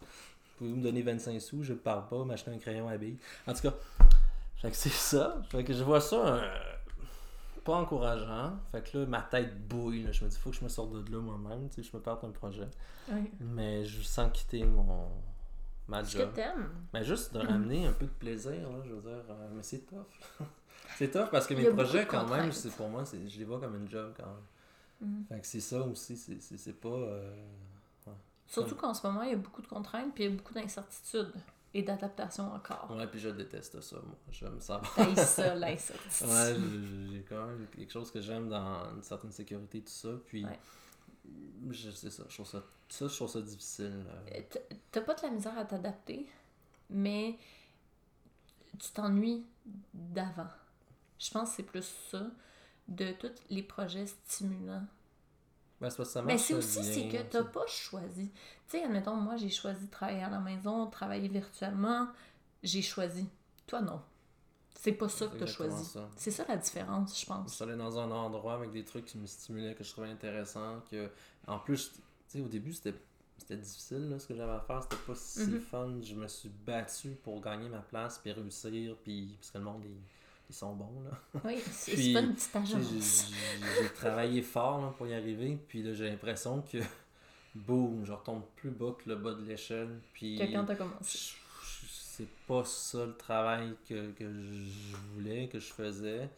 Pouvez-vous 0.57 0.77
me 0.77 0.83
donner 0.83 1.03
25 1.03 1.39
sous? 1.41 1.63
Je 1.63 1.75
parle 1.75 2.09
pas, 2.09 2.25
m'acheter 2.25 2.51
un 2.51 2.59
crayon 2.59 2.89
à 2.89 2.97
billes. 2.97 3.19
En 3.47 3.53
tout 3.53 3.63
cas, 3.63 3.75
fait 4.57 4.71
que 4.71 4.77
c'est 4.77 4.89
ça. 4.89 5.43
Fait 5.51 5.65
que 5.65 5.75
je 5.75 5.83
vois 5.85 6.01
ça. 6.01 6.17
euh, 6.37 6.49
pas 7.65 7.75
encourageant. 7.77 8.55
Fait 8.71 8.83
que 8.83 8.99
là, 8.99 9.07
ma 9.07 9.21
tête 9.23 9.69
bouille. 9.69 10.05
là. 10.05 10.13
Je 10.13 10.25
me 10.25 10.31
dis, 10.31 10.37
faut 10.37 10.51
que 10.51 10.57
je 10.57 10.65
me 10.65 10.69
sorte 10.69 10.93
de 10.93 11.13
là 11.13 11.21
moi-même. 11.21 11.69
Tu 11.69 11.83
sais, 11.83 11.89
je 11.91 11.97
me 11.97 12.03
parte 12.03 12.25
un 12.25 12.31
projet. 12.31 12.69
Oui. 13.11 13.31
Mais 13.41 13.85
je 13.85 14.01
sens 14.03 14.31
quitter 14.33 14.65
mon 14.65 15.09
ma 15.89 16.03
job. 16.05 16.31
que 16.31 16.37
t'aimes? 16.37 16.69
Mais 16.93 17.05
juste 17.05 17.33
de 17.35 17.39
ramener 17.41 17.87
un 17.87 17.93
peu 17.93 18.07
de 18.07 18.11
plaisir, 18.13 18.53
là, 18.71 18.79
je 18.85 18.93
veux 18.93 19.01
dire. 19.03 19.25
euh, 19.31 19.49
mais 19.55 19.63
c'est 19.63 19.87
tough. 19.87 20.07
c'est 20.97 21.11
tough 21.11 21.29
parce 21.31 21.47
que 21.47 21.55
mes 21.55 21.71
projets, 21.71 22.07
quand 22.07 22.27
même, 22.29 22.53
c'est 22.53 22.71
pour 22.71 22.89
moi, 22.89 23.05
je 23.13 23.39
les 23.39 23.45
vois 23.45 23.61
comme 23.61 23.77
une 23.77 23.89
job 23.89 24.13
quand 24.17 24.27
même. 24.27 25.11
Mhm. 25.11 25.25
Fait 25.29 25.41
que 25.41 25.47
c'est 25.47 25.61
ça 25.61 25.81
aussi. 25.83 26.17
C'est, 26.17 26.81
pas. 26.81 26.89
euh, 26.89 27.35
Surtout 28.47 28.75
qu'en 28.77 28.93
ce 28.95 29.07
moment, 29.07 29.23
il 29.23 29.31
y 29.31 29.35
a 29.35 29.37
beaucoup 29.37 29.63
de 29.63 29.67
contraintes, 29.67 30.15
puis 30.15 30.25
il 30.25 30.31
y 30.31 30.33
a 30.33 30.37
beaucoup 30.37 30.53
d'incertitudes 30.53 31.33
et 31.75 31.83
d'adaptation 31.83 32.53
encore. 32.53 32.95
Ouais, 32.95 33.07
puis 33.07 33.19
je 33.19 33.31
déteste 33.31 33.81
ça, 33.81 33.97
moi. 33.97 34.15
Je 34.31 34.45
me 34.47 34.61
sens. 34.61 34.83
T'haïs 34.95 35.17
ça, 35.19 35.55
l'incertitude. 35.55 36.27
Ouais, 36.29 36.55
j'ai- 36.55 37.13
j'ai 37.17 37.23
quand 37.23 37.47
même 37.47 37.67
quelque 37.75 37.91
chose 37.91 38.11
que 38.11 38.21
j'aime 38.21 38.51
dans 38.51 38.91
une 38.95 39.03
certaine 39.03 39.33
sécurité, 39.33 39.81
tout 39.81 39.89
ça. 39.91 40.11
Puis, 40.27 40.45
Ouais. 40.45 40.61
Je 41.71 41.91
sais 41.91 42.11
ça, 42.11 42.25
je 42.29 42.35
trouve 42.35 42.47
ça, 42.47 42.63
ça, 42.89 43.09
je 43.09 43.15
trouve 43.15 43.29
ça 43.31 43.41
difficile. 43.41 44.05
euh. 44.09 44.43
T- 44.51 44.63
T'as 44.91 45.01
pas 45.03 45.15
de 45.15 45.23
la 45.23 45.31
misère 45.31 45.57
à 45.59 45.65
t'adapter, 45.65 46.29
mais 46.91 47.39
tu 48.79 48.91
t'ennuies 48.93 49.45
d'avant. 49.95 50.49
Je 51.19 51.31
pense 51.31 51.51
que 51.51 51.57
c'est 51.57 51.63
plus 51.63 51.85
ça, 52.11 52.27
de 52.89 53.13
tous 53.13 53.31
les 53.51 53.63
projets 53.63 54.07
stimulants. 54.07 54.87
Ben, 56.29 56.39
c'est 56.39 56.47
c'est 56.47 56.55
aussi, 56.55 56.85
c'est 56.85 57.09
que 57.09 57.17
tu 57.23 57.29
t'as 57.31 57.45
pas 57.45 57.67
choisi. 57.67 58.31
Tu 58.69 58.79
sais, 58.79 58.85
admettons, 58.85 59.17
moi, 59.17 59.37
j'ai 59.37 59.51
choisi 59.51 59.87
de 59.87 59.91
travailler 59.91 60.23
à 60.23 60.31
la 60.31 60.39
maison, 60.41 60.87
travailler 60.89 61.29
virtuellement. 61.29 62.09
J'ai 62.63 62.83
choisi. 62.83 63.29
Toi, 63.67 63.81
non. 63.83 64.01
C'est 64.85 64.93
pas 64.93 65.09
ça 65.09 65.27
que 65.27 65.37
t'as 65.37 65.45
exactement 65.45 65.77
choisi. 65.77 65.99
C'est 66.17 66.31
ça 66.33 66.45
la 66.49 66.57
différence, 66.57 67.15
je 67.17 67.21
Je 67.21 67.27
pense. 67.27 67.55
suis 67.55 67.63
allé 67.65 67.77
dans 67.77 67.99
un 68.01 68.11
endroit 68.11 68.55
avec 68.55 68.73
des 68.73 68.85
trucs 68.85 69.05
qui 69.05 69.17
me 69.19 69.27
stimulaient, 69.27 69.75
que 69.77 69.85
je 69.85 69.91
trouvais 69.93 70.09
intéressants. 70.11 70.81
Que, 70.91 71.09
en 71.47 71.59
plus, 71.61 71.93
tu 71.93 72.01
sais, 72.27 72.41
au 72.41 72.49
début, 72.49 72.73
c'était 72.73 72.95
c'était 73.39 73.57
difficile 73.57 74.09
là, 74.09 74.19
ce 74.21 74.27
que 74.27 74.35
j'avais 74.37 74.53
à 74.53 74.61
faire. 74.61 74.83
C'était 74.83 74.97
pas 75.05 75.15
si 75.17 75.41
Mhm. 75.41 75.61
fun. 75.61 75.93
Je 76.03 76.15
me 76.15 76.27
suis 76.29 76.49
battu 76.49 77.11
pour 77.23 77.41
gagner 77.41 77.69
ma 77.69 77.79
place, 77.81 78.19
puis 78.19 78.31
réussir, 78.33 78.97
puis 79.05 79.37
parce 79.39 79.51
que 79.51 79.59
le 79.59 79.65
monde, 79.65 79.83
ils, 79.85 79.91
ils 80.51 80.55
sont 80.55 80.75
bons. 80.75 81.03
Là. 81.05 81.11
Oui, 81.45 81.59
c'est 81.71 82.13
pas 82.13 82.21
une 82.21 82.35
petite 82.35 82.51
Tu 82.53 82.59
agence. 82.59 83.31
J'ai 83.81 83.89
travaillé 83.95 84.43
fort 84.43 84.81
là, 84.81 84.93
pour 84.97 85.07
y 85.09 85.15
arriver, 85.15 85.59
puis 85.69 85.83
là, 85.83 85.93
j'ai 85.93 86.09
l'impression 86.11 86.61
que, 86.63 86.79
boum, 87.55 88.05
je 88.05 88.13
retombe 88.13 88.43
plus 88.57 88.71
bas 88.71 88.95
que 88.99 89.09
le 89.09 89.17
bas 89.17 89.35
de 89.35 89.43
l'échelle. 89.43 90.01
Puis 90.13 90.39
Que 90.39 90.53
quand 90.53 90.65
t'as 90.65 90.75
commencé. 90.77 91.19
je- 91.19 91.19
je- 91.19 91.42
c'est 92.15 92.29
pas 92.47 92.63
ça 92.65 93.07
le 93.07 93.17
travail 93.17 93.75
que, 93.89 94.11
que 94.13 94.31
je 94.31 94.97
voulais, 95.15 95.49
que 95.49 95.59
je 95.59 95.73
faisais. 95.73 96.29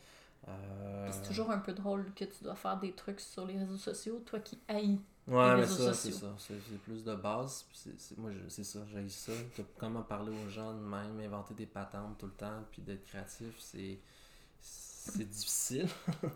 Euh, 0.46 1.08
C'est 1.10 1.26
toujours 1.26 1.50
un 1.50 1.58
peu 1.58 1.72
drôle 1.72 2.12
que 2.14 2.24
tu 2.24 2.44
dois 2.44 2.54
faire 2.54 2.78
des 2.78 2.92
trucs 2.92 3.20
sur 3.20 3.46
les 3.46 3.58
réseaux 3.58 3.76
sociaux, 3.76 4.22
toi 4.24 4.38
qui 4.40 4.58
haïs. 4.68 5.00
Ouais, 5.26 5.42
les 5.48 5.54
mais 5.54 5.60
réseaux 5.62 5.84
ça, 5.87 5.94
c'est 5.94 6.12
ça. 6.12 6.34
C'est 6.38 6.78
plus 6.82 7.02
de 7.02 7.14
base. 7.14 7.64
puis 7.68 7.76
c'est- 7.78 7.98
c'est- 7.98 8.18
moi, 8.18 8.30
je- 8.30 8.48
c'est 8.48 8.62
ça, 8.64 8.80
j'ai 8.92 9.08
ça. 9.08 9.32
Comment 9.78 10.02
parler 10.02 10.32
aux 10.32 10.48
gens 10.50 10.74
de 10.74 10.80
même, 10.80 11.18
inventer 11.20 11.54
des 11.54 11.66
patentes 11.66 12.18
tout 12.18 12.26
le 12.26 12.32
temps, 12.32 12.62
puis 12.70 12.82
d'être 12.82 13.04
créatif, 13.04 13.54
c'est 13.58 13.98
c'est 15.12 15.29
difficile. 15.29 15.88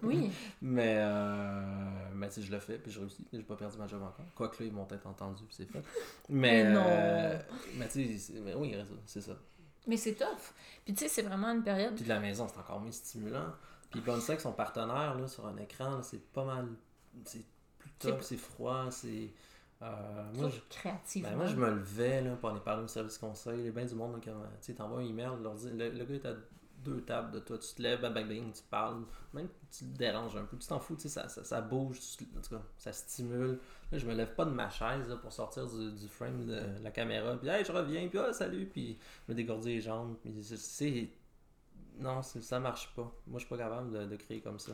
Oui, 0.02 0.30
Mais, 0.62 0.96
euh, 0.98 1.62
mais 2.14 2.28
tu 2.28 2.34
sais, 2.34 2.42
je 2.42 2.50
le 2.52 2.58
fais, 2.60 2.78
puis 2.78 2.90
je 2.92 3.00
réussis. 3.00 3.26
J'ai 3.32 3.42
pas 3.42 3.56
perdu 3.56 3.76
ma 3.78 3.86
job 3.86 4.02
encore. 4.02 4.24
Quoique 4.34 4.62
là, 4.62 4.68
ils 4.68 4.72
m'ont 4.72 4.84
peut-être 4.84 5.06
entendu, 5.06 5.44
puis 5.44 5.54
c'est 5.56 5.66
fait. 5.70 5.82
Mais, 6.28 6.64
Mais 6.64 6.72
non. 6.72 6.84
euh, 6.86 7.38
mais 7.76 7.88
tu 7.88 8.18
sais, 8.18 8.32
oui, 8.56 8.74
c'est 9.06 9.20
ça. 9.20 9.32
mais 9.86 9.96
c'est 9.96 10.14
tough. 10.14 10.52
Puis 10.84 10.94
tu 10.94 11.00
sais, 11.04 11.08
c'est 11.08 11.22
vraiment 11.22 11.48
une 11.48 11.62
période. 11.62 11.94
Puis 11.94 12.04
de 12.04 12.08
la 12.08 12.20
maison, 12.20 12.46
c'est 12.48 12.58
encore 12.58 12.80
moins 12.80 12.92
stimulant. 12.92 13.52
Puis 13.90 14.00
Bonne 14.00 14.20
Sex, 14.20 14.42
son 14.42 14.52
partenaire, 14.52 15.14
là, 15.18 15.26
sur 15.28 15.46
un 15.46 15.56
écran, 15.56 15.90
là, 15.96 16.02
c'est 16.02 16.22
pas 16.32 16.44
mal. 16.44 16.68
C'est 17.24 17.44
plus 17.78 17.90
top, 17.98 18.22
c'est 18.22 18.36
froid, 18.36 18.90
c'est. 18.90 19.30
euh, 19.82 19.86
moi, 20.34 20.42
Moi, 20.42 20.50
je, 20.50 21.20
ben, 21.20 21.36
moi, 21.36 21.46
je 21.46 21.56
me 21.56 21.70
levais 21.70 22.20
là, 22.22 22.36
pour 22.36 22.50
aller 22.50 22.60
parler 22.60 22.84
au 22.84 22.88
service 22.88 23.16
conseil. 23.16 23.60
Il 23.60 23.64
y 23.66 23.68
a 23.68 23.72
bien 23.72 23.86
du 23.86 23.94
monde 23.94 24.12
là, 24.14 24.18
qui, 24.20 24.28
tu 24.28 24.36
sais, 24.60 24.74
t'envoies 24.74 25.00
un 25.00 25.06
email, 25.06 25.30
leur 25.42 25.54
le, 25.54 25.88
le 25.90 26.04
gars 26.04 26.14
est 26.14 26.26
à 26.26 26.34
deux 26.84 27.00
tables 27.02 27.32
de 27.32 27.40
toi, 27.40 27.58
tu 27.58 27.74
te 27.74 27.82
lèves, 27.82 28.00
bang, 28.00 28.12
bang, 28.14 28.28
bang, 28.28 28.52
tu 28.52 28.62
parles, 28.70 29.04
même 29.34 29.48
tu 29.70 29.84
te 29.84 29.98
déranges 29.98 30.36
un 30.36 30.44
peu, 30.44 30.56
tu 30.56 30.66
t'en 30.66 30.78
fous, 30.78 30.94
tu 30.96 31.02
sais, 31.02 31.08
ça, 31.08 31.28
ça, 31.28 31.44
ça 31.44 31.60
bouge, 31.60 31.98
tu- 32.16 32.24
en 32.36 32.40
tout 32.40 32.50
cas, 32.56 32.62
ça 32.78 32.92
stimule. 32.92 33.58
Là, 33.90 33.98
je 33.98 34.06
me 34.06 34.14
lève 34.14 34.34
pas 34.34 34.44
de 34.44 34.50
ma 34.50 34.70
chaise 34.70 35.08
là, 35.08 35.16
pour 35.16 35.32
sortir 35.32 35.66
du, 35.66 35.92
du 35.92 36.08
frame 36.08 36.46
de 36.46 36.60
la 36.82 36.90
caméra, 36.90 37.36
puis 37.36 37.48
hey, 37.48 37.64
je 37.64 37.72
reviens, 37.72 38.08
puis 38.08 38.18
ah, 38.18 38.32
salut, 38.32 38.66
puis 38.66 38.98
je 39.26 39.32
me 39.32 39.36
dégourdis 39.36 39.68
les 39.74 39.80
jambes, 39.80 40.16
puis 40.22 40.32
c'est-. 40.42 41.10
Non, 41.98 42.22
ça 42.22 42.60
marche 42.60 42.94
pas. 42.94 43.12
Moi, 43.26 43.38
je 43.40 43.46
suis 43.46 43.48
pas 43.48 43.58
capable 43.58 43.90
de, 43.90 44.06
de 44.06 44.16
créer 44.16 44.40
comme 44.40 44.58
ça. 44.60 44.72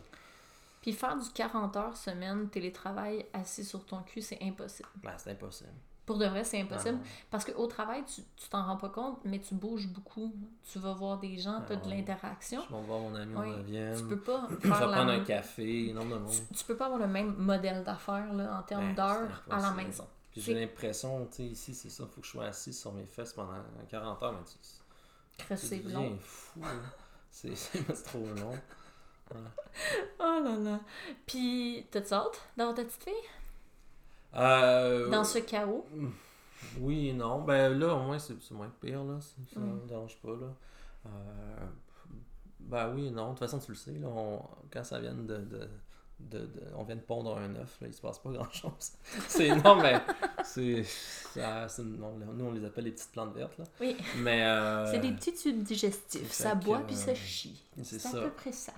Puis 0.82 0.92
faire 0.92 1.16
du 1.16 1.30
40 1.30 1.74
heures 1.76 1.96
semaine 1.96 2.50
télétravail 2.50 3.24
assis 3.32 3.64
sur 3.64 3.86
ton 3.86 4.02
cul, 4.02 4.20
c'est 4.20 4.38
impossible. 4.42 4.90
Ben, 5.02 5.14
c'est 5.16 5.30
impossible. 5.30 5.72
Pour 6.06 6.18
de 6.18 6.26
vrai, 6.26 6.44
c'est 6.44 6.60
impossible. 6.60 6.96
Non. 6.98 7.02
Parce 7.30 7.44
qu'au 7.46 7.66
travail, 7.66 8.04
tu 8.04 8.20
tu 8.36 8.48
t'en 8.50 8.62
rends 8.64 8.76
pas 8.76 8.90
compte, 8.90 9.20
mais 9.24 9.38
tu 9.38 9.54
bouges 9.54 9.88
beaucoup. 9.88 10.34
Tu 10.70 10.78
vas 10.78 10.92
voir 10.92 11.18
des 11.18 11.38
gens, 11.38 11.62
tu 11.66 11.72
as 11.72 11.76
de 11.76 11.82
Ah 11.86 11.88
l'interaction. 11.88 12.62
Je 12.68 12.74
vais 12.74 12.82
voir 12.82 13.00
mon 13.00 13.14
ami 13.14 13.34
Oui, 13.34 13.72
9e. 13.72 13.96
Tu 13.98 14.04
peux 14.08 14.18
pas 14.20 14.46
faire 14.60 14.86
la 14.88 14.96
prendre 14.96 15.12
un 15.12 15.24
café, 15.24 15.92
non, 15.94 16.04
non, 16.04 16.20
non. 16.20 16.28
tu, 16.28 16.54
tu 16.54 16.64
peux 16.64 16.76
pas 16.76 16.86
avoir 16.86 17.00
le 17.00 17.06
même 17.06 17.34
modèle 17.36 17.82
d'affaires 17.84 18.32
là, 18.34 18.58
en 18.58 18.62
termes 18.62 18.94
Ben, 18.94 18.96
d'heures 18.96 19.42
à 19.50 19.60
la 19.60 19.70
maison. 19.70 20.06
Puis 20.30 20.40
j'ai 20.42 20.54
l'impression, 20.54 21.26
tu 21.26 21.36
sais, 21.36 21.44
ici, 21.44 21.74
c'est 21.74 21.90
ça, 21.90 22.04
faut 22.06 22.20
que 22.20 22.26
je 22.26 22.32
sois 22.32 22.46
assis 22.46 22.72
sur 22.74 22.92
mes 22.92 23.06
fesses 23.06 23.32
pendant 23.32 23.54
40 23.88 24.22
heures, 24.22 24.32
mais 24.32 25.56
c'est 25.56 25.82
long. 25.84 26.16
fou, 26.20 26.60
là. 26.60 26.68
C'est 27.30 27.56
c'est 27.56 27.82
trop 28.04 28.26
long. 28.26 28.56
Oh 30.20 30.40
là 30.44 30.56
là. 30.56 30.80
Puis, 31.26 31.86
t'as-tu 31.90 32.14
hâte 32.14 32.40
d'avoir 32.56 32.76
ta 32.76 32.84
petite 32.84 33.02
fille? 33.02 33.12
Euh, 34.36 35.08
Dans 35.10 35.24
ce 35.24 35.38
chaos? 35.38 35.86
Oui 36.80 37.08
et 37.08 37.12
non. 37.12 37.42
Ben 37.42 37.78
là, 37.78 37.94
au 37.94 38.02
moins, 38.02 38.18
c'est 38.18 38.34
moins 38.52 38.72
pire, 38.80 39.04
là. 39.04 39.20
Ça 39.20 39.34
ça 39.54 39.60
Mm. 39.60 39.82
me 39.82 39.86
dérange 39.88 40.16
pas, 40.20 40.30
là. 40.30 40.54
Euh, 41.06 41.66
ben 42.60 42.92
oui 42.94 43.06
et 43.08 43.10
non. 43.10 43.26
De 43.26 43.30
toute 43.30 43.40
façon, 43.40 43.58
tu 43.58 43.70
le 43.72 43.76
sais, 43.76 43.92
là, 43.92 44.08
on- 44.08 44.42
quand 44.72 44.82
ça 44.84 44.98
vient 44.98 45.12
de, 45.14 45.22
de, 45.22 45.68
de, 46.20 46.38
de- 46.38 46.62
On 46.76 46.84
vient 46.84 46.96
de 46.96 47.00
pondre 47.02 47.36
un 47.36 47.54
œuf, 47.56 47.78
là, 47.80 47.88
il 47.88 47.92
se 47.94 48.00
passe 48.00 48.18
pas 48.18 48.30
grand-chose. 48.30 48.92
c'est... 49.28 49.54
Non, 49.56 49.76
mais... 49.76 50.00
C'est... 50.44 50.84
nous, 51.82 52.44
on 52.44 52.52
les 52.52 52.64
appelle 52.64 52.84
les 52.84 52.92
petites 52.92 53.12
plantes 53.12 53.34
vertes, 53.34 53.58
là. 53.58 53.64
Oui. 53.80 53.96
Mais... 54.18 54.44
euh, 54.46 54.90
C'est 54.90 55.00
des 55.00 55.12
petits 55.12 55.34
tubes 55.34 55.62
digestifs. 55.62 56.32
Ça 56.32 56.54
boit 56.54 56.80
puis 56.80 56.96
ça 56.96 57.14
chie. 57.14 57.62
c'est 57.82 58.04
à 58.06 58.10
peu 58.22 58.30
près 58.30 58.52
ça. 58.52 58.72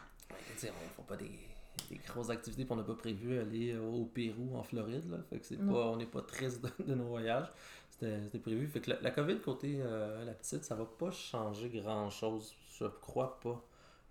Sais, 0.56 0.70
on 0.72 1.02
fait 1.02 1.06
pas 1.06 1.16
des, 1.16 1.30
des 1.88 1.96
grosses 2.06 2.30
activités, 2.30 2.64
puis 2.64 2.72
on 2.72 2.76
n'a 2.76 2.82
pas 2.84 2.94
prévu 2.94 3.38
aller 3.38 3.76
au 3.76 4.04
Pérou, 4.04 4.56
en 4.56 4.62
Floride, 4.62 5.08
là. 5.10 5.18
Fait 5.30 5.38
que 5.38 5.46
c'est 5.46 5.56
pas, 5.58 5.86
on 5.88 5.96
n'est 5.96 6.06
pas 6.06 6.22
triste 6.22 6.62
de, 6.62 6.84
de 6.84 6.94
nos 6.94 7.04
voyages. 7.06 7.50
C'était 7.90 8.20
c'était 8.24 8.38
prévu. 8.40 8.66
Fait 8.66 8.80
que 8.80 8.90
la, 8.90 9.00
la 9.00 9.10
COVID, 9.10 9.40
côté 9.40 9.78
euh, 9.80 10.24
la 10.24 10.32
petite, 10.34 10.64
ça 10.64 10.74
va 10.74 10.84
pas 10.84 11.10
changer 11.10 11.68
grand-chose, 11.70 12.54
je 12.78 12.86
crois 12.86 13.38
pas. 13.40 13.62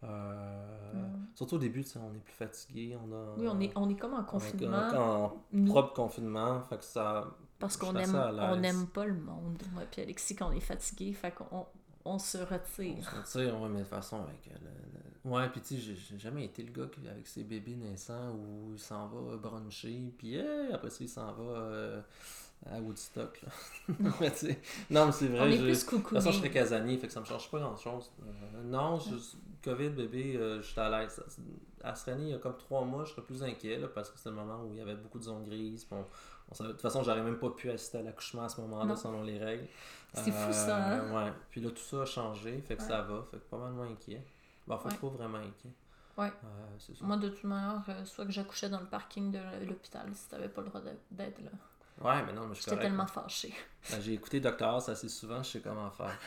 Euh, 0.03 0.71
Mm. 0.93 1.25
Surtout 1.35 1.55
au 1.55 1.59
début, 1.59 1.83
on 1.95 2.15
est 2.15 2.19
plus 2.19 2.33
fatigué, 2.33 2.95
on 2.95 3.11
a... 3.13 3.35
Oui, 3.37 3.47
on 3.49 3.59
est, 3.59 3.71
on 3.75 3.89
est 3.89 3.95
comme 3.95 4.13
en 4.13 4.17
on 4.17 4.21
est 4.21 4.25
confinement. 4.25 4.89
en 4.95 5.33
nous, 5.51 5.71
propre 5.71 5.93
confinement, 5.93 6.61
fait 6.61 6.77
que 6.77 6.83
ça... 6.85 7.35
parce 7.59 7.75
qu'on 7.75 7.95
aime, 7.95 8.15
on 8.15 8.55
n'aime 8.57 8.87
pas 8.87 9.05
le 9.05 9.15
monde. 9.15 9.61
Moi 9.73 9.83
puis 9.91 10.01
Alexis, 10.01 10.35
quand 10.35 10.49
on 10.49 10.53
est 10.53 10.59
fatigué, 10.61 11.11
fait 11.13 11.31
qu'on 11.33 11.65
on 12.05 12.19
se 12.19 12.37
On 12.37 12.45
retire. 12.45 13.09
se 13.09 13.15
retire, 13.39 13.59
ouais, 13.61 13.67
mais 13.69 13.79
de 13.79 13.83
toute 13.83 13.89
façon, 13.89 14.17
avec 14.21 14.47
euh, 14.47 14.57
le, 14.61 14.69
le- 14.93 15.14
Ouais, 15.25 15.49
puis 15.49 15.59
tu 15.61 15.75
sais, 15.75 15.81
j'ai- 15.81 16.19
jamais 16.19 16.45
été 16.45 16.61
le 16.63 16.71
gars 16.71 16.87
qui, 16.87 17.07
avec 17.07 17.25
ses 17.27 17.43
bébés 17.43 17.75
naissants 17.75 18.31
où 18.35 18.73
il 18.73 18.79
s'en 18.79 19.07
va 19.07 19.35
bruncher, 19.37 20.13
puis 20.17 20.35
hey, 20.35 20.71
après 20.71 20.89
ça, 20.91 20.97
il 21.03 21.09
s'en 21.09 21.33
va 21.33 21.43
euh, 21.43 22.01
à 22.67 22.79
Woodstock, 22.79 23.41
là. 23.41 23.49
mais 24.21 24.31
tu 24.31 24.37
sais, 24.47 24.61
non, 24.91 25.07
mais 25.07 25.11
c'est 25.11 25.27
vrai, 25.27 25.39
on 25.41 25.45
est 25.45 25.57
je- 25.57 25.63
plus 25.63 25.85
de 25.85 25.89
toute 25.97 26.07
façon, 26.09 26.31
je 26.31 26.37
serais 26.37 26.51
casanier, 26.51 26.97
fait 26.99 27.07
que 27.07 27.13
ça 27.13 27.19
me 27.21 27.25
change 27.25 27.49
pas 27.49 27.59
grand-chose. 27.59 28.11
Euh, 28.23 28.63
non, 28.65 28.99
je, 28.99 29.15
COVID, 29.63 29.89
bébé, 29.89 30.35
euh, 30.37 30.61
je 30.61 30.67
suis 30.67 30.79
à 30.79 30.89
l'aise. 30.89 31.19
À 31.83 31.95
Srani, 31.95 32.25
il 32.25 32.29
y 32.31 32.33
a 32.35 32.37
comme 32.37 32.57
trois 32.57 32.83
mois, 32.85 33.03
je 33.05 33.11
serais 33.11 33.23
plus 33.23 33.41
inquiet, 33.43 33.77
là, 33.79 33.87
parce 33.87 34.11
que 34.11 34.17
c'était 34.19 34.29
le 34.29 34.35
moment 34.35 34.63
où 34.63 34.71
il 34.73 34.77
y 34.77 34.81
avait 34.81 34.95
beaucoup 34.95 35.17
de 35.19 35.23
zones 35.23 35.43
grises, 35.43 35.85
puis 35.85 35.95
on, 35.99 36.05
on 36.51 36.53
savait- 36.53 36.67
de 36.69 36.73
toute 36.73 36.81
façon, 36.81 37.01
j'aurais 37.01 37.23
même 37.23 37.39
pas 37.39 37.49
pu 37.49 37.71
assister 37.71 37.97
à 37.97 38.01
l'accouchement 38.03 38.43
à 38.43 38.49
ce 38.49 38.61
moment-là, 38.61 38.85
Non. 38.85 38.95
selon 38.95 39.23
les 39.23 39.39
règles. 39.39 39.67
C'est 40.13 40.31
fou, 40.31 40.53
ça, 40.53 40.77
hein? 40.77 40.99
Euh, 40.99 41.25
Ouais. 41.25 41.33
Puis 41.49 41.61
là, 41.61 41.69
tout 41.71 41.81
ça 41.83 42.03
a 42.03 42.05
changé, 42.05 42.61
fait 42.61 42.75
que 42.75 42.81
Ouais. 42.83 42.87
ça 42.87 43.01
va, 43.01 43.23
fait 43.31 43.37
que 43.37 43.43
pas 43.49 43.57
mal 43.57 43.73
moins 43.73 43.87
inquiet. 43.89 44.23
Bon, 44.67 44.77
que 44.77 44.87
Ouais. 44.87 44.95
pas 44.95 45.07
vraiment 45.09 45.37
inquiet. 45.37 45.71
Ouais. 46.17 46.31
Euh. 46.43 46.93
Moi, 47.01 47.17
de 47.17 47.29
toute 47.29 47.43
manière, 47.43 47.83
euh, 47.89 48.05
soit 48.05 48.25
que 48.25 48.31
j'accouchais 48.31 48.69
dans 48.69 48.79
le 48.79 48.85
parking 48.87 49.31
de 49.31 49.65
l'hôpital 49.65 50.09
si 50.13 50.27
t'avais 50.29 50.47
pas 50.49 50.61
le 50.61 50.69
droit 50.69 50.81
d'être- 51.11 51.39
là. 51.43 51.49
Ouais, 52.01 52.23
mais 52.25 52.33
non, 52.33 52.47
mais 52.47 52.55
je 52.55 52.61
suis 52.61 52.69
J'étais 52.71 52.83
tellement 52.83 53.07
fâchée. 53.07 53.53
Ben, 53.89 54.01
J'ai 54.01 54.13
écouté 54.13 54.39
Doctor 54.41 54.75
House 54.75 54.89
assez 54.89 55.07
souvent, 55.09 55.41
je 55.43 55.51
sais 55.51 55.61
comment 55.61 55.89
faire. 55.91 56.17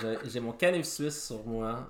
J'ai- 0.24 0.40
mon 0.40 0.52
canif 0.52 0.86
suisse 0.86 1.26
sur 1.26 1.44
moi. 1.46 1.88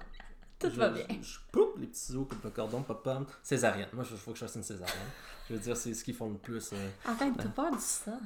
Tout 0.59 0.71
je, 0.71 0.77
va 0.77 0.89
bien. 0.91 1.07
Je, 1.23 1.23
je 1.27 1.39
poupe 1.53 1.79
les 1.79 1.87
petits 1.87 2.15
os, 2.15 2.27
coupe 2.29 2.43
le 2.45 2.51
cordon, 2.51 2.83
pop 2.83 3.03
pom. 3.03 3.27
Césarienne. 3.43 3.89
Moi, 3.93 4.05
il 4.11 4.17
faut 4.17 4.33
que 4.33 4.39
je 4.39 4.45
fasse 4.45 4.55
une 4.57 4.63
césarienne. 4.63 5.11
je 5.49 5.55
veux 5.55 5.61
dire, 5.61 5.77
c'est 5.77 5.93
ce 5.95 6.03
qu'ils 6.05 6.15
font 6.15 6.29
le 6.31 6.39
plus. 6.39 6.73
euh. 6.73 6.91
Arrête, 7.05 7.35
t'as 7.37 7.49
peur 7.49 7.71
du 7.71 7.79
sang. 7.81 8.19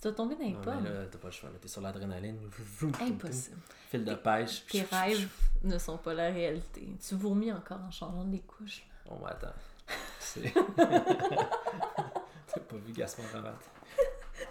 Tu 0.00 0.08
vas 0.08 0.14
tomber 0.14 0.34
dans 0.34 0.42
les 0.44 0.52
Non, 0.52 0.58
mais 0.60 0.64
pommes. 0.64 0.84
là, 0.84 0.90
t'as 1.10 1.18
pas 1.18 1.28
le 1.28 1.32
choix, 1.32 1.48
là, 1.50 1.56
t'es 1.60 1.68
sur 1.68 1.80
l'adrénaline. 1.82 2.38
Impossible. 3.00 3.56
Fil 3.90 4.04
de 4.04 4.14
pêche. 4.14 4.64
Tes 4.66 4.82
rêves 4.82 5.28
ne 5.62 5.76
sont 5.78 5.98
pas 5.98 6.14
la 6.14 6.30
réalité. 6.30 6.88
Tu 7.06 7.14
vourmis 7.16 7.52
encore 7.52 7.80
en 7.86 7.90
changeant 7.90 8.24
les 8.30 8.40
couches. 8.40 8.82
Bon, 9.06 9.16
ben, 9.20 9.28
attends. 9.28 9.52
C'est. 10.18 10.52
T'as 10.76 12.60
pas 12.60 12.76
vu 12.76 12.92
Gaspard 12.92 13.26
Ravat? 13.32 13.54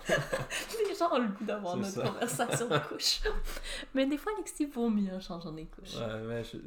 Les 0.07 0.95
gens 0.95 1.12
ont 1.13 1.19
le 1.19 1.27
goût 1.29 1.43
d'avoir 1.45 1.75
notre 1.77 1.89
ça. 1.91 2.01
conversation 2.03 2.67
de 2.67 2.77
couches. 2.79 3.21
Mais 3.93 4.05
des 4.05 4.17
fois, 4.17 4.31
Alexis 4.35 4.65
vomit 4.65 5.12
en 5.12 5.19
changeant 5.19 5.51
les 5.51 5.65
couches. 5.65 5.95
Ouais, 5.95 6.19
mais 6.27 6.43
je- 6.43 6.57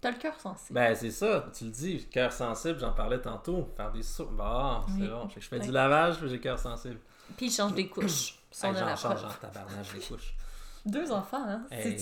T'as 0.00 0.10
le 0.10 0.18
cœur 0.18 0.38
sensible. 0.38 0.74
Ben, 0.74 0.94
c'est 0.94 1.10
ça, 1.10 1.46
tu 1.54 1.64
le 1.64 1.70
dis, 1.70 2.06
cœur 2.08 2.30
sensible, 2.32 2.78
j'en 2.78 2.92
parlais 2.92 3.20
tantôt. 3.20 3.66
Faire 3.76 3.90
des 3.92 4.02
sauts. 4.02 4.26
Bon, 4.26 4.82
c'est 4.88 5.02
Oui. 5.02 5.08
bon. 5.08 5.28
Je 5.34 5.40
fais 5.40 5.58
du 5.58 5.70
lavage, 5.72 6.18
puis 6.18 6.28
j'ai 6.28 6.38
cœur 6.40 6.58
sensible. 6.58 6.98
Puis 7.36 7.46
il 7.46 7.52
change 7.52 7.74
des 7.74 7.88
couches. 7.88 8.34
J'en 8.62 8.96
change 8.96 9.24
en 9.24 9.28
tabarnage 9.40 9.92
des 9.92 10.00
couches. 10.00 10.34
Deux 10.86 11.10
enfants, 11.10 11.44
hein? 11.46 11.66
Hey, 11.70 11.98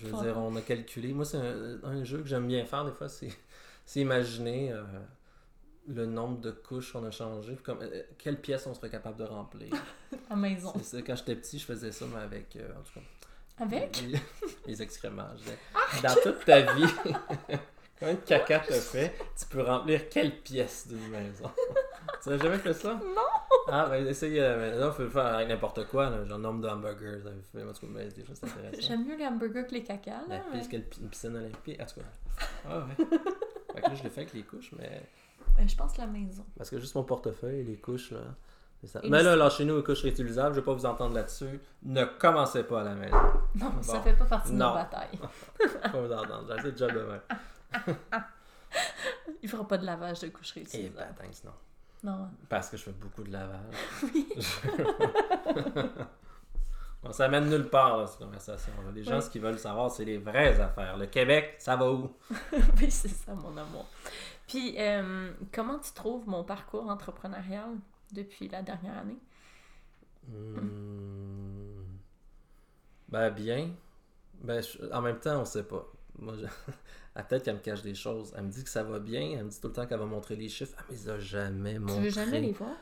je 0.00 0.06
veux 0.06 0.22
dire, 0.22 0.38
on 0.38 0.56
a 0.56 0.62
calculé. 0.62 1.12
Moi, 1.12 1.24
c'est 1.26 1.36
un, 1.36 1.78
un 1.84 2.02
jeu 2.02 2.18
que 2.22 2.26
j'aime 2.28 2.46
bien 2.46 2.64
faire 2.64 2.84
des 2.86 2.92
fois, 2.92 3.08
c'est 3.08 3.28
imaginer 4.00 4.72
euh, 4.72 4.82
le 5.86 6.06
nombre 6.06 6.40
de 6.40 6.50
couches 6.50 6.92
qu'on 6.92 7.04
a 7.04 7.10
changé, 7.10 7.56
comme, 7.62 7.80
euh, 7.82 8.02
quelle 8.16 8.40
pièce 8.40 8.66
on 8.66 8.72
serait 8.74 8.88
capable 8.88 9.18
de 9.18 9.24
remplir. 9.24 9.68
à 10.30 10.34
maison. 10.36 10.72
C'est 10.78 10.96
ça, 10.96 11.02
quand 11.02 11.14
j'étais 11.16 11.36
petit, 11.36 11.58
je 11.58 11.66
faisais 11.66 11.92
ça, 11.92 12.06
mais 12.12 12.20
avec, 12.22 12.56
euh, 12.56 12.70
en 12.70 12.82
tout 12.82 12.94
cas, 13.00 13.64
Avec? 13.64 14.02
les, 14.02 14.18
les 14.66 14.82
excréments. 14.82 15.28
je 15.36 15.42
disais, 15.42 15.58
Dans 16.02 16.14
toute 16.22 16.44
ta 16.46 16.72
vie, 16.74 16.86
quand 18.00 18.06
de 18.06 18.14
caca 18.14 18.60
te 18.60 18.72
fait, 18.72 19.14
tu 19.38 19.44
peux 19.46 19.62
remplir 19.62 20.08
quelle 20.08 20.40
pièce 20.40 20.88
d'une 20.88 21.06
maison? 21.08 21.50
Tu 22.22 22.28
n'as 22.30 22.38
jamais 22.38 22.58
fait 22.58 22.72
ça? 22.74 22.94
Non! 22.94 23.68
Ah, 23.68 23.86
ben 23.88 24.06
essaye, 24.06 24.38
euh, 24.40 24.78
là, 24.78 24.90
faut 24.92 25.02
le 25.02 25.10
faire 25.10 25.26
avec 25.26 25.48
n'importe 25.48 25.86
quoi, 25.88 26.10
là, 26.10 26.24
genre 26.24 26.38
nombre 26.38 26.60
de 26.62 26.68
hamburgers, 26.68 27.20
ça 27.22 27.30
fait, 27.52 27.62
en 27.64 27.72
tout 27.72 27.80
cas, 27.86 27.86
mais 27.90 28.08
des 28.08 28.24
choses 28.24 28.40
intéressantes. 28.42 28.80
J'aime 28.82 29.06
mieux 29.06 29.16
les 29.16 29.26
hamburgers 29.26 29.66
que 29.66 29.74
les 29.74 29.84
caca, 29.84 30.20
La 30.28 30.38
là. 30.38 30.44
mais- 30.52 30.66
que 30.66 30.76
une 30.76 31.08
piscine 31.08 31.36
olympique, 31.36 31.80
en 31.80 31.86
tout 31.86 32.00
cas. 32.00 32.06
Ah 32.68 32.78
ouais. 32.78 33.06
fait 33.74 33.80
que 33.82 33.88
là, 33.88 33.94
je 33.94 34.02
l'ai 34.02 34.10
fait 34.10 34.20
avec 34.22 34.32
les 34.34 34.42
couches, 34.42 34.72
mais. 34.78 35.02
Euh, 35.58 35.62
Je 35.66 35.76
pense 35.76 35.96
la 35.96 36.06
maison. 36.06 36.44
Parce 36.56 36.70
que 36.70 36.78
juste 36.78 36.94
mon 36.94 37.04
portefeuille 37.04 37.60
et 37.60 37.64
les 37.64 37.76
couches, 37.76 38.10
là. 38.12 38.20
ça. 38.84 39.00
Et 39.02 39.08
Mais 39.10 39.18
les- 39.18 39.24
là, 39.24 39.36
lâchez-nous 39.36 39.76
les 39.76 39.84
couches 39.84 40.02
réutilisables, 40.02 40.54
je 40.54 40.60
vais 40.60 40.64
pas 40.64 40.72
vous 40.74 40.86
entendre 40.86 41.14
là-dessus. 41.14 41.60
Ne 41.84 42.04
commencez 42.04 42.64
pas 42.64 42.80
à 42.80 42.84
la 42.84 42.94
maison. 42.94 43.16
Non, 43.54 43.80
ça 43.82 43.98
Bon. 43.98 44.02
fait 44.02 44.14
pas 44.14 44.24
partie 44.24 44.52
de 44.52 44.56
nos 44.56 44.72
batailles. 44.74 45.18
Pas 45.82 45.88
vous 46.00 46.12
entendre. 46.12 46.44
J'ai 46.48 46.52
assez 46.58 46.72
de 46.72 46.78
job 46.78 46.90
demain. 46.94 47.20
Il 49.42 49.48
fera 49.48 49.66
pas 49.68 49.76
de 49.78 49.84
lavage 49.84 50.20
de 50.20 50.28
couches 50.28 50.56
Et 50.56 50.60
réutilisables. 50.60 50.96
ben, 50.96 51.14
thanks, 51.24 51.44
non. 51.44 51.52
Non. 52.02 52.28
Parce 52.48 52.68
que 52.68 52.76
je 52.76 52.82
fais 52.84 52.92
beaucoup 52.92 53.22
de 53.22 53.30
lavage. 53.32 53.74
bon, 57.02 57.12
ça 57.12 57.28
mène 57.28 57.48
nulle 57.48 57.68
part, 57.68 57.98
là, 57.98 58.06
cette 58.06 58.18
conversation. 58.18 58.72
là. 58.84 58.90
Les 58.92 59.04
gens, 59.04 59.20
ce 59.20 59.30
qu'ils 59.30 59.42
veulent 59.42 59.58
savoir, 59.58 59.90
c'est 59.90 60.04
les 60.04 60.18
vraies 60.18 60.60
affaires. 60.60 60.96
Le 60.96 61.06
Québec, 61.06 61.54
ça 61.58 61.76
va 61.76 61.90
où? 61.92 62.10
oui, 62.80 62.90
c'est 62.90 63.08
ça, 63.08 63.34
mon 63.34 63.56
amour. 63.56 63.86
Puis, 64.48 64.74
euh, 64.78 65.32
comment 65.52 65.78
tu 65.78 65.92
trouves 65.92 66.28
mon 66.28 66.44
parcours 66.44 66.88
entrepreneurial 66.88 67.70
depuis 68.12 68.48
la 68.48 68.62
dernière 68.62 68.98
année? 68.98 69.18
Hmm. 70.28 71.82
Ben, 73.08 73.30
bien. 73.30 73.70
Ben, 74.42 74.62
je- 74.62 74.90
en 74.92 75.00
même 75.02 75.18
temps, 75.20 75.40
on 75.40 75.44
sait 75.44 75.64
pas. 75.64 75.84
Moi, 76.22 76.34
je... 76.40 76.46
ah, 77.14 77.22
peut-être 77.22 77.44
qu'elle 77.44 77.56
me 77.56 77.60
cache 77.60 77.82
des 77.82 77.94
choses. 77.94 78.32
Elle 78.36 78.44
me 78.44 78.50
dit 78.50 78.64
que 78.64 78.70
ça 78.70 78.82
va 78.82 78.98
bien. 78.98 79.20
Elle 79.38 79.44
me 79.44 79.50
dit 79.50 79.60
tout 79.60 79.68
le 79.68 79.74
temps 79.74 79.86
qu'elle 79.86 79.98
va 79.98 80.06
montrer 80.06 80.36
les 80.36 80.48
chiffres. 80.48 80.74
Ah, 80.78 80.84
mais 80.90 80.96
elle 81.04 81.10
a 81.10 81.18
jamais 81.18 81.78
montré. 81.78 81.96
Tu 81.96 82.02
veux 82.02 82.10
jamais 82.10 82.40
les 82.40 82.52
voir? 82.52 82.76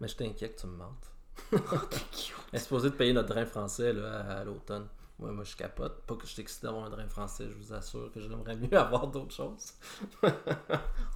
Mais 0.00 0.08
je 0.08 0.16
t'inquiète 0.16 0.56
que 0.56 0.60
tu 0.60 0.66
me 0.66 0.76
mentes. 0.76 1.10
Oh, 1.52 1.78
t'es 1.88 1.96
cute. 2.10 2.34
Elle 2.52 2.58
est 2.58 2.62
supposée 2.62 2.90
de 2.90 2.94
payer 2.94 3.12
notre 3.12 3.28
drain 3.28 3.46
français 3.46 3.92
là, 3.92 4.20
à, 4.20 4.38
à 4.40 4.44
l'automne. 4.44 4.86
Moi, 5.20 5.32
moi, 5.32 5.42
je 5.42 5.56
capote. 5.56 6.02
Pas 6.06 6.14
que 6.14 6.26
je 6.26 6.32
suis 6.32 6.42
excité 6.42 6.68
d'avoir 6.68 6.84
un 6.84 6.90
drain 6.90 7.08
français, 7.08 7.48
je 7.48 7.54
vous 7.54 7.72
assure 7.72 8.12
que 8.12 8.20
j'aimerais 8.20 8.54
mieux 8.54 8.72
avoir 8.78 9.08
d'autres 9.08 9.34
choses. 9.34 9.72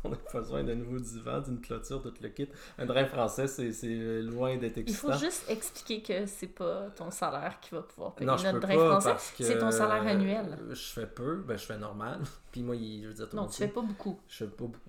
On 0.05 0.12
a 0.12 0.17
besoin 0.35 0.65
d'un 0.65 0.75
nouveau 0.75 0.99
divan, 0.99 1.41
d'une 1.41 1.61
clôture, 1.61 2.03
tout 2.03 2.12
le 2.21 2.29
kit. 2.31 2.49
Un 2.79 2.87
drain 2.87 3.07
français, 3.07 3.47
c'est 3.47 3.71
c'est 3.73 4.21
loin 4.23 4.57
d'être 4.57 4.77
Il 4.79 4.81
excitant. 4.81 5.12
faut 5.12 5.19
juste 5.19 5.49
expliquer 5.49 6.03
que 6.03 6.27
c'est 6.27 6.49
pas 6.49 6.91
ton 6.91 7.12
salaire 7.12 7.61
qui 7.61 7.75
va 7.77 7.83
pouvoir 7.83 8.15
payer 8.17 8.27
Non, 8.27 8.37
je 8.37 8.47
notre 8.49 8.59
peux 8.61 8.67
drain 8.67 8.77
pas 8.77 9.01
français. 9.01 9.33
c'est 9.45 9.59
ton 9.59 9.71
salaire 9.71 10.05
annuel. 10.05 10.59
euh, 10.61 10.75
Je 10.75 10.83
fais 10.93 11.07
peu, 11.07 11.37
ben 11.47 11.57
je 11.57 11.65
fais 11.65 11.79
normal. 11.79 12.21
Puis 12.51 12.62
moi, 12.62 12.75
il, 12.75 13.03
je 13.05 13.09
veux 13.09 13.15
dire, 13.15 13.29
tout 13.29 13.37
Non, 13.37 13.47
tu 13.47 13.59
fais 13.59 13.69
pas 13.69 13.83
beaucoup. 13.83 14.19
Je 14.29 14.38
fais 14.38 14.47
pas 14.51 14.65
beaucoup. 14.65 14.81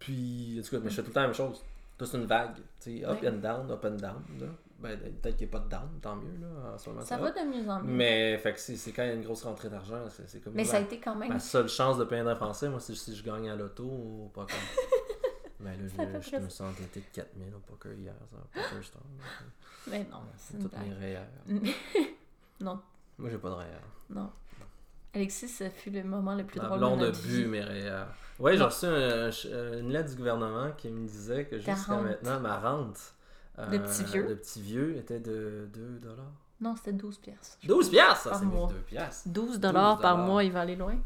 Puis, 0.00 0.58
en 0.58 0.62
tout 0.64 0.70
cas, 0.70 0.78
mais 0.82 0.90
je 0.90 0.96
fais 0.96 1.02
tout 1.02 1.08
le 1.08 1.14
temps 1.14 1.20
la 1.20 1.26
même 1.28 1.34
chose. 1.36 1.62
Toi, 1.96 2.06
c'est 2.06 2.18
une 2.18 2.26
vague. 2.26 2.56
Tu 2.80 2.98
sais, 2.98 3.04
up 3.06 3.22
Ouais. 3.22 3.28
and 3.28 3.36
down, 3.38 3.70
up 3.70 3.84
and 3.84 3.90
down. 3.92 4.22
Là. 4.40 4.46
Ben, 4.78 4.98
peut-être 4.98 5.36
qu'il 5.38 5.46
n'y 5.48 5.54
a 5.54 5.58
pas 5.58 5.64
de 5.64 5.70
down, 5.70 5.88
tant 6.02 6.16
mieux, 6.16 6.36
là, 6.38 6.74
en 6.74 6.78
ce 6.78 6.90
moment. 6.90 7.00
Ça 7.02 7.16
va 7.16 7.30
de 7.30 7.40
mieux 7.40 7.66
en 7.70 7.80
mieux. 7.82 7.92
Mais, 7.92 8.36
fait 8.38 8.52
que 8.52 8.60
c'est 8.60 8.92
quand 8.92 9.02
il 9.04 9.08
y 9.08 9.10
a 9.10 9.14
une 9.14 9.22
grosse 9.22 9.42
rentrée 9.44 9.70
d'argent, 9.70 10.00
c'est 10.26 10.38
comme 10.44 10.52
Mais 10.52 10.64
la, 10.64 10.68
ça 10.70 10.76
a 10.76 10.80
été 10.80 11.00
quand 11.00 11.14
même. 11.16 11.30
ma 11.30 11.40
seule 11.40 11.68
chance 11.68 11.96
de 11.96 12.04
payer 12.04 12.20
un 12.20 12.34
français, 12.36 12.68
moi, 12.68 12.78
c'est 12.80 12.94
si 12.94 13.16
je 13.16 13.24
gagne 13.24 13.48
à 13.48 13.56
l'auto 13.56 13.84
ou 13.84 14.30
pas 14.34 14.42
comme. 14.44 14.56
Mais 15.60 15.70
là, 15.98 16.20
je, 16.20 16.36
me 16.36 16.48
suis 16.50 16.62
endetté 16.62 17.00
de 17.00 17.06
4000 17.10 17.54
au 17.54 17.58
poker 17.60 17.94
hier, 17.94 18.12
ça, 18.30 18.36
au 18.36 18.62
poker 18.68 18.84
star. 18.84 19.02
Mais 19.88 20.00
non, 20.10 20.18
c'est 20.36 20.58
Toutes 20.58 20.76
mes 20.78 20.92
rayères. 20.94 21.28
Non, 22.60 22.80
Moi, 23.18 23.30
j'ai 23.30 23.38
pas 23.38 23.50
de 23.50 23.54
rayères. 23.54 23.80
non. 24.10 24.30
Alexis, 25.14 25.48
ce 25.48 25.70
fut 25.70 25.88
le 25.90 26.04
moment 26.04 26.34
le 26.34 26.44
plus 26.44 26.60
Ma 26.60 26.66
drôle 26.66 26.78
blonde 26.78 27.00
de 27.00 27.06
notre 27.06 27.22
bu 27.22 27.28
vie. 27.28 27.44
mes 27.46 27.62
rayères. 27.62 28.08
Ouais, 28.38 28.54
j'ai 28.58 28.62
reçu 28.62 28.84
un- 28.84 29.30
un- 29.30 29.78
une 29.78 29.90
lettre 29.90 30.10
du 30.10 30.16
gouvernement 30.16 30.72
qui 30.76 30.90
me 30.90 31.06
disait 31.08 31.46
que 31.46 31.56
jusqu'à 31.58 31.96
maintenant, 31.96 32.38
ma 32.40 32.58
rente 32.60 32.98
euh, 32.98 33.00
De 33.58 33.78
petit 33.78 34.04
vieux. 34.04 34.24
de 34.28 34.34
petit 34.34 34.60
vieux 34.62 34.96
était 34.96 35.20
de 35.20 35.68
2 35.72 35.98
dollars. 36.00 36.32
Non, 36.60 36.74
c'était 36.76 36.92
12 36.92 37.18
pièces. 37.18 37.58
12 37.64 37.90
piastres, 37.90 38.28
ça, 38.30 38.38
c'est 38.38 38.44
mois. 38.44 38.68
2 38.68 38.74
piastres. 38.76 39.28
12 39.28 39.60
dollars 39.60 39.98
par 39.98 40.18
mois, 40.18 40.42
il 40.44 40.52
va 40.52 40.60
aller 40.62 40.76
loin. 40.76 40.96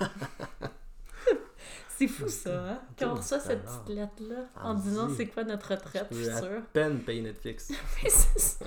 c'est 1.88 2.08
fou 2.08 2.28
ça, 2.28 2.50
hein? 2.72 2.80
Quand 2.98 3.06
on 3.06 3.14
12 3.14 3.18
reçoit 3.20 3.40
cette 3.40 3.62
petite 3.64 3.88
lettre-là? 3.88 4.44
En 4.62 4.74
disant 4.74 5.06
dis. 5.08 5.16
c'est 5.16 5.26
quoi 5.26 5.44
notre 5.44 5.70
retraite 5.70 6.06
Je 6.10 6.24
peux 6.24 6.30
à 6.32 6.36
future. 6.40 6.62
peine 6.72 7.00
payer 7.00 7.22
Netflix. 7.22 7.70
Mais 8.02 8.08
c'est 8.10 8.38
ça. 8.38 8.64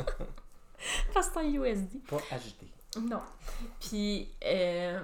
Parce 1.14 1.28
que 1.30 1.34
c'est 1.34 1.40
en 1.40 1.50
USD. 1.64 2.04
Pas 2.08 2.18
agité. 2.32 2.68
Non. 3.02 3.22
Puis, 3.80 4.30
euh, 4.46 5.00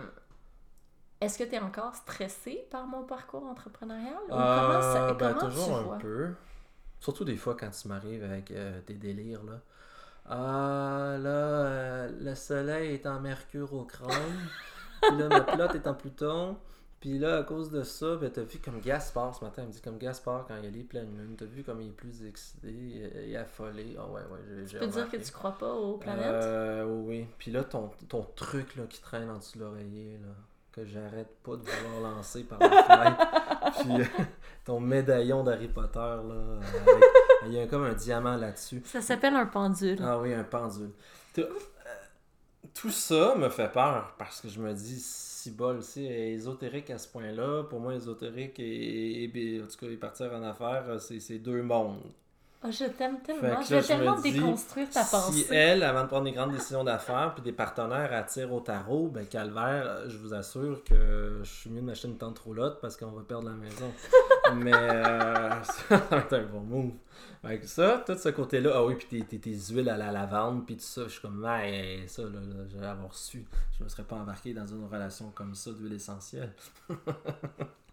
est-ce 1.22 1.38
que 1.40 1.44
tu 1.44 1.56
es 1.56 1.60
encore 1.60 1.96
stressé 1.96 2.68
par 2.70 2.86
mon 2.86 3.04
parcours 3.04 3.46
entrepreneurial? 3.46 4.14
Ou 4.28 4.30
comment, 4.30 4.38
ça, 4.82 5.08
Euh, 5.10 5.14
ben, 5.14 5.34
comment 5.34 5.50
toujours 5.50 5.68
tu 5.68 5.74
un 5.74 5.82
vois? 5.82 5.98
peu. 5.98 6.34
Surtout 7.00 7.24
des 7.26 7.38
fois 7.38 7.56
quand 7.56 7.70
tu 7.72 7.88
m'arrives 7.88 8.24
avec 8.24 8.52
euh, 8.52 8.82
tes 8.82 8.96
délires, 8.96 9.44
là. 9.44 9.62
Ah, 10.26 11.18
là, 11.20 11.30
euh, 11.30 12.10
le 12.22 12.36
soleil 12.36 12.94
est 12.94 13.08
en 13.08 13.20
mercure 13.20 13.74
au 13.74 13.84
chrome. 13.86 14.12
puis 15.02 15.18
là, 15.18 15.28
ma 15.30 15.42
pilote 15.42 15.76
est 15.76 15.88
en 15.88 15.94
Pluton. 15.94 16.58
Puis 17.00 17.18
là, 17.18 17.38
à 17.38 17.44
cause 17.44 17.72
de 17.72 17.84
ça, 17.84 18.18
ben, 18.18 18.30
t'as 18.30 18.42
vu 18.44 18.60
comme 18.60 18.82
Gaspard 18.82 19.34
ce 19.34 19.44
matin, 19.46 19.62
il 19.64 19.70
me 19.70 19.72
dit 19.72 19.82
comme 19.82 19.98
Gaspard 19.98 20.46
quand 20.48 20.58
il 20.58 20.66
y 20.66 20.68
a 20.68 20.72
les 20.72 20.84
pleines 20.84 21.18
lunes, 21.18 21.36
t'as 21.38 21.46
vu 21.46 21.64
comme 21.64 21.80
il 21.82 21.88
est 21.88 21.92
plus 21.92 22.26
excité 22.26 22.68
et, 22.68 23.32
et 23.32 23.38
affolé. 23.38 23.96
Ah 23.98 24.06
ouais, 24.08 24.22
ouais, 24.24 24.66
j'ai- 24.66 24.66
Tu 24.68 24.76
peux 24.78 24.88
dire 24.88 25.10
que 25.10 25.18
remarqué. 25.18 25.22
tu 25.22 25.32
crois 25.32 25.58
pas 25.58 25.72
aux 25.74 25.98
planètes? 25.98 26.44
Euh, 26.44 26.84
oui. 26.86 27.26
Puis 27.38 27.52
là, 27.52 27.64
ton, 27.64 27.90
ton 28.10 28.24
truc 28.36 28.76
là, 28.76 28.84
qui 28.88 29.02
traîne 29.02 29.30
en 29.30 29.38
dessous 29.38 29.58
de 29.58 29.64
l'oreiller, 29.64 30.18
là, 30.22 30.28
que 30.72 30.86
j'arrête 30.86 31.36
pas 31.44 31.56
de 31.56 31.64
vouloir 31.64 32.14
lancer 32.16 32.44
par 32.44 32.60
la 32.60 32.84
fenêtre. 32.84 33.28
Puis 33.82 34.02
euh, 34.02 34.24
ton 34.66 34.80
médaillon 34.80 35.44
d'Harry 35.44 35.68
Potter, 35.68 36.00
là, 36.00 36.60
avec- 36.88 37.04
il 37.48 37.54
y 37.54 37.60
a 37.60 37.68
comme 37.68 37.84
un 37.84 37.94
diamant 37.94 38.36
là-dessus. 38.36 38.82
Ça 38.86 39.02
s'appelle 39.02 39.36
un 39.36 39.46
pendule. 39.46 39.98
Ah 40.04 40.20
oui, 40.20 40.34
un 40.34 40.44
pendule. 40.44 40.92
Tout, 41.34 41.42
euh, 41.42 41.46
tout 42.74 42.92
ça 42.92 43.36
me 43.36 43.50
fait 43.50 43.72
peur 43.72 44.14
parce 44.18 44.42
que 44.42 44.48
je 44.50 44.60
me 44.60 44.74
dis, 44.74 45.00
si 45.00 45.52
bol, 45.52 45.82
c'est 45.82 46.02
ésotérique 46.04 46.90
à 46.90 46.98
ce 46.98 47.08
point-là. 47.08 47.64
Pour 47.64 47.80
moi, 47.80 47.96
ésotérique 47.96 48.60
et, 48.60 49.24
et- 49.24 49.62
en 49.64 49.68
tout 49.68 49.78
cas, 49.86 49.88
et 49.92 49.98
partir 49.98 50.32
en 50.34 50.44
affaires, 50.44 50.86
euh, 50.88 51.00
c'est 51.00 51.40
deux 51.40 51.62
mondes. 51.64 52.02
Oh, 52.62 52.68
je 52.72 52.86
t'aime 52.86 53.22
tellement. 53.22 53.62
Je 53.62 53.76
vais 53.76 53.82
tellement 53.82 54.20
déconstruire 54.20 54.90
ta 54.90 55.04
Si 55.04 55.12
pensée. 55.12 55.48
elle, 55.50 55.82
avant 55.82 56.04
de 56.04 56.08
prendre 56.08 56.26
des 56.26 56.34
grandes 56.34 56.52
décisions 56.52 56.84
d'affaires, 56.84 57.34
puis 57.34 57.42
des 57.42 57.54
partenaires 57.54 58.12
attirent 58.12 58.52
au 58.52 58.60
tarot, 58.60 59.08
ben 59.08 59.26
calvaire, 59.26 60.10
je 60.10 60.18
vous 60.18 60.34
assure 60.34 60.84
que 60.84 61.40
je 61.42 61.50
suis 61.50 61.70
mieux 61.70 61.80
de 61.80 61.86
m'acheter 61.86 62.10
une 62.10 62.18
tente 62.18 62.38
roulotte 62.40 62.82
parce 62.82 62.98
qu'on 62.98 63.12
va 63.12 63.22
perdre 63.22 63.48
la 63.50 63.56
maison. 63.56 63.90
Mais 64.56 64.74
euh, 64.74 65.64
ça 65.64 65.98
va 66.12 66.18
être 66.18 66.34
un 66.34 66.44
bon 66.48 66.60
move. 66.62 66.92
Que 67.44 67.66
ça, 67.66 68.04
tout 68.06 68.18
ce 68.18 68.28
côté-là, 68.28 68.72
ah 68.76 68.84
oui, 68.84 68.96
puis 68.96 69.08
tes, 69.08 69.24
tes, 69.24 69.40
tes 69.40 69.58
huiles 69.74 69.88
à 69.90 69.96
la 69.96 70.12
lavande, 70.12 70.66
puis 70.66 70.76
tout 70.76 70.84
ça, 70.84 71.04
je 71.06 71.10
suis 71.10 71.22
comme, 71.22 71.42
ouais, 71.42 72.04
ça, 72.08 72.24
là, 72.24 72.30
là, 72.32 72.66
j'allais 72.68 72.88
avoir 72.88 73.14
su. 73.16 73.46
Je 73.78 73.86
me 73.86 73.90
serais 73.90 74.04
pas 74.04 74.18
embarqué 74.18 74.54
dans 74.54 74.68
une 74.68 74.86
relation 74.86 75.32
comme 75.34 75.56
ça 75.56 75.72
d'huile 75.72 75.94
essentielle. 75.94 76.54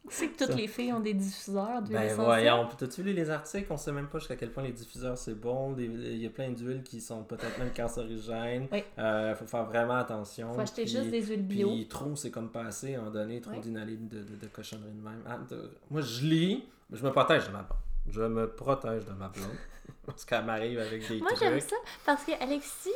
Tu 0.09 0.15
sais 0.15 0.29
que 0.29 0.39
toutes 0.39 0.53
Ça. 0.53 0.55
les 0.57 0.69
filles 0.69 0.93
ont 0.93 1.01
des 1.01 1.15
diffuseurs 1.15 1.83
d'huile 1.83 1.99
Ben 1.99 2.15
voyons, 2.15 2.69
t'as-tu 2.79 3.03
lu 3.03 3.13
les 3.13 3.29
articles? 3.31 3.67
On 3.71 3.77
sait 3.77 3.93
même 3.93 4.07
pas 4.09 4.19
jusqu'à 4.19 4.37
quel 4.37 4.51
point 4.53 4.63
les 4.63 4.73
diffuseurs 4.73 5.19
c'est 5.19 5.35
bon. 5.35 5.75
Il 5.79 6.17
y 6.17 6.27
a 6.27 6.31
plein 6.31 6.51
d'huiles 6.51 6.83
qui 6.83 7.01
sont 7.01 7.25
peut-être 7.25 7.59
même 7.59 7.73
cancérigènes. 7.77 8.69
Oui. 8.71 8.85
Euh, 8.99 9.35
faut 9.35 9.47
faire 9.47 9.65
vraiment 9.65 9.97
attention. 9.97 10.53
Faut 10.55 10.61
acheter 10.61 10.83
Puis- 10.85 10.93
juste 10.93 11.11
des 11.11 11.23
huiles 11.23 11.43
bio. 11.47 11.69
Puis 11.69 11.89
trop, 11.89 12.15
c'est 12.17 12.31
comme 12.31 12.51
passé, 12.51 12.95
à 12.95 12.99
un 12.99 13.01
moment 13.03 13.11
donné, 13.13 13.41
trop 13.41 13.53
Oui. 13.53 13.61
de, 13.61 13.71
de, 13.71 14.37
de 14.37 14.47
cochonnerie 14.53 14.93
de 14.93 15.03
même. 15.03 15.23
Ah, 15.27 15.39
de- 15.51 15.71
Moi, 15.91 16.01
je 16.03 16.25
lis, 16.25 16.65
je 16.93 17.03
me 17.05 17.11
protège 17.11 17.47
de 17.49 17.53
ma 17.53 17.63
blonde. 17.63 17.79
Je 18.09 18.23
me 18.23 18.49
protège 18.49 19.05
de 19.05 19.13
ma 19.13 19.29
blonde. 19.29 19.47
parce 20.07 20.25
qu'elle 20.25 20.45
m'arrive 20.45 20.79
avec 20.79 21.09
des 21.09 21.19
Moi, 21.19 21.31
j'aime 21.39 21.59
trucs. 21.59 21.71
ça 21.71 21.77
parce 22.05 22.25
que, 22.25 22.33
Alexis, 22.41 22.91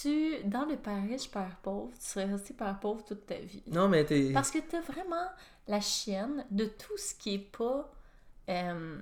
tu, 0.00 0.34
dans 0.44 0.64
le 0.64 0.76
père 0.76 1.02
riche, 1.02 1.30
père 1.30 1.56
pauvre, 1.62 1.90
tu 1.98 2.04
serais 2.04 2.24
resté 2.26 2.54
père 2.54 2.78
pauvre 2.80 3.04
toute 3.04 3.26
ta 3.26 3.36
vie. 3.36 3.62
Non, 3.68 3.88
mais 3.88 4.04
t'es... 4.04 4.32
Parce 4.32 4.50
que 4.50 4.58
t'as 4.58 4.80
vraiment 4.80 5.28
la 5.66 5.80
chienne 5.80 6.44
de 6.50 6.64
tout 6.64 6.96
ce 6.96 7.14
qui 7.14 7.34
est 7.34 7.38
pas 7.56 7.90
euh, 8.48 8.98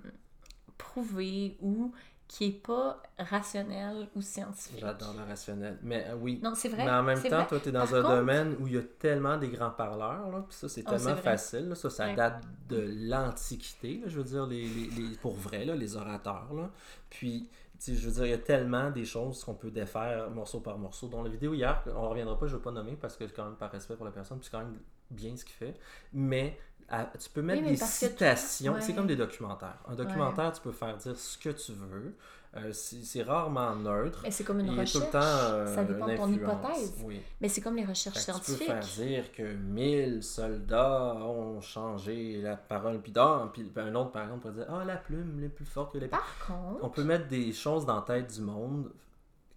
prouvé 0.78 1.56
ou 1.60 1.92
qui 2.28 2.46
est 2.46 2.60
pas 2.66 3.00
rationnel 3.20 4.08
ou 4.16 4.20
scientifique. 4.20 4.80
J'adore 4.80 5.14
le 5.16 5.22
rationnel. 5.22 5.78
Mais 5.82 6.06
euh, 6.08 6.16
oui. 6.16 6.40
Non, 6.42 6.54
c'est 6.56 6.68
vrai. 6.68 6.84
Mais 6.84 6.90
en 6.90 7.04
même 7.04 7.22
temps, 7.22 7.28
vrai. 7.28 7.46
toi, 7.46 7.60
tu 7.60 7.68
es 7.68 7.72
dans 7.72 7.86
Par 7.86 7.94
un 7.94 8.02
contre- 8.02 8.14
domaine 8.16 8.56
où 8.58 8.66
il 8.66 8.74
y 8.74 8.78
a 8.78 8.82
tellement 8.82 9.36
des 9.36 9.48
grands 9.48 9.70
parleurs, 9.70 10.28
là, 10.32 10.44
puis 10.48 10.56
ça, 10.56 10.68
c'est 10.68 10.82
Oh, 10.86 10.90
tellement 10.90 11.14
facile. 11.16 11.68
là. 11.68 11.74
ça, 11.76 11.88
ça 11.88 12.06
Ouais. 12.06 12.16
date 12.16 12.42
de 12.68 12.84
l'Antiquité, 13.08 14.02
je 14.06 14.16
veux 14.18 14.24
dire, 14.24 14.44
les, 14.46 14.66
les, 14.66 14.88
les- 14.90 15.16
pour 15.18 15.36
vrai, 15.36 15.64
là, 15.64 15.76
les 15.76 15.94
orateurs. 15.94 16.52
Là. 16.52 16.68
Puis, 17.10 17.48
je 17.84 17.92
veux 17.92 18.12
dire, 18.12 18.24
il 18.26 18.30
y 18.30 18.34
a 18.34 18.38
tellement 18.38 18.90
des 18.90 19.04
choses 19.04 19.44
qu'on 19.44 19.54
peut 19.54 19.70
défaire 19.70 20.30
morceau 20.30 20.60
par 20.60 20.78
morceau. 20.78 21.08
Dans 21.08 21.22
la 21.22 21.30
vidéo 21.30 21.54
hier, 21.54 21.82
on 21.94 22.08
reviendra 22.08 22.38
pas, 22.38 22.46
je 22.46 22.52
ne 22.52 22.56
veux 22.58 22.62
pas 22.62 22.72
nommer 22.72 22.96
parce 22.96 23.16
que, 23.16 23.24
quand 23.24 23.44
même, 23.44 23.56
par 23.56 23.70
respect 23.70 23.96
pour 23.96 24.04
la 24.04 24.12
personne, 24.12 24.38
c'est 24.42 24.50
quand 24.50 24.60
même 24.60 24.78
bien 25.10 25.36
ce 25.36 25.44
qu'il 25.44 25.54
fait. 25.54 25.74
Mais 26.12 26.58
à- 26.88 27.10
tu 27.18 27.28
peux 27.30 27.42
mettre 27.42 27.66
des 27.66 27.76
citations. 27.76 28.76
C'est 28.80 28.94
comme 28.94 29.06
des 29.06 29.16
documentaires. 29.16 29.78
Un 29.88 29.94
documentaire, 29.94 30.52
tu 30.52 30.60
peux 30.60 30.72
faire 30.72 30.96
dire 30.96 31.16
ce 31.16 31.36
que 31.38 31.50
tu 31.50 31.72
veux. 31.72 32.14
Euh, 32.56 32.72
c'est 32.72 33.22
rarement 33.22 33.76
neutre. 33.76 34.20
Mais 34.22 34.30
c'est 34.30 34.42
comme 34.44 34.60
une 34.60 34.70
recherche. 34.70 34.92
tout 34.92 35.00
le 35.00 35.06
temps 35.10 35.18
euh, 35.20 35.74
ça 35.74 35.84
dépend 35.84 36.06
de 36.06 36.16
ton 36.16 36.32
hypothèse. 36.32 36.94
Oui. 37.04 37.20
Mais 37.38 37.48
c'est 37.50 37.60
comme 37.60 37.76
les 37.76 37.84
recherches 37.84 38.14
que 38.14 38.20
tu 38.20 38.26
peux 38.32 38.32
scientifiques. 38.64 38.66
faire 38.66 38.80
dire 39.06 39.32
que 39.32 39.42
1000 39.52 40.22
soldats 40.22 41.16
ont 41.16 41.60
changé 41.60 42.40
la 42.40 42.56
parole, 42.56 43.02
puis 43.02 43.12
d'un, 43.12 43.50
puis 43.52 43.70
un 43.76 43.94
autre 43.94 44.10
par 44.12 44.22
exemple 44.22 44.40
pourrait 44.40 44.54
dire 44.54 44.66
Ah, 44.70 44.84
la 44.86 44.96
plume 44.96 45.42
est 45.44 45.50
plus 45.50 45.66
forte 45.66 45.92
que 45.92 45.98
l'épée. 45.98 46.12
Par 46.16 46.34
contre, 46.46 46.82
On 46.82 46.88
peut 46.88 47.04
mettre 47.04 47.26
des 47.28 47.52
choses 47.52 47.84
dans 47.84 47.96
la 47.96 48.02
tête 48.02 48.32
du 48.32 48.40
monde. 48.40 48.90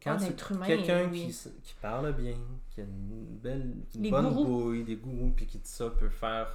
Quand 0.03 0.17
Ah, 0.19 0.65
quelqu'un 0.65 1.07
oui. 1.09 1.27
qui, 1.27 1.49
qui 1.63 1.75
parle 1.81 2.11
bien, 2.13 2.35
qui 2.73 2.81
a 2.81 2.83
une 2.83 3.37
belle, 3.41 3.75
une 3.95 4.03
Les 4.03 4.11
bonne 4.11 4.29
gourous. 4.29 4.45
bouille, 4.45 4.83
des 4.83 4.95
gourous, 4.97 5.31
puis 5.35 5.45
qui 5.45 5.57
dit 5.57 5.69
ça 5.69 5.89
peut 5.89 6.09
faire. 6.09 6.47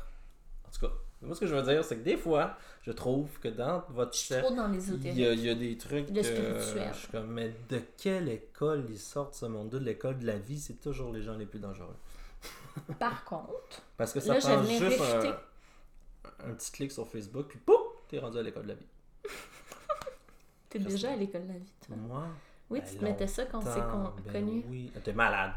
En 0.74 0.78
tout 0.80 0.86
cas, 0.88 0.92
moi 1.22 1.34
ce 1.34 1.40
que 1.40 1.46
je 1.46 1.54
veux 1.54 1.62
dire, 1.62 1.84
c'est 1.84 1.96
que 1.96 2.02
des 2.02 2.16
fois, 2.16 2.56
je 2.82 2.90
trouve 2.92 3.28
que 3.40 3.48
dans 3.48 3.84
votre 3.90 4.14
chef, 4.14 4.44
il 5.04 5.18
y, 5.18 5.26
a, 5.26 5.32
il 5.32 5.40
y 5.40 5.48
a 5.48 5.54
des 5.54 5.76
trucs 5.78 6.10
Le 6.10 6.22
spirituel. 6.22 6.90
je 6.92 6.98
suis 6.98 7.08
comme, 7.08 7.28
mais 7.28 7.54
de 7.68 7.80
quelle 7.96 8.28
école 8.28 8.84
ils 8.88 8.98
sortent 8.98 9.34
ce 9.34 9.46
monde-là? 9.46 9.78
De 9.78 9.84
l'école 9.84 10.18
de 10.18 10.26
la 10.26 10.36
vie, 10.36 10.58
c'est 10.58 10.80
toujours 10.80 11.12
les 11.12 11.22
gens 11.22 11.36
les 11.36 11.46
plus 11.46 11.60
dangereux. 11.60 11.96
Par 12.98 13.24
contre, 13.24 13.82
Parce 13.96 14.12
que 14.12 14.20
ça 14.20 14.34
Là, 14.34 14.40
prend 14.40 14.62
juste 14.64 15.00
un, 15.00 16.48
un 16.50 16.54
petit 16.54 16.72
clic 16.72 16.90
sur 16.92 17.06
Facebook, 17.08 17.46
puis 17.48 17.58
pouf, 17.58 17.76
t'es 18.08 18.18
rendu 18.18 18.38
à 18.38 18.42
l'école 18.42 18.64
de 18.64 18.68
la 18.68 18.74
vie. 18.74 18.86
t'es 20.68 20.78
déjà 20.80 21.12
à 21.12 21.16
l'école 21.16 21.42
de 21.42 21.52
la 21.52 21.58
vie, 21.58 21.72
toi. 21.86 21.96
Moi? 21.96 22.24
Oui, 22.70 22.80
ben 22.80 22.88
tu 22.90 22.96
te 22.96 23.04
mettais 23.04 23.26
ça 23.26 23.44
quand 23.46 23.58
on 23.58 23.62
s'est 23.62 23.78
longtemps, 23.80 24.04
con- 24.10 24.22
ben 24.24 24.32
connu. 24.32 24.64
Oui, 24.68 24.92
t'es 25.04 25.12
malade. 25.12 25.52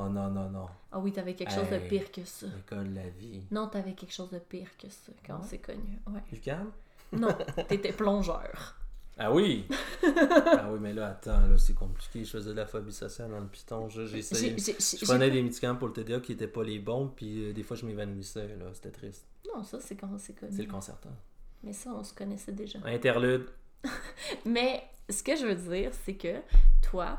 Oh 0.00 0.08
non, 0.08 0.28
non, 0.30 0.48
non. 0.50 0.66
Ah 0.92 0.98
oui, 1.00 1.12
t'avais 1.12 1.34
quelque 1.34 1.52
chose 1.52 1.68
de 1.70 1.78
pire 1.88 2.10
que 2.12 2.24
ça. 2.24 2.46
L'école 2.46 2.94
la 2.94 3.08
vie. 3.08 3.42
Non, 3.50 3.66
t'avais 3.68 3.92
quelque 3.94 4.12
chose 4.12 4.30
de 4.30 4.38
pire 4.38 4.68
que 4.78 4.88
ça 4.88 5.12
quand 5.26 5.36
on 5.38 5.42
Ouais. 5.42 5.46
s'est 5.48 5.58
connus. 5.58 5.98
Ouais. 6.06 6.20
Lucam? 6.30 6.70
Non, 7.12 7.28
t'étais 7.68 7.92
plongeur. 7.92 8.76
Ah 9.20 9.32
oui! 9.32 9.66
ah 10.04 10.68
oui, 10.70 10.78
mais 10.80 10.92
là, 10.94 11.08
attends, 11.08 11.40
là, 11.48 11.58
c'est 11.58 11.74
compliqué. 11.74 12.24
Je 12.24 12.30
faisais 12.30 12.50
de 12.50 12.56
la 12.56 12.66
phobie 12.66 12.92
sociale 12.92 13.30
dans 13.30 13.40
le 13.40 13.48
piton. 13.48 13.88
Je- 13.88 14.06
J'ai 14.06 14.18
essayé. 14.18 14.56
Je 14.56 15.04
prenais 15.04 15.28
des 15.30 15.42
médicaments 15.42 15.76
pour 15.76 15.88
le 15.88 15.92
TDA 15.94 16.20
qui 16.20 16.32
étaient 16.32 16.46
pas 16.46 16.62
les 16.62 16.78
bons, 16.78 17.08
puis 17.08 17.46
euh, 17.46 17.52
des 17.52 17.64
fois 17.64 17.76
je 17.76 17.84
m'évanouissais, 17.84 18.46
là. 18.56 18.66
C'était 18.74 18.92
triste. 18.92 19.26
Non, 19.52 19.64
ça, 19.64 19.80
c'est 19.80 19.96
quand 19.96 20.08
on 20.14 20.18
s'est 20.18 20.34
connus. 20.34 20.52
C'est 20.54 20.62
le 20.62 20.70
concertant. 20.70 21.10
Mais 21.64 21.72
ça, 21.72 21.90
on 21.92 22.04
se 22.04 22.14
connaissait 22.14 22.52
déjà. 22.52 22.78
Interlude. 22.84 23.46
Mais 24.44 24.84
ce 25.10 25.22
que 25.24 25.34
je 25.34 25.46
veux 25.46 25.56
dire, 25.56 25.90
c'est 26.04 26.14
que 26.14 26.36
toi, 26.82 27.18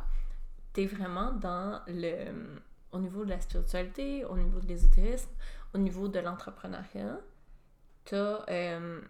t'es 0.71 0.85
vraiment 0.85 1.33
dans 1.33 1.81
le. 1.87 2.61
Au 2.91 2.99
niveau 2.99 3.23
de 3.23 3.29
la 3.29 3.39
spiritualité, 3.39 4.25
au 4.25 4.35
niveau 4.37 4.59
de 4.59 4.67
l'ésotérisme, 4.67 5.29
au 5.73 5.77
niveau 5.77 6.07
de 6.07 6.19
l'entrepreneuriat, 6.19 7.19
t'as 8.05 8.43
euh, 8.49 9.01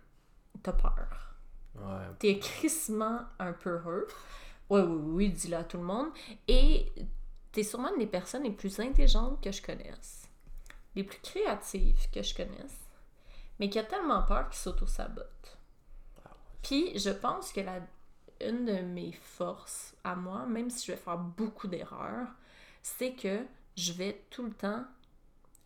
peur. 0.64 1.36
Ouais. 1.76 2.08
T'es 2.20 2.40
crissement 2.40 3.22
un 3.40 3.54
peu 3.54 3.72
heureux. 3.72 4.08
Oui, 4.70 4.82
oui, 4.82 5.02
oui, 5.04 5.30
dis-le 5.30 5.58
à 5.58 5.64
tout 5.64 5.78
le 5.78 5.84
monde. 5.84 6.10
Et 6.48 6.92
t'es 7.52 7.64
sûrement 7.64 7.92
une 7.94 8.00
des 8.00 8.08
personnes 8.08 8.44
les 8.44 8.52
plus 8.52 8.80
intelligentes 8.80 9.42
que 9.42 9.52
je 9.52 9.62
connaisse, 9.62 10.30
les 10.96 11.04
plus 11.04 11.20
créatives 11.20 12.10
que 12.12 12.22
je 12.22 12.36
connaisse, 12.36 12.90
mais 13.60 13.70
qui 13.70 13.80
a 13.80 13.84
tellement 13.84 14.24
peur 14.24 14.50
qu'il 14.50 14.60
s'auto-sabote. 14.60 15.58
Puis 16.62 16.98
je 17.00 17.10
pense 17.10 17.54
que 17.54 17.62
la, 17.62 17.80
une 18.42 18.66
de 18.66 18.82
mes 18.82 19.12
forces 19.12 19.96
à 20.04 20.16
moi, 20.16 20.46
même 20.46 20.70
si 20.70 20.86
je 20.88 20.92
vais 20.92 20.98
faire 20.98 21.18
beaucoup 21.18 21.68
d'erreurs, 21.68 22.28
c'est 22.82 23.14
que 23.14 23.46
je 23.80 23.94
vais 23.94 24.22
tout 24.30 24.44
le 24.44 24.52
temps 24.52 24.84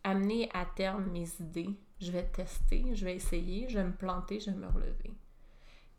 amener 0.03 0.49
à 0.53 0.65
terme 0.65 1.09
mes 1.09 1.27
idées. 1.39 1.75
Je 1.99 2.11
vais 2.11 2.25
tester, 2.25 2.85
je 2.93 3.05
vais 3.05 3.15
essayer, 3.15 3.67
je 3.69 3.77
vais 3.79 3.85
me 3.85 3.93
planter, 3.93 4.39
je 4.39 4.51
vais 4.51 4.57
me 4.57 4.67
relever. 4.67 5.13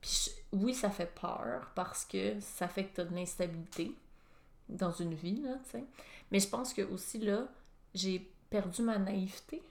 Puis 0.00 0.30
oui, 0.52 0.74
ça 0.74 0.90
fait 0.90 1.12
peur 1.12 1.72
parce 1.74 2.04
que 2.04 2.38
ça 2.40 2.68
fait 2.68 2.84
que 2.84 3.02
tu 3.02 3.08
de 3.08 3.14
l'instabilité 3.14 3.92
dans 4.68 4.92
une 4.92 5.14
vie, 5.14 5.40
là, 5.42 5.56
tu 5.64 5.70
sais. 5.70 5.84
Mais 6.30 6.38
je 6.38 6.48
pense 6.48 6.72
que 6.72 6.82
aussi 6.82 7.18
là, 7.18 7.48
j'ai 7.94 8.30
perdu 8.48 8.82
ma 8.82 8.98
naïveté. 8.98 9.62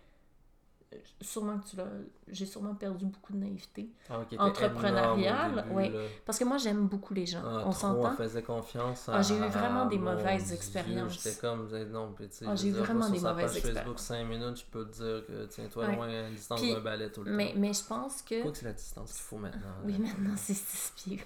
Sûrement 1.21 1.59
que 1.59 1.67
tu 1.67 1.75
l'as. 1.75 1.85
J'ai 2.27 2.45
sûrement 2.45 2.73
perdu 2.75 3.05
beaucoup 3.05 3.33
de 3.33 3.37
naïveté. 3.37 3.89
Ah, 4.09 4.21
qui 4.27 4.35
était 4.35 4.43
Entrepreneurial, 4.43 5.51
énorme 5.51 5.53
au 5.59 5.61
début, 5.61 5.75
ouais. 5.75 5.89
là. 5.89 6.09
Parce 6.25 6.39
que 6.39 6.43
moi, 6.45 6.57
j'aime 6.57 6.87
beaucoup 6.87 7.13
les 7.13 7.25
gens. 7.25 7.41
Ah, 7.45 7.63
on 7.65 7.71
s'entend? 7.71 8.11
elle 8.11 8.17
faisait 8.17 8.41
confiance 8.43 9.09
Ah, 9.11 9.21
j'ai 9.21 9.35
eu 9.35 9.39
vraiment 9.47 9.85
des 9.85 9.97
mauvaises 9.97 10.45
Dieu, 10.45 10.55
expériences. 10.55 11.21
J'étais 11.23 11.39
comme, 11.39 11.69
non, 11.91 12.15
sais, 12.29 12.45
Ah, 12.47 12.55
j'ai 12.55 12.69
eu 12.69 12.71
dire, 12.71 12.83
vraiment 12.83 13.09
des 13.09 13.19
mauvaises 13.19 13.51
page 13.53 13.61
Facebook 13.61 13.95
expériences. 13.97 14.01
5 14.01 14.23
minutes, 14.25 14.57
je 14.59 14.65
peux 14.65 14.85
te 14.85 14.93
dire 14.93 15.25
que, 15.27 15.45
tiens-toi 15.47 15.85
Ouais. 15.87 15.95
loin 15.95 16.07
à 16.07 16.27
une 16.27 16.35
distance 16.35 16.61
d'un 16.61 16.79
balai 16.79 17.11
tout 17.11 17.23
le 17.23 17.31
Mais, 17.31 17.53
temps. 17.53 17.59
mais 17.59 17.73
je 17.73 17.83
pense 17.83 18.21
que. 18.21 18.41
Quoi 18.41 18.51
que 18.51 18.57
c'est 18.57 18.65
la 18.65 18.73
distance 18.73 19.11
qu'il 19.13 19.21
faut 19.23 19.37
maintenant. 19.37 19.73
Oui, 19.83 19.93
là? 19.93 19.99
maintenant 19.99 20.33
c'est 20.37 20.53
six 20.53 20.93
pieds. 20.95 21.23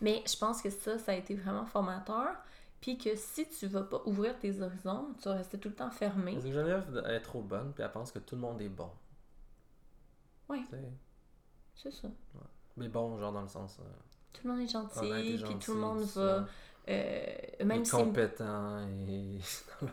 Mais 0.00 0.22
je 0.26 0.36
pense 0.36 0.60
que 0.62 0.70
ça, 0.70 0.98
ça 0.98 1.12
a 1.12 1.14
été 1.14 1.34
vraiment 1.34 1.64
formateur. 1.64 2.28
puis 2.80 2.96
que 2.96 3.14
si 3.14 3.46
tu 3.46 3.66
vas 3.66 3.82
pas 3.82 4.00
ouvrir 4.06 4.38
tes 4.38 4.62
horizons, 4.62 5.08
tu 5.22 5.28
vas 5.28 5.34
rester 5.34 5.58
tout 5.58 5.68
le 5.68 5.74
temps 5.74 5.90
fermé. 5.90 6.32
Parce 6.32 6.46
que 6.46 6.50
Geneviève 6.52 7.04
est 7.08 7.20
trop 7.20 7.42
bonne, 7.42 7.72
puis 7.74 7.84
elle 7.84 7.90
pense 7.92 8.10
que 8.10 8.18
tout 8.18 8.36
le 8.36 8.40
monde 8.40 8.58
est 8.62 8.70
bon. 8.70 8.88
Oui. 10.50 10.62
Tu 10.70 10.76
sais. 10.76 10.82
C'est 11.76 11.92
ça. 12.02 12.08
Mais 12.76 12.88
bon, 12.88 13.18
genre 13.18 13.32
dans 13.32 13.42
le 13.42 13.48
sens. 13.48 13.78
euh, 13.80 13.84
Tout 14.32 14.46
le 14.46 14.52
monde 14.54 14.62
est 14.62 14.68
gentil, 14.70 14.98
puis 15.00 15.38
gentil, 15.38 15.64
tout 15.64 15.74
le 15.74 15.80
monde 15.80 16.00
va. 16.02 16.46
euh, 16.88 17.24
même 17.64 17.84
si. 17.84 17.90
compétent 17.90 18.86
et. 18.88 19.38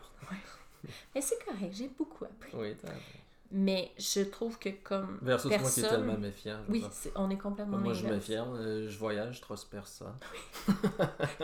Mais 1.15 1.21
c'est 1.21 1.43
correct, 1.43 1.73
j'ai 1.73 1.89
beaucoup 1.89 2.25
appris. 2.25 2.51
oui, 2.55 2.75
t'as. 2.81 2.89
Mais 3.51 3.91
je 3.97 4.21
trouve 4.21 4.59
que 4.59 4.69
comme. 4.83 5.19
Versus 5.21 5.49
moi 5.49 5.57
qui 5.59 5.63
est 5.79 5.83
personne- 5.83 5.89
tellement 5.89 6.17
méfiant. 6.17 6.59
Oui, 6.69 6.83
on 7.15 7.29
est 7.29 7.37
complètement 7.37 7.77
Moi, 7.77 7.93
je 7.93 8.05
méfie, 8.05 8.35
euh, 8.35 8.89
je 8.89 8.97
voyage, 8.97 9.37
je 9.37 9.41
trosse 9.41 9.63
personne. 9.65 10.15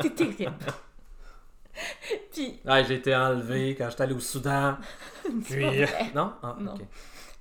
T'es 0.01 0.09
terrible. 0.11 0.53
Puis, 2.32 2.59
Ah, 2.66 2.84
j'ai 2.84 2.95
été 2.95 3.16
enlevé 3.16 3.76
quand 3.76 3.89
j'étais 3.89 4.03
allé 4.03 4.14
au 4.14 4.20
Soudan. 4.20 4.78
Puis. 5.45 5.66
Non? 6.14 6.34
Ah, 6.43 6.55
Non. 6.59 6.74
ok. 6.76 6.82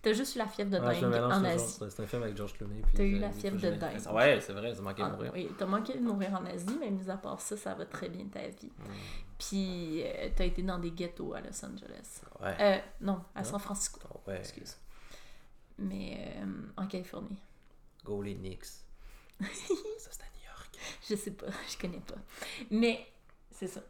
T'as 0.02 0.12
juste 0.12 0.34
eu 0.34 0.38
la 0.38 0.48
fièvre 0.48 0.70
de 0.70 0.78
Ouais, 0.84 1.00
dingue 1.00 1.14
en. 1.14 1.44
Asie. 1.44 1.76
C'est 1.88 2.00
un 2.02 2.06
film 2.08 2.24
avec 2.24 2.36
George 2.36 2.54
Clooney. 2.54 2.82
T'as 2.94 3.04
eu 3.04 3.18
la 3.18 3.30
fièvre 3.30 3.56
de 3.60 3.70
dingue. 3.70 4.00
Ouais, 4.12 4.40
c'est 4.40 4.52
vrai, 4.52 4.74
ça 4.74 4.82
manquait 4.82 5.02
de 5.02 5.06
Ah, 5.06 5.10
mourir. 5.12 5.30
oui, 5.32 5.48
t'as 5.56 5.66
manqué 5.66 5.94
de 5.94 6.00
mourir 6.00 6.32
en 6.34 6.44
Asie, 6.46 6.76
mais 6.80 6.90
mis 6.90 7.08
à 7.08 7.16
part 7.16 7.40
ça, 7.40 7.56
ça 7.56 7.74
va 7.74 7.86
très 7.86 8.08
bien 8.08 8.26
ta 8.26 8.46
vie. 8.48 8.66
Mm. 8.78 8.84
Puis, 9.38 10.02
euh, 10.04 10.28
t'as 10.34 10.44
été 10.44 10.62
dans 10.62 10.78
des 10.78 10.90
ghettos 10.90 11.34
à 11.34 11.40
Los 11.40 11.64
Angeles. 11.64 12.20
Ouais. 12.40 12.56
Euh, 12.60 12.78
non, 13.00 13.22
à 13.34 13.42
Non? 13.42 13.48
San 13.48 13.60
Francisco. 13.60 14.00
Oh, 14.12 14.20
ouais. 14.26 14.38
Excuse. 14.38 14.76
Mais 15.78 16.34
euh, 16.38 16.46
en 16.76 16.86
Californie. 16.86 17.38
Go 18.04 18.22
les 18.22 18.34
Knicks. 18.34 18.64
ça, 19.40 19.46
c'est 20.10 20.22
à 20.22 20.26
New 20.36 20.44
York. 20.46 20.78
Je 21.08 21.14
sais 21.14 21.30
pas, 21.30 21.46
je 21.70 21.78
connais 21.78 22.00
pas. 22.00 22.16
Mais 22.70 23.06
c'est 23.52 23.68
ça. 23.68 23.80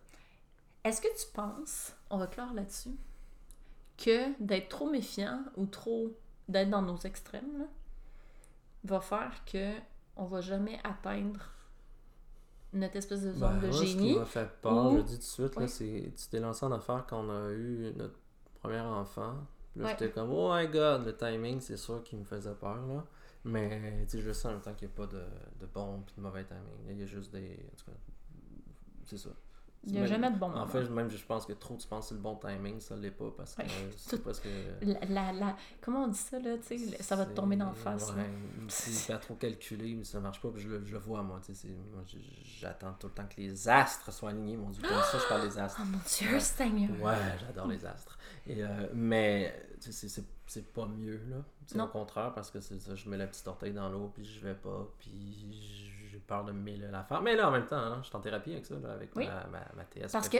Est-ce 0.84 1.00
que 1.00 1.08
tu 1.18 1.26
penses, 1.32 1.92
on 2.10 2.18
va 2.18 2.26
clore 2.26 2.52
là-dessus, 2.54 2.96
que 4.04 4.40
d'être 4.42 4.68
trop 4.68 4.88
méfiant 4.90 5.42
ou 5.56 5.66
trop 5.66 6.12
d'être 6.48 6.70
dans 6.70 6.82
nos 6.82 6.96
extrêmes 6.98 7.58
là, 7.58 7.64
va 8.84 9.00
faire 9.00 9.44
que 9.46 9.72
on 10.16 10.24
va 10.24 10.40
jamais 10.40 10.78
atteindre 10.84 11.40
notre 12.72 12.96
espèce 12.96 13.22
de 13.22 13.32
zone 13.32 13.60
Ben, 13.60 13.60
de 13.60 13.66
moi, 13.68 13.76
Ce 13.76 13.82
qui 13.82 13.86
génie? 13.88 14.18
m'a 14.18 14.24
fait 14.24 14.48
peur, 14.60 14.90
je 14.92 14.96
le 14.96 15.02
dis 15.02 15.12
tout 15.14 15.18
de 15.18 15.22
suite, 15.22 15.56
là, 15.56 15.68
c'est 15.68 16.12
tu 16.16 16.28
t'es 16.28 16.40
lancé 16.40 16.64
en 16.64 16.72
affaire 16.72 17.04
quand 17.08 17.20
on 17.26 17.30
a 17.30 17.50
eu 17.52 17.92
notre 17.96 18.18
premier 18.60 18.80
enfant. 18.80 19.34
Là, 19.76 19.84
Ouais. 19.84 19.90
j'étais 19.90 20.10
comme, 20.10 20.30
oh 20.30 20.50
my 20.54 20.66
god, 20.68 21.04
le 21.06 21.16
timing, 21.16 21.60
c'est 21.60 21.76
sûr 21.76 22.02
qu'il 22.02 22.18
me 22.18 22.24
faisait 22.24 22.54
peur. 22.54 22.86
Là. 22.86 23.04
Mais 23.44 24.04
tu 24.06 24.18
sais, 24.18 24.22
je 24.22 24.32
sais 24.32 24.48
en 24.48 24.52
même 24.52 24.60
temps 24.60 24.74
qu'il 24.74 24.88
n'y 24.88 24.94
a 24.94 24.96
pas 24.96 25.06
de, 25.06 25.22
de 25.60 25.66
bon 25.66 26.02
et 26.08 26.16
de 26.16 26.22
mauvais 26.22 26.44
timing. 26.44 26.62
Il 26.90 26.98
y 27.00 27.02
a 27.02 27.06
juste 27.06 27.32
des. 27.32 27.66
En 27.72 27.76
tout 27.76 27.84
cas, 27.90 27.96
c'est 29.04 29.16
ça. 29.18 29.30
Il 29.84 29.92
n'y 29.92 29.98
a 29.98 30.02
Même- 30.02 30.10
jamais 30.10 30.30
de 30.30 30.38
bon 30.38 30.48
moment. 30.48 30.62
En 30.62 30.66
fait, 30.68 30.88
même 30.90 31.10
je 31.10 31.24
pense 31.24 31.44
que 31.44 31.52
trop 31.54 31.76
tu 31.76 31.88
penses 31.88 32.04
que 32.04 32.08
c'est 32.10 32.14
le 32.14 32.20
bon 32.20 32.36
timing, 32.36 32.78
ça 32.78 32.94
l'est 32.94 33.10
pas 33.10 33.32
parce 33.36 33.54
que 33.56 33.62
Ouais. 33.62 34.18
parce 34.24 34.38
que. 34.38 34.48
La, 34.82 35.00
la, 35.08 35.32
la- 35.32 35.56
comment 35.80 36.04
on 36.04 36.08
dit 36.08 36.16
ça, 36.18 36.38
là, 36.38 36.56
tu 36.58 36.78
sais, 36.78 37.02
ça 37.02 37.16
va 37.16 37.26
te 37.26 37.32
tomber 37.34 37.56
dans 37.56 37.66
la 37.66 37.72
face. 37.74 38.12
Ouais, 38.12 38.30
si 38.68 39.06
t'as 39.08 39.18
trop 39.18 39.34
calculé, 39.34 39.94
mais 39.94 40.04
ça 40.04 40.20
marche 40.20 40.40
pas, 40.40 40.50
je 40.54 40.68
le, 40.68 40.84
je 40.84 40.92
le 40.92 40.98
vois, 41.00 41.22
moi, 41.24 41.40
tu 41.44 41.52
sais, 41.52 41.66
moi, 41.92 42.04
j'attends 42.60 42.92
tout 42.92 43.08
le 43.08 43.12
temps 43.12 43.26
que 43.26 43.40
les 43.40 43.68
astres 43.68 44.12
soient 44.12 44.30
alignés, 44.30 44.56
mon 44.56 44.70
dieu, 44.70 44.82
comme 44.82 44.92
ça, 45.02 45.18
je 45.18 45.28
parle 45.28 45.48
des 45.48 45.58
astres. 45.58 45.80
Oh 45.82 45.86
mon 45.86 45.98
Dieu, 46.06 46.32
Ouais. 46.34 46.40
Seigneur! 46.40 47.00
Ouais, 47.02 47.16
j'adore 47.40 47.66
les 47.66 47.84
astres. 47.84 48.16
Et, 48.46 48.62
euh, 48.62 48.86
mais, 48.94 49.66
tu 49.80 49.90
sais, 49.92 50.08
c'est- 50.08 50.22
pas 50.74 50.86
mieux, 50.86 51.20
là. 51.28 51.82
Au 51.84 51.88
contraire, 51.88 52.32
parce 52.34 52.50
que 52.50 52.60
c'est 52.60 52.78
ça, 52.78 52.94
je 52.94 53.08
mets 53.08 53.16
la 53.16 53.26
petite 53.26 53.48
orteil 53.48 53.72
dans 53.72 53.88
l'eau, 53.88 54.12
puis 54.14 54.22
je 54.24 54.38
vais 54.46 54.54
pas, 54.54 54.86
puis 54.98 55.90
j'ai 56.12 56.18
peur 56.18 56.44
de 56.44 56.52
me 56.52 56.60
mêler 56.60 56.88
l'affaire. 56.88 57.22
Mais 57.22 57.34
là, 57.34 57.48
en 57.48 57.50
même 57.50 57.64
temps, 57.66 57.76
hein, 57.76 57.98
je 58.02 58.08
suis 58.08 58.16
en 58.16 58.20
thérapie 58.20 58.52
avec 58.52 58.66
ça, 58.66 58.74
là, 58.76 58.92
avec 58.92 59.10
Oui. 59.16 59.26
ma, 59.26 59.46
ma, 59.46 59.64
ma 59.74 59.84
TS 59.84 60.12
Parce 60.12 60.28
que-. 60.28 60.36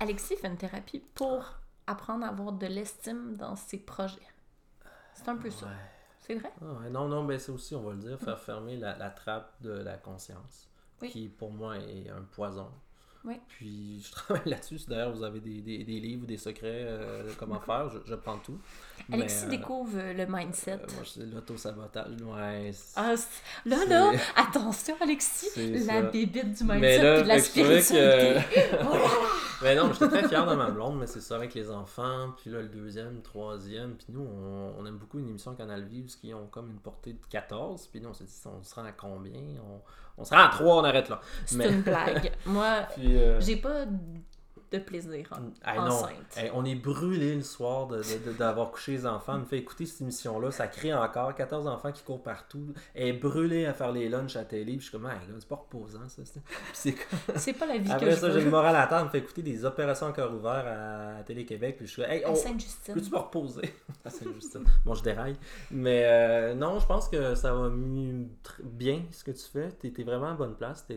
Alexis 0.00 0.36
fait 0.36 0.48
une 0.48 0.56
thérapie 0.56 1.00
pour 1.14 1.44
apprendre 1.86 2.24
à 2.24 2.28
avoir 2.28 2.52
de 2.52 2.66
l'estime 2.66 3.36
dans 3.36 3.54
ses 3.54 3.78
projets. 3.78 4.26
C'est 5.12 5.28
un 5.28 5.36
peu 5.36 5.50
ça. 5.50 5.68
C'est 6.20 6.36
vrai? 6.36 6.50
Ah 6.62 6.72
ouais, 6.80 6.90
non, 6.90 7.06
non, 7.06 7.22
ben 7.24 7.38
c'est 7.38 7.52
aussi, 7.52 7.74
on 7.74 7.82
va 7.82 7.92
le 7.92 7.98
dire, 7.98 8.18
faire 8.18 8.38
fermer 8.40 8.76
la, 8.78 8.96
la 8.96 9.10
trappe 9.10 9.52
de 9.60 9.70
la 9.70 9.98
conscience, 9.98 10.68
Oui. 11.02 11.10
qui 11.10 11.28
pour 11.28 11.52
moi 11.52 11.76
est 11.78 12.08
un 12.08 12.22
poison. 12.22 12.70
Oui. 13.24 13.34
Puis 13.48 14.02
je 14.04 14.10
travaille 14.12 14.42
là-dessus. 14.46 14.78
Si 14.78 14.86
D'ailleurs, 14.86 15.12
vous 15.12 15.22
avez 15.22 15.40
des, 15.40 15.60
des, 15.62 15.82
des 15.84 16.00
livres 16.00 16.24
ou 16.24 16.26
des 16.26 16.36
secrets, 16.36 16.84
euh, 16.86 17.30
comment 17.38 17.58
faire, 17.66 17.88
je, 17.88 17.98
je 18.04 18.14
prends 18.14 18.38
tout. 18.38 18.58
Alexis 19.12 19.46
Mais, 19.46 19.54
euh, 19.54 19.58
découvre 19.58 19.98
euh, 19.98 20.12
le 20.12 20.26
mindset. 20.26 20.72
euh, 20.72 20.86
moi, 20.94 21.04
c'est 21.04 21.26
l'auto-sabotage. 21.26 22.12
Ouais. 22.22 22.70
Ah, 22.96 23.14
là, 23.66 23.76
là, 23.88 24.12
attention, 24.36 24.94
Alexis, 25.00 25.48
la 25.86 26.02
bébite 26.02 26.52
du 26.58 26.64
mindset 26.64 27.02
là, 27.02 27.18
et 27.18 27.22
de 27.22 27.28
la 27.28 27.36
que 27.36 27.42
spiritualité. 27.42 28.34
Là! 28.34 28.44
Mais 29.62 29.74
non, 29.76 29.90
j'étais 29.92 30.08
très 30.08 30.28
fier 30.28 30.46
de 30.46 30.54
ma 30.56 30.70
blonde, 30.70 30.98
mais 30.98 31.06
c'est 31.06 31.20
ça 31.22 31.36
avec 31.36 31.54
les 31.54 31.70
enfants, 31.70 32.34
puis 32.36 32.50
là, 32.50 32.60
le 32.60 32.68
deuxième, 32.68 33.14
le 33.14 33.22
troisième, 33.22 33.94
puis 33.94 34.08
nous, 34.10 34.20
on, 34.20 34.74
on 34.78 34.84
aime 34.84 34.98
beaucoup 34.98 35.18
une 35.18 35.28
émission 35.28 35.54
Canal 35.54 35.84
Vie, 35.84 36.04
qui 36.20 36.34
ont 36.34 36.46
comme 36.48 36.70
une 36.70 36.80
portée 36.80 37.14
de 37.14 37.24
14, 37.30 37.86
puis 37.86 38.00
nous, 38.00 38.10
on 38.10 38.12
s'est 38.12 38.24
dit, 38.24 38.32
on 38.44 38.62
se 38.62 38.74
rend 38.74 38.84
à 38.84 38.92
combien? 38.92 39.40
On, 39.66 39.80
on 40.18 40.24
se 40.24 40.34
rend 40.34 40.42
à 40.44 40.48
3, 40.48 40.76
on 40.76 40.84
arrête 40.84 41.08
là. 41.08 41.20
C'est 41.46 41.56
Mais- 41.56 41.68
une 41.68 41.82
blague. 41.82 42.32
Moi, 42.46 42.86
euh, 42.98 43.40
j'ai 43.40 43.56
pas 43.56 43.84
de 44.78 44.84
plaisir 44.84 45.26
en- 45.32 45.68
Hey, 45.68 45.78
non. 45.78 45.84
enceinte. 45.86 46.36
Hey, 46.36 46.50
on 46.54 46.64
est 46.64 46.74
brûlé 46.74 47.34
le 47.34 47.42
soir 47.42 47.88
d'avoir 48.38 48.70
couché 48.70 48.92
les 48.92 49.06
enfants. 49.06 49.34
On 49.36 49.38
me 49.40 49.44
fait 49.44 49.58
écouter 49.58 49.86
cette 49.86 50.00
émission-là. 50.02 50.50
Ça 50.50 50.66
crie 50.66 50.92
encore. 50.92 51.34
14 51.34 51.66
enfants 51.66 51.92
qui 51.92 52.02
courent 52.02 52.22
partout. 52.22 52.72
Elle 52.94 53.08
est 53.08 53.12
brûlée 53.14 53.66
à 53.66 53.74
faire 53.74 53.92
les 53.92 54.08
lunchs 54.08 54.36
à 54.36 54.44
télé. 54.44 54.72
Puis 54.72 54.80
je 54.80 54.82
suis 54.90 54.92
comme, 54.92 55.06
hey, 55.06 55.16
c'est 55.38 55.48
pas 55.48 55.56
reposant, 55.56 56.08
ça. 56.08 56.22
c'est- 56.72 56.94
c'est 57.36 57.52
pas 57.52 57.66
la 57.66 57.78
vie 57.78 57.88
que 57.88 57.92
Après 57.94 58.10
je 58.12 58.16
ça, 58.16 58.30
j'ai 58.30 58.40
le 58.42 58.50
moral 58.50 58.76
à 58.76 58.86
terre. 58.86 59.00
On 59.02 59.04
me 59.04 59.10
fait 59.10 59.18
écouter 59.18 59.42
des 59.42 59.64
opérations 59.64 60.06
à 60.06 60.12
cœur 60.12 60.32
ouvert 60.34 60.64
à, 61.18 61.22
Télé-Québec. 61.24 61.76
Puis 61.78 61.86
je 61.86 61.92
suis 61.92 62.02
comme, 62.02 62.10
hey, 62.10 62.24
À 62.24 62.34
Sainte-Justine. 62.34 62.94
peux-tu 62.94 63.10
me 63.10 63.16
reposer? 63.18 63.74
Juste 64.34 64.52
ça. 64.52 64.58
Bon, 64.84 64.94
je 64.94 65.02
déraille. 65.02 65.36
Mais 65.70 66.02
euh, 66.06 66.54
non, 66.54 66.78
je 66.78 66.86
pense 66.86 67.08
que 67.08 67.34
ça 67.34 67.52
va 67.54 67.68
mieux- 67.68 68.26
bien 68.62 69.02
ce 69.10 69.24
que 69.24 69.30
tu 69.30 69.44
fais. 69.44 69.68
Tu 69.80 69.92
es, 69.98 70.04
vraiment 70.04 70.28
à 70.30 70.34
bonne 70.34 70.54
place. 70.54 70.86
Tu 70.86 70.94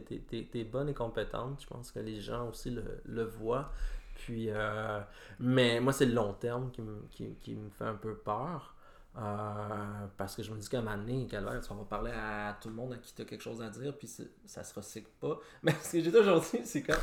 es, 0.54 0.64
bonne 0.64 0.90
et 0.90 0.94
compétente. 0.94 1.60
Je 1.62 1.68
pense 1.68 1.92
que 1.92 2.00
les 2.00 2.20
gens 2.20 2.50
aussi 2.50 2.70
le, 2.70 2.84
le 3.06 3.24
voient. 3.24 3.67
Puis, 4.16 4.50
euh, 4.50 5.00
mais 5.40 5.80
moi, 5.80 5.94
c'est 5.94 6.06
le 6.06 6.14
long 6.14 6.34
terme 6.34 6.72
qui 6.72 6.82
me, 6.82 7.70
fait 7.70 7.86
un 7.86 7.96
peu 7.96 8.16
peur. 8.16 8.74
Euh, 9.20 10.06
parce 10.16 10.36
que 10.36 10.44
je 10.44 10.52
me 10.52 10.60
dis 10.60 10.70
qu'à 10.70 10.78
un 10.78 10.82
moment 10.82 10.98
donné, 10.98 11.26
Calvaire, 11.26 11.60
parler 11.90 12.12
à 12.12 12.56
tout 12.62 12.70
le 12.70 12.76
monde 12.76 13.00
qui 13.02 13.16
tu 13.16 13.24
as 13.24 13.26
quelque 13.26 13.42
chose 13.42 13.64
à 13.64 13.70
dire, 13.70 13.98
puis 13.98 14.08
ça 14.46 14.64
se 14.64 14.74
recycle 14.76 15.10
pas. 15.20 15.40
Mais 15.64 15.72
ce 15.82 15.94
que 15.94 16.02
j'ai 16.02 16.12
dit 16.12 16.18
aujourd'hui, 16.18 16.62
c'est 16.64 16.84
comme 16.84 17.00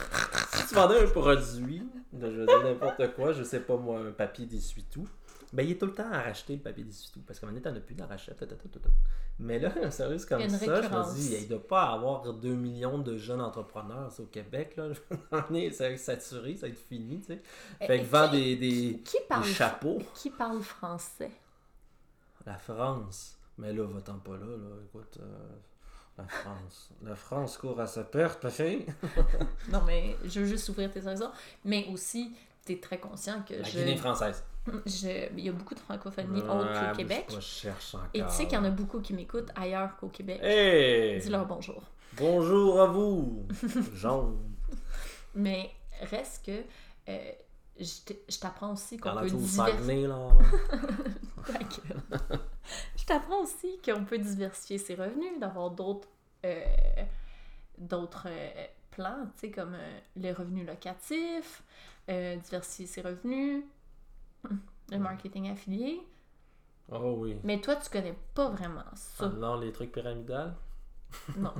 si 0.53 0.67
tu 0.69 0.75
vendais 0.75 1.03
un 1.03 1.09
produit, 1.09 1.83
de, 2.12 2.31
je 2.31 2.37
veux 2.41 2.47
dire 2.47 2.62
n'importe 2.62 3.15
quoi, 3.15 3.33
je 3.33 3.43
sais 3.43 3.61
pas 3.61 3.77
moi, 3.77 3.99
un 3.99 4.12
papier 4.12 4.47
d'essuie-tout, 4.47 5.09
ben 5.55 5.65
il 5.65 5.71
est 5.73 5.79
tout 5.79 5.87
le 5.87 5.95
temps 5.95 6.11
à 6.11 6.21
racheter 6.21 6.57
le 6.57 6.63
papier 6.63 6.83
d'essuie-tout, 6.83 7.21
parce 7.21 7.39
qu'à 7.39 7.47
un 7.47 7.51
moment 7.51 7.61
donné, 7.63 7.73
t'en 7.73 7.79
as 7.79 7.85
plus 7.85 7.95
d'en 7.95 8.09
ta. 8.09 8.89
Mais 9.39 9.61
là, 9.61 9.71
sérieux, 9.93 10.19
c'est 10.19 10.29
comme 10.29 10.49
ça, 10.49 10.83
je 10.83 10.89
me 10.89 11.15
dis, 11.15 11.37
il 11.43 11.49
doit 11.49 11.65
pas 11.67 11.93
avoir 11.93 12.33
2 12.35 12.55
millions 12.55 12.99
de 12.99 13.17
jeunes 13.17 13.41
entrepreneurs 13.41 14.13
au 14.19 14.25
Québec, 14.25 14.75
là. 14.77 14.87
Un 15.11 15.17
moment 15.31 15.47
donné, 15.49 15.71
ça 15.71 15.85
va 15.85 15.91
être 15.91 16.01
saturé, 16.01 16.57
ça 16.57 16.67
va 16.67 16.73
être 16.73 16.79
fini, 16.79 17.21
tu 17.21 17.27
sais. 17.27 17.43
Eh, 17.81 17.87
Fait 17.87 17.99
que 17.99 18.03
qui- 18.05 18.11
vend 18.11 18.31
des, 18.33 18.57
des, 18.57 19.01
Qui 19.05 19.19
parle, 19.29 19.45
des 19.45 19.53
chapeaux. 19.53 19.99
Qui 20.15 20.31
parle 20.31 20.61
français? 20.61 21.31
La 22.45 22.59
France. 22.59 23.39
Mais 23.57 23.73
là, 23.73 23.85
va-t'en 23.85 24.19
pas 24.19 24.33
là, 24.37 24.47
là. 24.47 24.77
Écoute, 24.89 25.19
euh, 25.21 25.49
la 26.19 26.27
France. 26.27 26.91
La 27.03 27.15
France 27.15 27.57
court 27.59 27.81
à 27.81 27.87
sa 27.87 28.03
perte, 28.03 28.41
ta 28.41 28.51
fille. 28.51 28.87
Non, 29.71 29.83
mais 29.87 30.17
je 30.25 30.41
veux 30.41 30.47
juste 30.47 30.69
ouvrir 30.69 30.91
tes 30.91 31.07
horizons. 31.07 31.31
Mais 31.65 31.87
aussi, 31.93 32.35
tu 32.67 32.73
es 32.73 32.81
très 32.81 32.99
conscient 32.99 33.43
que 33.49 33.55
La 33.55 33.63
je, 33.63 33.79
Guinée 33.79 33.97
française. 33.97 34.43
Je- 34.87 35.29
il 35.37 35.45
y 35.45 35.49
a 35.49 35.53
beaucoup 35.53 35.75
de 35.75 35.81
francophonie 35.81 36.41
Ouais, 36.41 36.47
bouge 36.47 36.91
au 36.93 36.97
Québec. 36.97 37.27
je 37.31 37.41
cherche 37.41 37.95
encore. 37.95 38.09
Et 38.15 38.21
tu 38.23 38.31
sais 38.31 38.45
qu'il 38.45 38.55
y 38.55 38.61
en 38.61 38.65
a 38.65 38.71
beaucoup 38.71 39.01
qui 39.01 39.12
m'écoutent 39.12 39.51
ailleurs 39.57 39.97
qu'au 39.97 40.09
Québec. 40.09 40.41
Hey! 40.43 41.21
Dis-leur 41.21 41.47
bonjour. 41.47 41.83
Bonjour 42.17 42.81
à 42.81 42.87
vous! 42.87 43.47
Jean. 43.95 44.33
Mais 45.35 45.71
reste 46.01 46.47
que 46.47 46.62
euh, 47.09 47.33
je 47.79 48.39
t'apprends 48.39 48.73
aussi 48.73 48.97
qu'on 48.99 49.17
peut 49.17 49.27
diversifier. 49.31 50.07
Là. 50.07 50.29
je 52.97 53.05
t'apprends 53.05 53.43
aussi 53.43 53.79
qu'on 53.85 54.05
peut 54.05 54.19
diversifier 54.19 54.79
ses 54.79 54.95
revenus, 54.95 55.39
d'avoir 55.41 55.71
d'autres 55.71 56.09
euh, 56.45 56.62
d'autres 57.79 58.29
euh, 58.31 58.67
plans, 58.91 59.25
tu 59.35 59.47
sais, 59.47 59.51
comme 59.51 59.77
les 60.17 60.33
revenus 60.33 60.67
locatifs, 60.67 61.62
diversifier 62.09 62.87
ses 62.87 63.01
revenus, 63.01 63.65
le 64.91 64.99
marketing 64.99 65.51
affilié. 65.51 66.01
Oh 66.93 67.15
oui. 67.19 67.39
Mais 67.45 67.61
toi, 67.61 67.77
tu 67.77 67.89
connais 67.91 68.17
pas 68.35 68.51
vraiment 68.51 68.85
ça. 68.95 69.25
Ah 69.25 69.29
non, 69.29 69.59
les 69.59 69.73
trucs 69.73 69.93
pyramidales? 69.93 70.55
Non. 71.37 71.55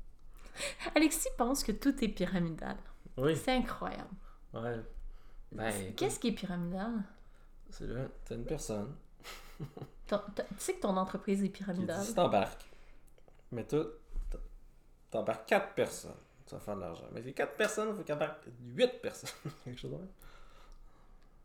Alexis 0.94 1.28
pense 1.36 1.62
que 1.64 1.72
tout 1.72 2.02
est 2.04 2.08
pyramidal. 2.08 2.76
Oui. 3.16 3.36
C'est 3.36 3.52
incroyable. 3.52 4.08
Ouais. 4.54 4.80
Ben, 5.52 5.94
Qu'est-ce 5.94 6.18
qui 6.18 6.28
est 6.28 6.32
pyramidal? 6.32 7.02
c'est 7.70 7.86
là, 7.88 8.06
t'as 8.24 8.36
une 8.36 8.44
personne 8.44 8.94
Ton- 10.06 10.20
Tu 10.36 10.42
sais 10.58 10.74
que 10.74 10.80
ton 10.82 10.96
entreprise 10.96 11.42
est 11.42 11.48
pyramidale. 11.48 12.02
si 12.04 12.14
t'embarques, 12.14 12.64
mais 13.50 13.64
toi, 13.66 13.84
t'embarques 15.10 15.46
quatre 15.48 15.74
personnes. 15.74 16.14
tu 16.46 16.54
vas 16.54 16.60
faire 16.60 16.76
de 16.76 16.80
l'argent. 16.82 17.06
Mais 17.12 17.22
c'est 17.22 17.32
4 17.32 17.56
personnes, 17.56 17.88
il 17.90 17.94
faut 17.96 18.02
ait 18.48 18.52
8 18.62 19.02
personnes. 19.02 19.30
Quelque 19.64 19.80
chose 19.80 19.90
de 19.90 19.96
même. 19.96 20.08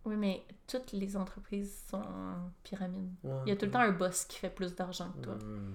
Oui, 0.06 0.16
mais 0.16 0.44
toutes 0.68 0.92
les 0.94 1.16
entreprises 1.16 1.84
sont 1.90 1.98
en 2.02 2.52
pyramide. 2.64 3.14
Ouais. 3.24 3.42
Il 3.46 3.50
y 3.50 3.52
a 3.52 3.56
tout 3.56 3.66
le 3.66 3.72
temps 3.72 3.82
un 3.82 3.92
boss 3.92 4.26
qui 4.26 4.38
fait 4.38 4.50
plus 4.50 4.74
d'argent 4.76 5.12
que 5.12 5.24
toi. 5.26 5.36
Hmm. 5.36 5.74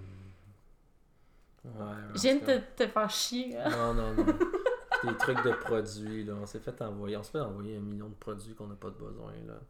Ouais, 1.64 1.72
de 1.72 2.08
parce 2.12 2.22
te, 2.22 2.84
te 2.84 2.88
faire 2.88 3.10
chier. 3.10 3.52
là. 3.52 3.70
Non, 3.70 3.94
non, 3.94 4.14
non. 4.14 4.24
Des 5.04 5.16
trucs 5.18 5.42
de 5.44 5.52
produits, 5.52 6.24
là. 6.24 6.34
On 6.40 6.46
s'est 6.46 6.60
fait 6.60 6.80
envoyer. 6.82 7.16
On 7.16 7.22
se 7.22 7.30
fait 7.30 7.40
envoyer 7.40 7.76
un 7.76 7.80
million 7.80 8.08
de 8.08 8.14
produits 8.14 8.54
qu'on 8.54 8.66
n'a 8.66 8.74
pas 8.76 8.88
de 8.90 8.94
besoin, 8.96 9.32
là. 9.46 9.60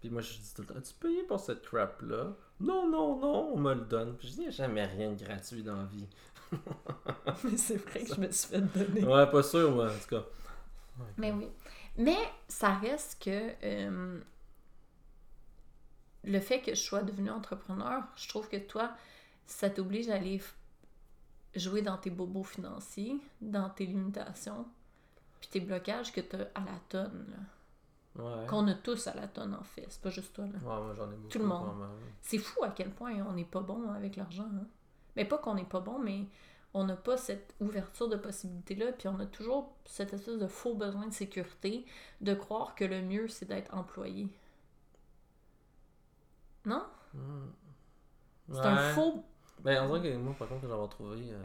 Puis 0.00 0.10
moi, 0.10 0.20
je 0.20 0.34
dis 0.34 0.52
tout 0.54 0.62
le 0.62 0.68
temps, 0.68 0.76
as-tu 0.78 0.94
payé 0.94 1.22
pour 1.24 1.40
cette 1.40 1.62
crap-là? 1.62 2.34
Non, 2.60 2.88
non, 2.88 3.18
non, 3.18 3.50
on 3.54 3.58
me 3.58 3.74
le 3.74 3.80
donne. 3.80 4.16
Puis 4.16 4.28
je 4.28 4.32
dis, 4.34 4.38
il 4.40 4.42
n'y 4.42 4.48
a 4.48 4.50
jamais 4.50 4.84
rien 4.84 5.12
de 5.12 5.22
gratuit 5.24 5.62
dans 5.62 5.76
la 5.76 5.84
vie. 5.84 6.06
Mais 7.44 7.56
c'est 7.56 7.76
vrai 7.76 8.04
que 8.04 8.14
je 8.14 8.20
me 8.20 8.30
suis 8.30 8.48
fait 8.48 8.60
donner. 8.94 9.04
Ouais, 9.04 9.26
pas 9.26 9.42
sûr, 9.42 9.70
moi, 9.72 9.86
en 9.86 9.98
tout 9.98 10.08
cas. 10.14 10.24
Mais 11.16 11.32
oui. 11.32 11.48
Mais 11.98 12.18
ça 12.48 12.74
reste 12.74 13.22
que 13.22 13.52
euh, 13.64 14.20
le 16.24 16.40
fait 16.40 16.60
que 16.60 16.74
je 16.74 16.80
sois 16.80 17.02
devenue 17.02 17.30
entrepreneur, 17.30 18.02
je 18.16 18.28
trouve 18.28 18.48
que 18.48 18.56
toi, 18.58 18.90
ça 19.46 19.70
t'oblige 19.70 20.08
à 20.08 20.14
aller 20.16 20.40
jouer 21.54 21.82
dans 21.82 21.96
tes 21.96 22.10
bobos 22.10 22.42
financiers, 22.44 23.16
dans 23.40 23.70
tes 23.70 23.86
limitations, 23.86 24.66
puis 25.40 25.48
tes 25.48 25.60
blocages 25.60 26.12
que 26.12 26.20
tu 26.20 26.36
as 26.36 26.48
à 26.54 26.60
la 26.64 26.78
tonne. 26.88 27.26
là. 27.30 28.22
Ouais. 28.22 28.46
Qu'on 28.46 28.66
a 28.68 28.74
tous 28.74 29.06
à 29.08 29.14
la 29.14 29.28
tonne, 29.28 29.54
en 29.54 29.62
fait. 29.62 29.84
C'est 29.88 30.00
pas 30.00 30.08
juste 30.10 30.32
toi. 30.34 30.44
Là. 30.46 30.58
Ouais, 30.58 30.84
moi 30.84 30.94
j'en 30.94 31.04
ai 31.10 31.14
beaucoup. 31.16 31.28
Tout 31.28 31.38
le 31.38 31.44
monde. 31.44 31.86
C'est 32.22 32.38
fou 32.38 32.64
à 32.64 32.70
quel 32.70 32.90
point 32.90 33.12
on 33.28 33.32
n'est 33.34 33.44
pas 33.44 33.60
bon 33.60 33.90
avec 33.90 34.16
l'argent. 34.16 34.48
hein. 34.54 34.66
Mais 35.16 35.24
pas 35.26 35.36
qu'on 35.38 35.54
n'est 35.54 35.64
pas 35.64 35.80
bon, 35.80 35.98
mais 35.98 36.24
on 36.74 36.84
n'a 36.84 36.96
pas 36.96 37.16
cette 37.16 37.54
ouverture 37.60 38.08
de 38.08 38.16
possibilités-là, 38.16 38.92
puis 38.92 39.08
on 39.08 39.18
a 39.18 39.26
toujours 39.26 39.74
cette 39.86 40.12
espèce 40.12 40.38
de 40.38 40.46
faux 40.46 40.74
besoin 40.74 41.06
de 41.06 41.12
sécurité, 41.12 41.86
de 42.20 42.34
croire 42.34 42.74
que 42.74 42.84
le 42.84 43.02
mieux, 43.02 43.28
c'est 43.28 43.46
d'être 43.46 43.72
employé. 43.74 44.28
Non? 46.64 46.84
Hmm. 47.14 47.48
C'est 48.52 48.60
un 48.60 48.92
faux... 48.92 49.24
Ben, 49.60 49.82
on 49.82 49.98
dirait 49.98 50.12
que 50.12 50.18
moi, 50.18 50.34
par 50.38 50.48
contre, 50.48 50.68
j'avais 50.68 50.88
trouvé 50.88 51.32
euh, 51.32 51.42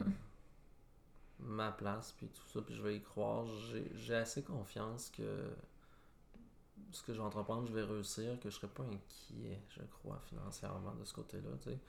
ma 1.39 1.71
place, 1.71 2.11
puis 2.11 2.27
tout 2.27 2.47
ça, 2.47 2.61
puis 2.61 2.75
je 2.75 2.81
vais 2.81 2.97
y 2.97 3.01
croire, 3.01 3.45
j'ai 3.45 3.89
j'ai 3.95 4.15
assez 4.15 4.43
confiance 4.43 5.09
que 5.09 5.23
ce 6.91 7.03
que 7.03 7.13
je 7.13 7.19
vais 7.19 7.25
entreprendre, 7.25 7.67
je 7.67 7.73
vais 7.73 7.83
réussir, 7.83 8.39
que 8.39 8.49
je 8.49 8.55
serai 8.55 8.67
pas 8.67 8.83
inquiet, 8.83 9.61
je 9.69 9.81
crois, 9.83 10.19
financièrement 10.27 10.93
de 10.95 11.05
ce 11.05 11.13
côté-là, 11.13 11.49
tu 11.61 11.69
sais. 11.69 11.79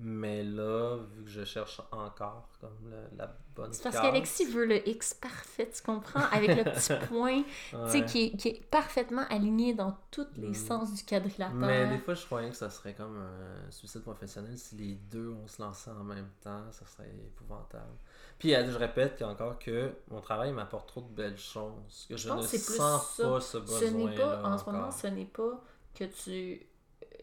Mais 0.00 0.44
là, 0.44 0.96
vu 1.16 1.24
que 1.24 1.30
je 1.30 1.44
cherche 1.44 1.80
encore 1.90 2.48
comme 2.60 2.88
la, 2.88 3.24
la 3.26 3.36
bonne 3.56 3.72
C'est 3.72 3.82
parce 3.82 3.96
qu'Alexis 3.96 4.44
veut 4.44 4.64
le 4.64 4.88
X 4.88 5.14
parfait, 5.14 5.68
tu 5.74 5.82
comprends? 5.82 6.22
Avec 6.30 6.54
le 6.56 6.62
petit 6.62 6.92
point, 7.08 7.42
tu 7.42 7.76
sais, 7.90 8.04
qui, 8.04 8.26
est- 8.26 8.36
qui 8.36 8.48
est 8.48 8.64
parfaitement 8.70 9.24
aligné 9.28 9.74
dans 9.74 9.96
tous 10.12 10.28
les 10.36 10.50
Mm. 10.50 10.54
sens 10.54 10.94
du 10.94 11.02
quadrilatère. 11.02 11.52
Mais 11.52 11.88
des 11.88 11.98
fois, 11.98 12.14
je 12.14 12.24
croyais 12.24 12.50
que 12.50 12.56
ça 12.56 12.70
serait 12.70 12.94
comme 12.94 13.16
un 13.16 13.70
suicide 13.72 14.02
professionnel 14.02 14.56
si 14.56 14.76
les 14.76 14.94
deux 14.94 15.30
on 15.30 15.48
se 15.48 15.60
lançait 15.60 15.90
en 15.90 16.04
même 16.04 16.30
temps, 16.42 16.62
ça 16.70 16.86
serait 16.86 17.10
épouvantable. 17.26 17.96
Puis 18.38 18.54
euh, 18.54 18.70
je 18.70 18.78
répète 18.78 19.20
encore 19.22 19.58
que 19.58 19.90
mon 20.12 20.20
travail 20.20 20.52
m'apporte 20.52 20.86
trop 20.86 21.00
de 21.00 21.08
belles 21.12 21.38
choses, 21.38 22.06
que 22.08 22.16
je, 22.16 22.28
pense 22.28 22.52
ne 22.52 22.58
sens 22.58 23.16
pas 23.16 23.40
ce 23.40 23.58
ce 23.66 23.84
n'est 23.86 23.90
besoin-là 24.06 24.36
pas, 24.36 24.48
en 24.48 24.58
ce 24.58 24.64
moment, 24.70 24.90
ce 24.92 25.06
n'est 25.08 25.24
pas 25.24 25.60
que 25.92 26.04
tu... 26.04 26.67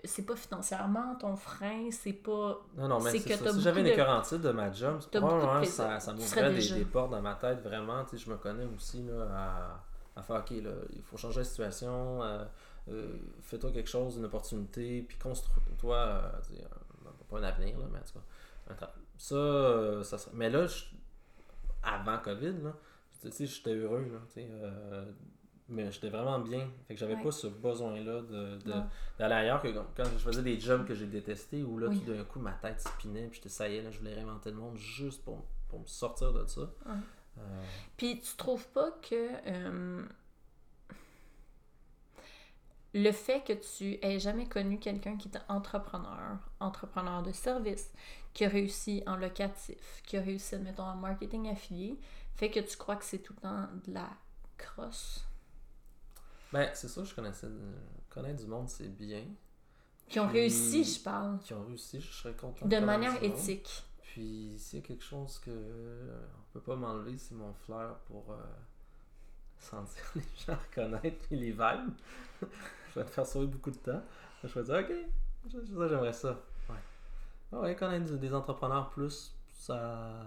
C'est 0.07 0.23
pas 0.23 0.35
financièrement 0.35 1.15
ton 1.15 1.35
frein, 1.35 1.89
c'est 1.91 2.13
pas... 2.13 2.61
Non, 2.77 2.87
non, 2.87 2.99
mais 3.01 3.11
c'est 3.11 3.19
que 3.29 3.35
ça. 3.35 3.51
Si 3.53 3.61
j'avais 3.61 3.81
une 3.81 3.87
beaucoup 3.87 3.95
de- 3.97 4.01
écœurantite 4.01 4.41
de 4.41 4.51
ma 4.51 4.71
job, 4.71 4.99
de 5.11 5.19
probablement 5.19 5.57
plaisir. 5.57 5.75
ça, 5.75 5.99
ça 5.99 6.13
m'ouvrait 6.13 6.25
des, 6.53 6.61
des 6.79 6.85
portes 6.85 7.11
dans 7.11 7.21
ma 7.21 7.35
tête, 7.35 7.61
vraiment. 7.61 8.03
Tu 8.05 8.17
sais, 8.17 8.25
je 8.25 8.29
me 8.31 8.37
connais 8.37 8.65
aussi 8.75 9.03
là, 9.03 9.27
à, 10.15 10.19
à 10.19 10.21
faire, 10.23 10.37
OK, 10.37 10.51
là, 10.51 10.71
il 10.95 11.01
faut 11.01 11.17
changer 11.17 11.39
la 11.39 11.43
situation, 11.45 12.23
euh, 12.23 12.45
euh, 12.89 13.17
fais-toi 13.41 13.71
quelque 13.71 13.89
chose, 13.89 14.17
une 14.17 14.25
opportunité, 14.25 15.01
puis 15.07 15.17
construis-toi, 15.17 15.95
euh, 15.97 16.29
pas 17.29 17.39
un 17.39 17.43
avenir, 17.43 17.77
là, 17.79 17.85
mais 17.91 17.99
en 17.99 18.01
tout 18.03 18.19
cas, 18.79 18.91
ça, 19.17 20.03
ça 20.03 20.17
serait- 20.17 20.31
Mais 20.35 20.49
là, 20.49 20.67
je- 20.67 20.85
avant 21.83 22.17
COVID, 22.19 22.53
là, 22.63 22.73
tu 23.21 23.31
sais, 23.31 23.45
j'étais 23.45 23.73
heureux, 23.75 24.01
là, 24.11 24.19
tu 24.27 24.41
sais, 24.41 24.47
mais 25.67 25.91
j'étais 25.91 26.09
vraiment 26.09 26.39
bien. 26.39 26.69
Fait 26.87 26.93
que 26.93 26.99
j'avais 26.99 27.15
Ouais. 27.15 27.23
pas 27.23 27.31
ce 27.31 27.47
besoin-là 27.47 28.21
de, 28.21 28.57
de- 28.57 28.81
d'aller 29.17 29.33
ailleurs 29.35 29.61
que 29.61 29.67
quand 29.95 30.03
je 30.05 30.17
faisais 30.19 30.43
des 30.43 30.59
jobs 30.59 30.85
que 30.85 30.93
j'ai 30.93 31.07
détestés 31.07 31.63
où 31.63 31.77
là 31.79 31.87
Oui. 31.89 31.99
tout 31.99 32.11
d'un 32.13 32.23
coup 32.23 32.39
ma 32.39 32.53
tête 32.53 32.79
spinait 32.81 33.27
puis 33.27 33.35
j'étais 33.37 33.49
ça 33.49 33.67
y 33.69 33.77
est 33.77 33.81
là 33.81 33.89
je 33.91 33.97
voulais 33.99 34.13
réinventer 34.13 34.51
le 34.51 34.57
monde 34.57 34.77
juste 34.77 35.23
pour, 35.23 35.43
pour 35.69 35.79
me 35.79 35.85
sortir 35.87 36.31
de 36.33 36.45
ça 36.45 36.61
Ouais. 36.61 36.93
Euh, 37.37 37.63
Puis 37.97 38.21
tu 38.21 38.35
trouves 38.37 38.67
pas 38.69 38.91
que 39.01 39.29
euh, 39.47 40.05
le 42.93 43.11
fait 43.11 43.41
que 43.43 43.53
tu 43.53 43.99
aies 44.01 44.19
jamais 44.19 44.47
connu 44.47 44.79
quelqu'un 44.79 45.17
qui 45.17 45.27
est 45.29 45.37
entrepreneur, 45.49 46.37
entrepreneur 46.61 47.21
de 47.23 47.31
service, 47.33 47.91
qui 48.33 48.45
a 48.45 48.49
réussi 48.49 49.03
en 49.05 49.17
locatif, 49.17 50.01
qui 50.05 50.15
a 50.17 50.21
réussi, 50.21 50.55
admettons, 50.55 50.83
en 50.83 50.95
marketing 50.95 51.49
affilié, 51.51 51.99
fait 52.35 52.49
que 52.49 52.59
tu 52.61 52.77
crois 52.77 52.95
que 52.95 53.03
c'est 53.05 53.19
tout 53.19 53.33
le 53.33 53.41
temps 53.41 53.67
de 53.85 53.93
la 53.93 54.09
crosse, 54.57 55.27
ben 56.55 56.69
c'est 56.73 56.87
ça 56.87 57.03
je 57.03 57.13
connaissais 57.13 57.47
connaître 58.09 58.41
du 58.41 58.47
monde 58.47 58.69
c'est 58.69 58.87
bien. 58.87 59.25
Qui 60.07 60.19
ont 60.19 60.27
Puis- 60.27 60.39
réussi, 60.41 60.83
je 60.83 60.99
parle, 61.03 61.39
qui 61.39 61.53
ont 61.53 61.65
réussi 61.65 61.99
je 61.99 62.11
serais 62.13 62.33
content 62.33 62.65
de 62.67 62.79
manière 62.79 63.21
éthique. 63.23 63.83
puis 64.01 64.53
s'il 64.57 64.79
y 64.79 64.81
a 64.81 64.85
quelque 64.85 65.03
chose 65.03 65.39
que 65.39 65.49
euh, 65.51 66.17
on 66.37 66.53
peut 66.53 66.61
pas 66.61 66.75
m'enlever 66.75 67.17
c'est 67.17 67.35
mon 67.35 67.53
flair 67.53 67.95
pour 68.07 68.31
euh, 68.31 68.37
sentir 69.59 70.03
les 70.15 70.21
gens 70.45 70.55
reconnaître 70.69 71.17
puis 71.27 71.35
les 71.37 71.51
vibes. 71.51 71.93
Je 72.93 72.99
vais 73.01 73.05
te 73.05 73.11
faire 73.11 73.25
sauver 73.25 73.47
beaucoup 73.47 73.71
de 73.71 73.77
temps. 73.77 74.01
Je 74.43 74.47
vais 74.59 74.63
dire 74.63 74.75
ok 74.75 75.51
ça, 75.51 75.57
j'aimerais 75.87 76.13
ça. 76.13 76.29
Ouais. 76.69 76.75
Ah 77.51 77.59
ouais 77.59 77.75
connaître 77.75 78.13
des 78.13 78.33
entrepreneurs 78.33 78.89
plus 78.91 79.35
ça 79.47 80.23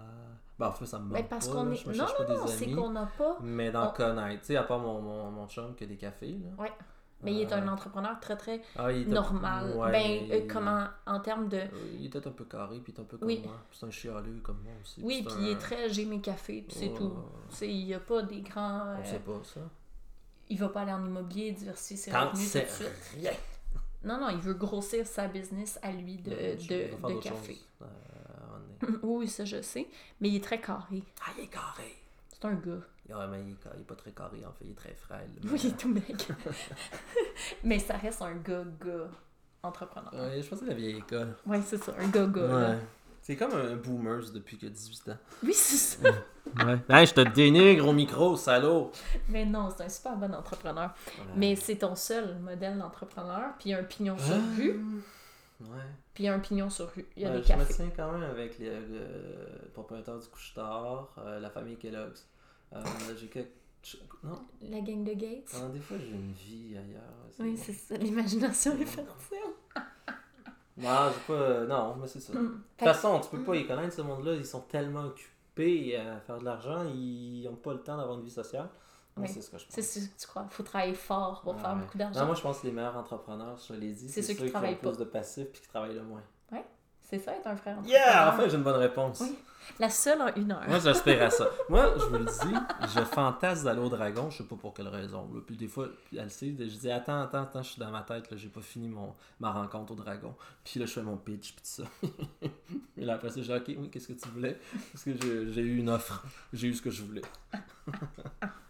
ben 0.59 0.67
en 0.67 0.71
fait 0.73 0.85
ça 0.85 0.99
me 0.99 1.05
manque 1.05 1.13
Mais 1.13 1.23
parce 1.23 1.47
pas, 1.47 1.53
qu'on 1.53 1.63
là. 1.63 1.71
est. 1.71 1.75
je 1.75 1.87
me 1.89 1.93
Non, 1.95 2.05
cherche 2.05 2.17
pas 2.17 2.27
non, 2.33 2.39
non, 2.41 2.47
c'est 2.47 2.71
qu'on 2.71 2.89
n'a 2.91 3.05
pas. 3.17 3.37
mais 3.41 3.71
d'en 3.71 3.89
on- 3.89 3.93
connaître 3.93 4.41
tu 4.41 4.47
sais 4.47 4.55
à 4.57 4.63
part 4.63 4.79
mon, 4.79 5.01
mon, 5.01 5.31
mon 5.31 5.47
chum 5.47 5.73
qui 5.75 5.85
a 5.85 5.87
des 5.87 5.97
cafés 5.97 6.37
là 6.43 6.63
Ouais. 6.63 6.71
Mais 7.21 7.33
il 7.33 7.41
est 7.41 7.51
Euh, 7.51 7.57
un 7.57 7.67
entrepreneur 7.67 8.17
très 8.21 8.37
très 8.37 8.61
ah, 8.77 8.89
il 8.93 9.01
était- 9.01 9.11
normal. 9.11 9.75
ouais, 9.75 9.91
ben, 9.91 10.31
euh, 10.31 10.37
il- 10.37 10.47
comment, 10.47 10.85
en 11.05 11.19
termes 11.19 11.49
de. 11.49 11.57
euh, 11.57 11.67
il 11.97 12.05
était 12.05 12.25
un 12.25 12.31
peu 12.31 12.45
carré 12.45 12.79
puis 12.79 12.93
il 12.93 12.97
est 12.97 13.01
un 13.01 13.05
peu 13.05 13.17
comme 13.17 13.27
Oui. 13.27 13.41
moi 13.43 13.55
Puis 13.69 13.77
c'est 13.79 13.85
un 13.87 13.91
chialeux 13.91 14.39
comme 14.41 14.61
moi 14.63 14.71
aussi 14.81 15.01
Oui, 15.03 15.25
c'est 15.27 15.35
puis 15.35 15.43
il 15.45 15.49
est 15.51 15.57
très. 15.57 15.89
J'ai 15.89 16.05
mes 16.05 16.21
cafés, 16.21 16.61
puis 16.65 16.77
c'est 16.77 16.93
tout. 16.93 17.13
Tu 17.49 17.55
sais, 17.57 17.67
il 17.69 17.85
n'y 17.87 17.93
a 17.93 17.99
pas 17.99 18.21
des 18.21 18.39
grands. 18.41 18.95
on 18.97 19.01
euh, 19.01 19.03
sait 19.03 19.19
pas 19.19 19.39
ça 19.43 19.59
il 20.51 20.57
va 20.57 20.69
pas 20.69 20.81
aller 20.81 20.93
en 20.93 21.05
immobilier, 21.05 21.51
diversifier 21.51 21.97
ses 21.97 22.11
revenus 22.17 22.31
tout 22.45 22.57
c'est 22.57 22.61
de 22.63 22.69
suite. 22.69 23.11
rien 23.21 23.31
Non, 24.03 24.17
non, 24.19 24.29
il 24.29 24.39
veut 24.39 24.53
grossir 24.55 25.05
sa 25.05 25.27
business 25.27 25.77
à 25.83 25.91
lui 25.91 26.15
de, 26.17 26.31
de, 26.31 27.15
de 27.15 27.19
café. 27.21 27.57
euh, 27.81 27.85
à 27.85 28.43
un 28.43 28.45
moment 28.47 28.59
donné. 28.59 28.68
Oui, 29.03 29.27
ça 29.27 29.45
je 29.45 29.61
sais. 29.61 29.87
Mais 30.21 30.29
il 30.29 30.35
est 30.37 30.43
très 30.43 30.59
carré. 30.61 31.03
ah 31.25 31.31
il 31.37 31.43
est 31.43 31.47
carré 31.47 31.95
C'est 32.29 32.45
un 32.45 32.53
gars. 32.53 32.81
Ouais, 33.09 33.27
mais 33.31 33.41
il 33.41 33.51
est, 33.51 33.55
ca- 33.63 33.71
il 33.75 33.81
est 33.81 33.85
pas 33.85 33.95
très 33.95 34.11
carré 34.11 34.37
en 34.45 34.51
fait, 34.51 34.65
il 34.65 34.71
est 34.71 34.75
très 34.75 34.93
frêle. 34.93 35.29
Oui, 35.43 35.59
il 35.63 35.69
est 35.71 35.77
tout 35.77 35.89
mec. 35.89 36.27
mais 37.63 37.79
ça 37.79 37.97
reste 37.97 38.21
un 38.21 38.35
gars-gars 38.35 39.09
entrepreneur. 39.63 40.13
Ouais, 40.13 40.41
je 40.41 40.47
pensais 40.47 40.65
la 40.65 40.73
vieille 40.73 40.97
école. 40.97 41.35
Ouais, 41.45 41.59
c'est 41.65 41.77
ça, 41.83 41.93
un 41.97 42.07
gars-gars. 42.07 42.47
là. 42.47 42.75
C'est 43.21 43.35
comme 43.35 43.51
un 43.53 43.75
boomers 43.75 44.31
depuis 44.33 44.57
que 44.57 44.65
18 44.65 45.09
ans. 45.09 45.17
Oui, 45.43 45.53
c'est 45.53 45.75
ça. 46.01 46.09
Ouais. 46.65 46.79
Hey, 46.89 47.05
je 47.05 47.13
te 47.13 47.21
dénigre 47.21 47.87
au 47.87 47.93
micro, 47.93 48.35
salaud! 48.35 48.91
Mais 49.27 49.45
non, 49.45 49.69
c'est 49.75 49.83
un 49.83 49.89
super 49.89 50.15
bon 50.15 50.33
entrepreneur. 50.33 50.95
Mais 51.35 51.55
c'est 51.55 51.75
ton 51.75 51.95
seul 51.95 52.39
modèle 52.39 52.79
d'entrepreneur, 52.79 53.51
puis 53.59 53.73
un 53.73 53.83
pignon 53.83 54.17
sur 54.17 54.33
Ah. 54.35 54.55
rue, 54.57 54.79
Ouais. 55.61 55.67
puis 56.13 56.23
il 56.23 56.27
y 56.27 56.29
a 56.29 56.33
un 56.35 56.39
pignon 56.39 56.69
sur 56.69 56.89
rue. 56.93 57.05
Il 57.17 57.23
y 57.23 57.25
a 57.25 57.31
Ouais, 57.31 57.37
des 57.41 57.43
je 57.43 57.53
me 57.53 57.57
cafés. 57.59 57.73
tiens 57.73 57.89
quand 57.95 58.11
même 58.13 58.23
avec 58.29 58.57
les, 58.59 58.69
le 58.69 59.69
propriétaire 59.73 60.17
du 60.17 60.27
couche-tard, 60.27 61.13
euh, 61.17 61.39
la 61.39 61.49
famille 61.49 61.75
Kellogg's. 61.77 62.27
Euh, 62.73 62.81
j'ai 63.19 63.27
quelques... 63.27 63.49
Non? 64.23 64.39
La 64.61 64.79
gang 64.81 65.03
de 65.03 65.13
Gates. 65.13 65.53
Ah, 65.55 65.67
des 65.69 65.79
fois, 65.79 65.97
j'ai 65.97 66.11
une 66.11 66.31
vie 66.33 66.77
ailleurs. 66.77 67.01
Oui, 67.39 67.57
c'est 67.57 67.73
ça. 67.73 67.95
L'imagination 67.97 68.73
est 68.79 68.85
fertile. 68.85 69.37
Non, 70.77 71.09
j'ai 71.13 71.33
pas... 71.33 71.65
Non, 71.65 71.95
mais 71.95 72.07
c'est 72.07 72.19
ça. 72.21 72.33
De 72.33 72.39
Mm. 72.39 72.61
toute 72.77 72.87
façon, 72.87 73.19
tu 73.19 73.29
peux 73.29 73.43
pas 73.43 73.55
y 73.55 73.67
connaître, 73.67 73.93
ce 73.93 74.01
monde-là. 74.01 74.35
Ils 74.35 74.45
sont 74.45 74.61
tellement 74.61 75.05
occupés 75.05 75.97
à 75.97 76.19
faire 76.21 76.37
de 76.39 76.45
l'argent, 76.45 76.85
ils 76.93 77.47
ont 77.49 77.55
pas 77.55 77.73
le 77.73 77.79
temps 77.81 77.97
d'avoir 77.97 78.17
une 78.17 78.23
vie 78.23 78.31
sociale. 78.31 78.69
Oui. 79.17 79.27
c'est 79.27 79.41
ce 79.41 79.49
que 79.49 79.57
je 79.57 79.65
pense. 79.65 79.73
C'est 79.75 79.81
ce 79.81 79.99
que 80.07 80.19
tu 80.19 80.27
crois. 80.27 80.45
Il 80.49 80.53
faut 80.53 80.63
travailler 80.63 80.93
fort 80.93 81.41
pour 81.41 81.53
Ouais, 81.55 81.59
faire 81.61 81.73
ouais. 81.73 81.79
beaucoup 81.81 81.97
d'argent. 81.97 82.19
Non, 82.21 82.25
moi, 82.27 82.35
je 82.35 82.41
pense 82.41 82.59
que 82.59 82.67
les 82.67 82.73
meilleurs 82.73 82.95
entrepreneurs, 82.97 83.57
je 83.57 83.67
te 83.67 83.73
l'ai 83.73 83.91
dit, 83.91 84.07
C'est 84.09 84.21
c'est 84.21 84.21
ceux 84.21 84.27
ceux, 84.27 84.33
qui 84.35 84.39
qui, 84.43 84.47
ont 84.47 84.51
travaillent 84.51 84.71
le 84.75 84.77
plus 84.79 84.91
pas. 84.91 84.95
de 84.97 85.03
passifs 85.03 85.47
puis 85.51 85.61
qui 85.61 85.67
travaillent 85.67 85.95
le 85.95 86.03
moins. 86.03 86.23
C'est 87.01 87.17
ça, 87.17 87.31
être 87.35 87.47
un 87.47 87.55
frère 87.55 87.79
entrepreneur. 87.79 88.05
Yeah! 88.05 88.31
Enfin, 88.31 88.47
j'ai 88.47 88.55
une 88.57 88.61
bonne 88.61 88.75
réponse. 88.75 89.21
Oui. 89.21 89.35
La 89.79 89.89
seule 89.89 90.21
en 90.21 90.31
une 90.35 90.51
heure. 90.51 90.61
Moi, 90.67 90.77
j'aspire 90.77 91.23
à 91.23 91.31
ça. 91.31 91.49
Moi, 91.69 91.91
je 91.97 92.03
vous 92.03 92.19
le 92.19 92.25
dis, 92.25 92.55
je 92.95 92.99
fantasme 93.03 93.63
d'aller 93.65 93.79
au 93.81 93.89
dragon, 93.89 94.29
je 94.29 94.37
sais 94.37 94.43
pas 94.43 94.55
pour 94.55 94.75
quelle 94.75 94.89
raison. 94.89 95.27
là. 95.33 95.41
Puis 95.43 95.57
des 95.57 95.67
fois, 95.67 95.87
elle 96.13 96.25
le 96.25 96.29
sait, 96.29 96.53
je 96.55 96.65
dis 96.65 96.91
attends, 96.91 97.21
attends, 97.23 97.41
attends, 97.41 97.63
je 97.63 97.71
suis 97.71 97.79
dans 97.79 97.89
ma 97.89 98.03
tête, 98.03 98.29
là, 98.29 98.37
j'ai 98.37 98.49
pas 98.49 98.61
fini 98.61 98.89
mon, 98.89 99.15
ma 99.39 99.51
rencontre 99.51 99.93
au 99.93 99.95
dragon. 99.95 100.35
Puis 100.63 100.79
là, 100.79 100.85
je 100.85 100.93
fais 100.93 101.01
mon 101.01 101.17
pitch, 101.17 101.53
puis 101.55 101.63
tout 101.63 101.83
ça. 101.83 101.83
Et 102.95 103.05
là, 103.05 103.15
après 103.15 103.29
ça, 103.31 103.41
je 103.41 103.51
dis 103.51 103.57
ok, 103.73 103.75
oui, 103.81 103.89
qu'est-ce 103.89 104.09
que 104.09 104.13
tu 104.13 104.29
voulais? 104.29 104.59
Parce 104.93 105.03
que 105.03 105.11
j'ai 105.19 105.51
j'ai 105.51 105.61
eu 105.61 105.77
une 105.79 105.89
offre, 105.89 106.23
j'ai 106.53 106.67
eu 106.67 106.75
ce 106.75 106.81
que 106.83 106.91
je 106.91 107.01
voulais. 107.01 107.23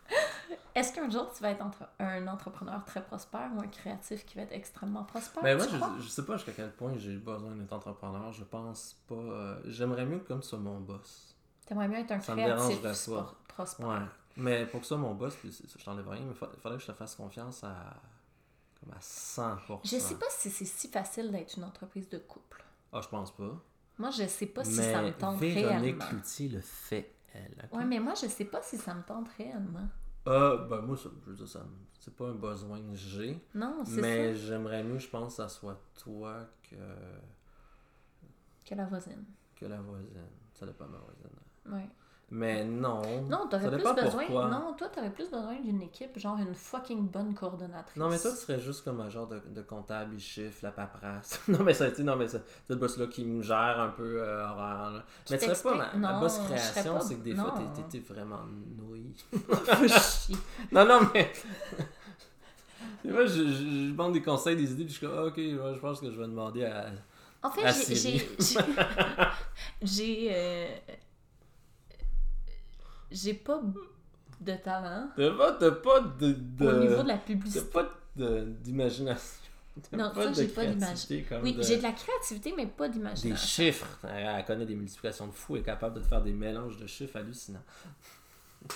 Est-ce 0.76 0.93
qu'un 0.93 1.09
jour 1.09 1.32
tu 1.34 1.41
vas 1.43 1.51
être 1.51 1.61
entre- 1.63 1.88
un 1.99 2.28
entrepreneur 2.28 2.84
très 2.86 3.03
prospère 3.03 3.49
ou 3.55 3.61
un 3.61 3.67
créatif 3.67 4.26
qui 4.26 4.36
va 4.36 4.43
être 4.43 4.51
extrêmement 4.53 5.03
prospère? 5.03 5.43
Mais 5.43 5.55
moi, 5.55 5.65
tu 5.65 5.76
crois? 5.78 5.95
je, 5.97 6.03
je 6.03 6.09
sais 6.09 6.26
pas 6.26 6.38
jusqu'à 6.38 6.51
quel 6.53 6.72
point 6.74 6.95
j'ai 6.97 7.17
besoin 7.17 7.55
d'être 7.55 7.74
entrepreneur. 7.74 8.32
Je 8.32 8.43
pense 8.43 8.95
pas. 9.07 9.15
euh, 9.15 9.59
J'aimerais 9.65 10.05
mieux 10.05 10.20
comme 10.20 10.43
ça 10.43 10.57
mon 10.57 10.80
boss. 10.80 11.36
T'aimerais 11.65 11.88
mieux 11.88 11.97
être 11.99 12.11
un 12.11 12.20
Ça 12.20 12.34
créatif 12.34 12.82
prospère. 13.47 13.88
Ouais. 13.88 14.05
Mais 14.38 14.65
pour 14.67 14.80
que 14.82 14.86
ça, 14.88 14.95
mon 14.95 15.15
boss, 15.15 15.36
puis 15.36 15.51
je 15.78 15.84
t'enlève 15.84 16.07
rien, 16.07 16.22
mais 16.24 16.32
il 16.32 16.36
faudrait 16.59 16.78
que 16.78 16.84
je 16.84 16.88
te 16.88 16.93
fasse 16.93 17.15
confiance 17.15 17.63
à. 17.63 17.76
comme 18.80 18.93
à 18.93 18.99
100%. 18.99 19.82
Je 19.84 19.97
sais 19.99 20.15
pas 20.15 20.26
si 20.30 20.49
c'est 20.49 20.65
si 20.65 20.88
facile 20.88 21.32
d'être 21.32 21.57
une 21.57 21.63
entreprise 21.65 22.07
de 22.09 22.17
couple. 22.20 22.63
Ah, 22.93 23.01
je 23.01 23.07
pense 23.09 23.36
pas. 23.36 23.51
Moi, 23.97 24.11
je 24.11 24.26
sais 24.28 24.45
pas 24.45 24.63
si 24.63 24.76
ça 24.76 25.01
me 25.01 25.11
tente 25.11 25.39
Véronique 25.39 25.65
réellement. 25.97 26.05
Cloutier 26.07 26.47
le 26.47 26.61
fait, 26.61 27.13
elle. 27.34 27.70
Ouais, 27.74 27.84
mais 27.86 27.99
moi, 27.99 28.13
je 28.15 28.28
sais 28.28 28.45
pas 28.45 28.61
si 28.61 28.78
ça 28.78 28.93
me 28.93 29.03
tente 29.03 29.28
réellement. 29.38 29.88
Euh, 30.30 30.68
ben 30.68 30.82
moi, 30.82 30.96
ça, 30.96 31.10
je 31.26 31.30
veux 31.32 31.36
dire, 31.36 31.48
ça, 31.48 31.66
c'est 32.00 32.16
pas 32.16 32.28
un 32.30 32.36
besoin 32.36 32.80
que 32.82 32.96
j'ai. 32.96 33.40
Non, 33.56 33.84
c'est 33.86 34.02
Mais 34.02 34.34
ça 34.34 34.40
j'aimerais 34.48 34.84
mieux, 34.84 35.00
je 35.00 35.10
pense, 35.10 35.36
que 35.38 35.44
ça 35.44 35.50
soit 35.50 35.82
toi 35.96 36.46
que, 36.70 36.76
que 38.66 38.76
la 38.76 38.86
voisine. 38.86 39.26
que 39.56 39.66
la 39.66 39.82
voisine. 39.82 40.28
Ça 40.54 40.66
dépend 40.66 40.86
de 40.86 40.92
ma 40.92 40.98
voisine. 41.00 41.30
Ouais. 41.66 41.90
Mais 42.32 42.64
non. 42.64 43.02
Non, 43.28 43.48
t'aurais 43.50 43.72
plus 43.72 43.84
besoin. 43.84 44.24
pourquoi. 44.26 44.48
Non, 44.50 44.74
toi, 44.78 44.88
t'aurais 44.90 45.10
plus 45.10 45.30
besoin 45.32 45.56
d'une 45.62 45.82
équipe, 45.82 46.18
genre 46.20 46.38
une 46.38 46.54
fucking 46.54 47.10
bonne 47.10 47.34
coordonnatrice. 47.34 47.96
Non, 47.96 48.08
mais 48.08 48.20
toi, 48.20 48.30
tu 48.32 48.38
serais 48.38 48.60
juste 48.60 48.84
comme 48.84 49.02
un 49.02 49.10
genre 49.10 49.28
de, 49.28 49.40
de 49.48 49.62
comptable, 49.64 50.14
il 50.14 50.20
chiffre, 50.20 50.60
la 50.62 50.72
paperasse. 50.72 51.42
non, 51.48 51.64
mais 51.64 51.74
ça, 51.74 51.88
non, 52.04 52.16
mais 52.16 52.28
c'est 52.28 52.42
le 52.70 52.76
boss-là 52.76 53.08
qui 53.08 53.26
me 53.26 53.42
gère 53.42 53.80
un 53.80 53.90
peu 53.90 54.22
euh, 54.22 54.44
horaire. 54.48 54.92
là. 54.92 55.04
Mais 55.32 55.38
tu 55.40 55.46
serais 55.46 55.76
pas 55.76 55.98
Non, 55.98 56.20
boss 56.20 56.38
création, 56.46 56.94
pas- 56.96 57.00
c'est 57.02 57.16
que 57.16 57.24
des 57.24 57.34
non. 57.34 57.44
fois, 57.46 57.64
t'es- 57.90 58.00
vraiment 58.00 58.42
nouille. 58.78 59.16
Non, 60.72 60.86
non, 60.86 61.00
mais. 61.14 61.32
Fois, 63.12 63.26
je, 63.26 63.44
je, 63.48 63.54
je 63.54 63.92
demande 63.92 64.14
des 64.14 64.22
conseils, 64.22 64.56
des 64.56 64.72
idées, 64.72 64.84
puis 64.86 64.94
je 64.94 64.98
suis 65.00 65.08
comme, 65.08 65.16
ah, 65.18 65.26
ok, 65.26 65.36
je 65.38 65.80
pense 65.80 66.00
que 66.00 66.12
je 66.12 66.18
vais 66.20 66.28
demander 66.28 66.66
à. 66.66 66.88
En 67.42 67.50
fait, 67.50 67.62
j'ai- 67.96 68.28
j'ai. 69.82 70.82
J'ai- 73.12 73.34
pas 73.34 73.62
de 74.41 74.53
talent 74.55 75.10
T'as 75.16 75.32
pas, 75.32 75.51
t'as 75.53 75.72
pas 75.72 75.99
de. 76.01 76.32
de- 76.34 76.68
au 76.68 76.80
niveau 76.80 77.03
de 77.03 77.07
la 77.07 77.16
T'as 77.18 77.20
publicité. 77.26 77.66
pas 77.72 77.89
de- 78.16 78.45
d'imagination. 78.62 79.39
T'as 79.89 79.95
Non, 79.97 80.12
pas 80.14 80.34
ça, 80.34 80.34
j'ai 80.34 80.47
pas 80.49 80.66
comme 80.66 81.43
Oui, 81.43 81.53
de- 81.53 81.62
j'ai 81.64 81.78
de 81.78 81.84
la 81.84 81.91
créativité, 81.93 82.53
mais 82.57 82.66
pas 82.68 82.88
Des 82.88 82.95
d'imagination. 82.95 83.47
chiffres. 83.47 83.88
Elle, 84.03 84.43
connaît 84.45 84.66
des 84.66 84.76
multiplications 84.76 85.28
de 85.28 85.32
fou. 85.32 85.55
Elle 85.55 85.62
est 85.62 85.66
capable 85.66 85.95
de 85.95 86.01
te 86.01 86.07
faire 86.07 86.22
des 86.22 86.34
mélanges 86.34 86.78
de 86.78 86.86
chiffres 86.88 87.16
hallucinants. 87.18 87.64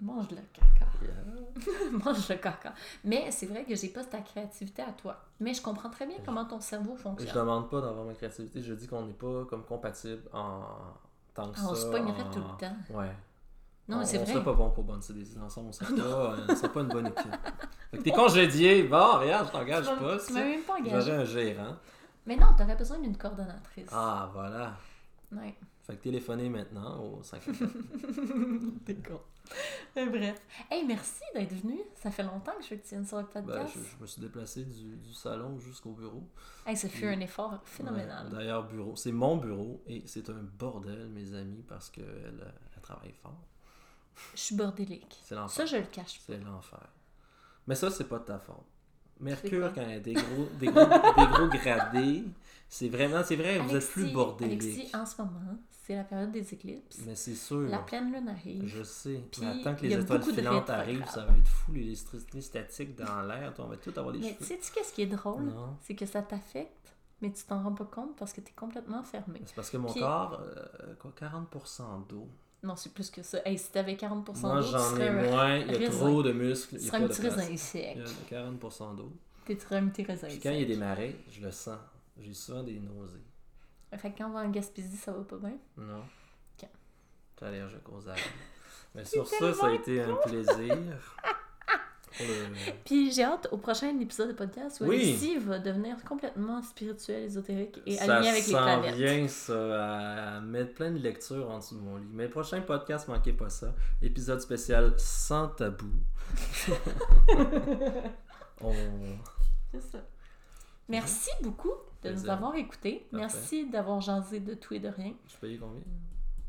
Mange 0.00 0.26
le 0.30 0.36
caca. 0.52 0.86
Yeah. 1.02 1.90
Mange 2.04 2.28
le 2.28 2.34
caca. 2.36 2.74
Mais 3.04 3.30
c'est 3.30 3.46
vrai 3.46 3.64
que 3.64 3.74
j'ai 3.74 3.88
pas 3.88 4.04
ta 4.04 4.20
créativité 4.20 4.82
à 4.82 4.92
toi. 4.92 5.16
Mais 5.40 5.54
je 5.54 5.62
comprends 5.62 5.88
très 5.88 6.06
bien 6.06 6.16
comment 6.24 6.44
ton 6.44 6.60
cerveau 6.60 6.94
Je 6.98 7.02
fonctionne. 7.02 7.34
demande 7.34 7.70
pas 7.70 7.80
d'avoir 7.80 8.04
ma 8.04 8.12
créativité. 8.12 8.60
Je 8.62 8.74
dis 8.74 8.86
qu'on 8.86 9.06
n'est 9.06 9.14
pas 9.14 9.46
comme 9.48 9.64
compatible 9.64 10.22
en 10.34 10.64
tant 11.36 11.50
que 11.52 11.58
Ah, 11.60 11.66
on 11.70 11.74
ça. 11.74 11.82
se 11.82 11.86
pognerait 11.86 12.22
en- 12.22 12.30
tout 12.30 12.40
le 12.40 12.56
temps. 12.66 12.76
Ouais. 12.90 13.12
Non, 13.88 13.96
on, 13.96 14.00
mais 14.00 14.04
c'est 14.06 14.18
on 14.18 14.24
vrai. 14.24 14.32
serait 14.32 14.44
pas 14.44 14.52
bon 14.54 14.70
pour 14.70 14.82
bonne 14.84 15.00
des 15.10 15.38
ensemble. 15.38 15.68
On 15.68 15.72
serait 15.72 15.94
pas, 15.94 16.34
on 16.48 16.56
serait 16.56 16.72
pas 16.72 16.80
une 16.80 16.88
bonne 16.88 17.06
équipe. 17.06 17.36
Fait 17.92 17.98
que 17.98 18.02
t'es 18.02 18.10
congédié. 18.10 18.82
Bon, 18.82 19.18
regarde, 19.20 19.46
je 19.46 19.52
t'engage 19.52 19.84
pas. 19.86 20.18
tu 20.26 20.32
m'as 20.32 20.40
même 20.44 20.62
pas 20.62 20.74
J'aurais 20.78 20.90
engagé. 20.90 21.12
un 21.12 21.24
gérant. 21.24 21.76
Mais 22.26 22.36
non, 22.36 22.46
t'aurais 22.58 22.74
besoin 22.74 22.98
d'une 22.98 23.16
coordonnatrice. 23.16 23.88
Ah, 23.92 24.28
voilà. 24.32 24.72
Ouais. 25.30 25.54
Fait 25.84 25.94
que 25.96 26.02
téléphonez 26.02 26.48
maintenant 26.48 26.98
au 27.00 27.22
54. 27.22 27.70
T'es 28.84 28.94
con. 28.96 29.20
Mais 29.94 30.06
bref. 30.10 30.40
Hey, 30.70 30.84
merci 30.84 31.22
d'être 31.34 31.52
venu. 31.54 31.80
Ça 31.94 32.10
fait 32.10 32.22
longtemps 32.22 32.52
que 32.58 32.64
je 32.64 32.70
veux 32.70 32.76
que 32.76 32.82
tu 32.82 32.90
viennes 32.94 33.06
sur 33.06 33.18
le 33.18 33.24
Ben, 33.34 33.42
podcast. 33.42 33.72
je, 33.74 33.80
je 33.96 34.02
me 34.02 34.06
suis 34.06 34.20
déplacé 34.20 34.64
du, 34.64 34.96
du 34.96 35.12
salon 35.14 35.58
jusqu'au 35.58 35.92
bureau. 35.92 36.22
Hey, 36.66 36.76
ça 36.76 36.88
fut 36.88 37.06
un 37.06 37.20
effort 37.20 37.60
phénoménal. 37.64 38.26
Ouais, 38.26 38.32
D'ailleurs, 38.32 38.66
bureau. 38.66 38.94
C'est 38.96 39.12
mon 39.12 39.36
bureau 39.36 39.82
et 39.86 40.02
c'est 40.06 40.28
un 40.30 40.42
bordel, 40.58 41.08
mes 41.08 41.34
amis, 41.34 41.62
parce 41.66 41.90
qu'elle 41.90 42.52
elle 42.74 42.82
travaille 42.82 43.12
fort. 43.22 43.38
Je 44.34 44.40
suis 44.40 44.56
bordélique. 44.56 45.18
C'est 45.24 45.34
l'enfer. 45.34 45.66
Ça, 45.66 45.76
je 45.76 45.76
le 45.80 45.86
cache 45.86 46.18
pas. 46.20 46.24
C'est 46.34 46.38
l'enfer. 46.44 46.88
Mais 47.66 47.74
ça, 47.74 47.90
c'est 47.90 48.08
pas 48.08 48.18
de 48.18 48.24
ta 48.24 48.38
faute. 48.38 48.64
Mercure, 49.18 49.72
quand 49.74 49.82
il 49.82 49.90
y 49.90 49.94
a 49.94 50.00
des 50.00 50.12
gros, 50.12 50.44
des 50.58 50.66
gros, 50.66 50.84
des 50.84 51.26
gros 51.26 51.48
gradés, 51.58 52.24
c'est 52.68 52.88
vraiment, 52.88 53.22
c'est 53.24 53.36
vrai, 53.36 53.58
vous 53.58 53.74
êtes 53.76 53.88
plus 53.90 54.12
bordélique. 54.12 54.62
Alexis, 54.62 54.96
en 54.96 55.06
ce 55.06 55.22
moment, 55.22 55.58
c'est 55.70 55.94
la 55.96 56.04
période 56.04 56.32
des 56.32 56.52
éclipses. 56.52 56.98
Mais 57.06 57.14
c'est 57.14 57.34
sûr. 57.34 57.68
La 57.68 57.78
pleine 57.78 58.12
lune 58.12 58.28
arrive. 58.28 58.66
Je 58.66 58.82
sais. 58.82 59.22
Puis, 59.30 59.42
mais 59.42 59.60
attends 59.60 59.74
que 59.76 59.82
les 59.86 59.94
étoiles 59.94 60.22
filantes 60.22 60.70
arrivent, 60.70 61.06
ça 61.06 61.24
va 61.24 61.36
être 61.36 61.46
fou, 61.48 61.72
l'électricité 61.72 62.40
statique 62.40 62.96
dans 62.96 63.22
l'air. 63.22 63.52
On 63.58 63.66
va 63.66 63.76
tout 63.76 63.92
avoir 63.96 64.12
des 64.12 64.18
Mais 64.18 64.34
cheveux. 64.34 64.38
tu 64.38 64.44
sais, 64.62 64.72
qu'est-ce 64.74 64.92
qui 64.92 65.02
est 65.02 65.06
drôle? 65.06 65.52
C'est 65.82 65.94
que 65.94 66.06
ça 66.06 66.22
t'affecte, 66.22 66.94
mais 67.22 67.32
tu 67.32 67.44
t'en 67.44 67.62
rends 67.62 67.72
pas 67.74 67.84
compte 67.84 68.16
parce 68.16 68.32
que 68.32 68.40
t'es 68.40 68.52
complètement 68.52 69.02
fermé. 69.04 69.40
C'est 69.44 69.54
parce 69.54 69.70
que 69.70 69.76
mon 69.76 69.90
Puis- 69.92 70.00
corps, 70.00 70.40
euh, 70.40 70.94
quoi, 70.98 71.12
40% 71.18 72.06
d'eau. 72.08 72.28
Non, 72.64 72.74
c'est 72.74 72.92
plus 72.92 73.10
que 73.10 73.22
ça. 73.22 73.38
Hey, 73.44 73.56
si 73.58 73.70
t'avais 73.70 73.94
40% 73.94 74.40
Moi, 74.48 74.60
d'eau, 74.60 74.66
tu 74.66 74.72
j'en 74.72 74.96
ai 74.96 75.10
moins. 75.10 75.56
Il 75.58 75.80
y 75.82 75.84
a 75.86 75.90
trop 75.90 76.20
de 76.22 76.32
muscles. 76.32 76.78
tu 76.78 76.84
serais 76.84 76.98
un 76.98 77.06
petit 77.06 77.22
raisin 77.22 77.56
sec. 77.56 77.96
Il 77.96 78.32
y 78.32 78.34
a 78.34 78.50
40% 78.50 78.96
d'eau. 78.96 79.12
T'es 79.44 79.56
un 79.70 79.86
petit 79.86 80.02
raisin 80.02 80.28
sec. 80.28 80.40
quand 80.42 80.50
il 80.50 80.60
y 80.60 80.62
a 80.64 80.66
des 80.66 80.76
marées, 80.76 81.16
je 81.30 81.40
le 81.42 81.52
sens. 81.52 81.78
J'ai 82.18 82.34
souvent 82.34 82.62
des 82.62 82.78
nausées. 82.80 83.24
Fait 83.96 84.10
que 84.12 84.18
quand 84.18 84.28
on 84.28 84.32
va 84.32 84.40
en 84.40 84.50
Gaspésie, 84.50 84.96
ça 84.96 85.12
va 85.12 85.22
pas 85.24 85.36
bien? 85.36 85.56
Non. 85.76 86.00
Ok. 86.00 86.68
T'es 87.36 87.44
allergique 87.46 87.88
aux 87.88 88.08
algues. 88.08 88.18
Mais 88.94 89.04
sur 89.04 89.26
ça, 89.26 89.52
ça 89.54 89.66
a 89.66 89.72
été 89.72 90.02
un 90.02 90.14
plaisir. 90.16 90.76
Le- 92.18 92.72
Puis 92.86 93.12
j'ai 93.12 93.24
hâte 93.24 93.46
au 93.52 93.58
prochain 93.58 93.98
épisode 94.00 94.28
de 94.28 94.32
podcast 94.32 94.80
où 94.80 94.84
Oui. 94.86 95.02
Alexis 95.02 95.36
va 95.36 95.58
devenir 95.58 96.02
complètement 96.02 96.62
spirituel, 96.62 97.24
ésotérique 97.24 97.78
et 97.84 97.94
ça 97.96 98.16
aligné 98.16 98.30
avec 98.30 98.46
les 98.46 98.52
planètes. 98.54 98.94
vient, 98.94 99.28
ça, 99.28 100.36
à 100.36 100.40
mettre 100.40 100.72
plein 100.72 100.92
de 100.92 100.98
lectures 100.98 101.50
en 101.50 101.58
dessous 101.58 101.74
de 101.76 101.80
mon 101.82 101.98
lit. 101.98 102.08
Mais 102.10 102.28
prochain 102.28 102.62
podcast, 102.62 103.06
manquez 103.08 103.34
pas 103.34 103.50
ça. 103.50 103.74
Épisode 104.00 104.40
spécial 104.40 104.94
sans 104.96 105.48
tabou. 105.48 105.92
On... 108.62 108.72
C'est 109.72 109.80
ça. 109.82 109.98
Merci 110.88 111.30
beaucoup 111.42 111.72
de 112.02 112.10
nous 112.12 112.28
avoir 112.28 112.54
écoutés. 112.54 113.06
Parfait. 113.10 113.16
Merci 113.16 113.70
d'avoir 113.70 114.00
jasé 114.00 114.40
de 114.40 114.54
tout 114.54 114.74
et 114.74 114.80
de 114.80 114.88
rien. 114.88 115.14
Je 115.26 115.36
payais 115.36 115.58
combien? 115.58 115.82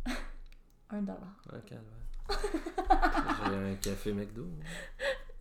Un 0.90 1.02
dollar. 1.02 1.36
Un 1.52 1.60
calvaire. 1.60 1.98
J'ai 3.46 3.56
un 3.56 3.76
café 3.76 4.14
McDo. 4.14 4.48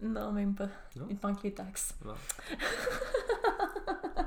Non, 0.01 0.33
même 0.33 0.55
pas. 0.55 0.69
Non? 0.97 1.07
Il 1.11 1.17
te 1.17 1.27
manque 1.27 1.43
les 1.43 1.55
taxes. 1.55 1.95
Non. 2.05 2.15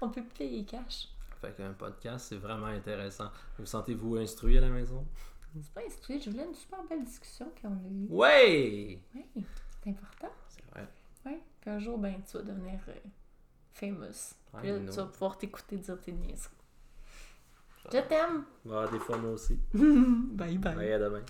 On 0.00 0.10
peut 0.10 0.22
payer 0.36 0.64
cash. 0.64 1.08
Fait 1.40 1.52
qu'un 1.56 1.72
podcast, 1.72 2.26
c'est 2.28 2.36
vraiment 2.36 2.66
intéressant. 2.66 3.30
Vous 3.58 3.66
sentez-vous 3.66 4.16
instruit 4.16 4.58
à 4.58 4.60
la 4.60 4.68
maison? 4.68 5.06
C'est 5.54 5.72
pas 5.72 5.80
instruit, 5.86 6.20
je 6.20 6.30
voulais 6.30 6.44
une 6.44 6.54
super 6.54 6.82
belle 6.84 7.04
discussion 7.04 7.50
qu'on 7.60 7.68
a 7.68 7.88
eue. 7.90 8.06
Ouais! 8.10 9.00
Oui, 9.14 9.24
c'est 9.82 9.90
important. 9.90 10.30
C'est 10.48 10.64
vrai. 10.70 10.86
Oui. 11.24 11.40
Puis 11.60 11.70
un 11.70 11.78
jour, 11.78 11.98
ben, 11.98 12.20
tu 12.28 12.36
vas 12.36 12.42
devenir 12.42 12.78
euh, 12.88 12.94
famous. 13.76 14.34
Puis 14.58 14.68
là, 14.68 14.78
tu 14.80 14.96
vas 14.96 15.04
pouvoir 15.06 15.36
t'écouter 15.36 15.76
dire 15.76 16.00
tes 16.00 16.12
niaiseries. 16.12 16.50
Je 17.92 18.00
t'aime. 18.00 18.44
Ah, 18.70 18.86
des 18.90 18.98
fois, 18.98 19.16
moi 19.18 19.30
aussi. 19.32 19.58
bye 19.74 20.58
bye. 20.58 20.76
Ouais, 20.76 20.92
à 20.92 20.98
demain. 20.98 21.22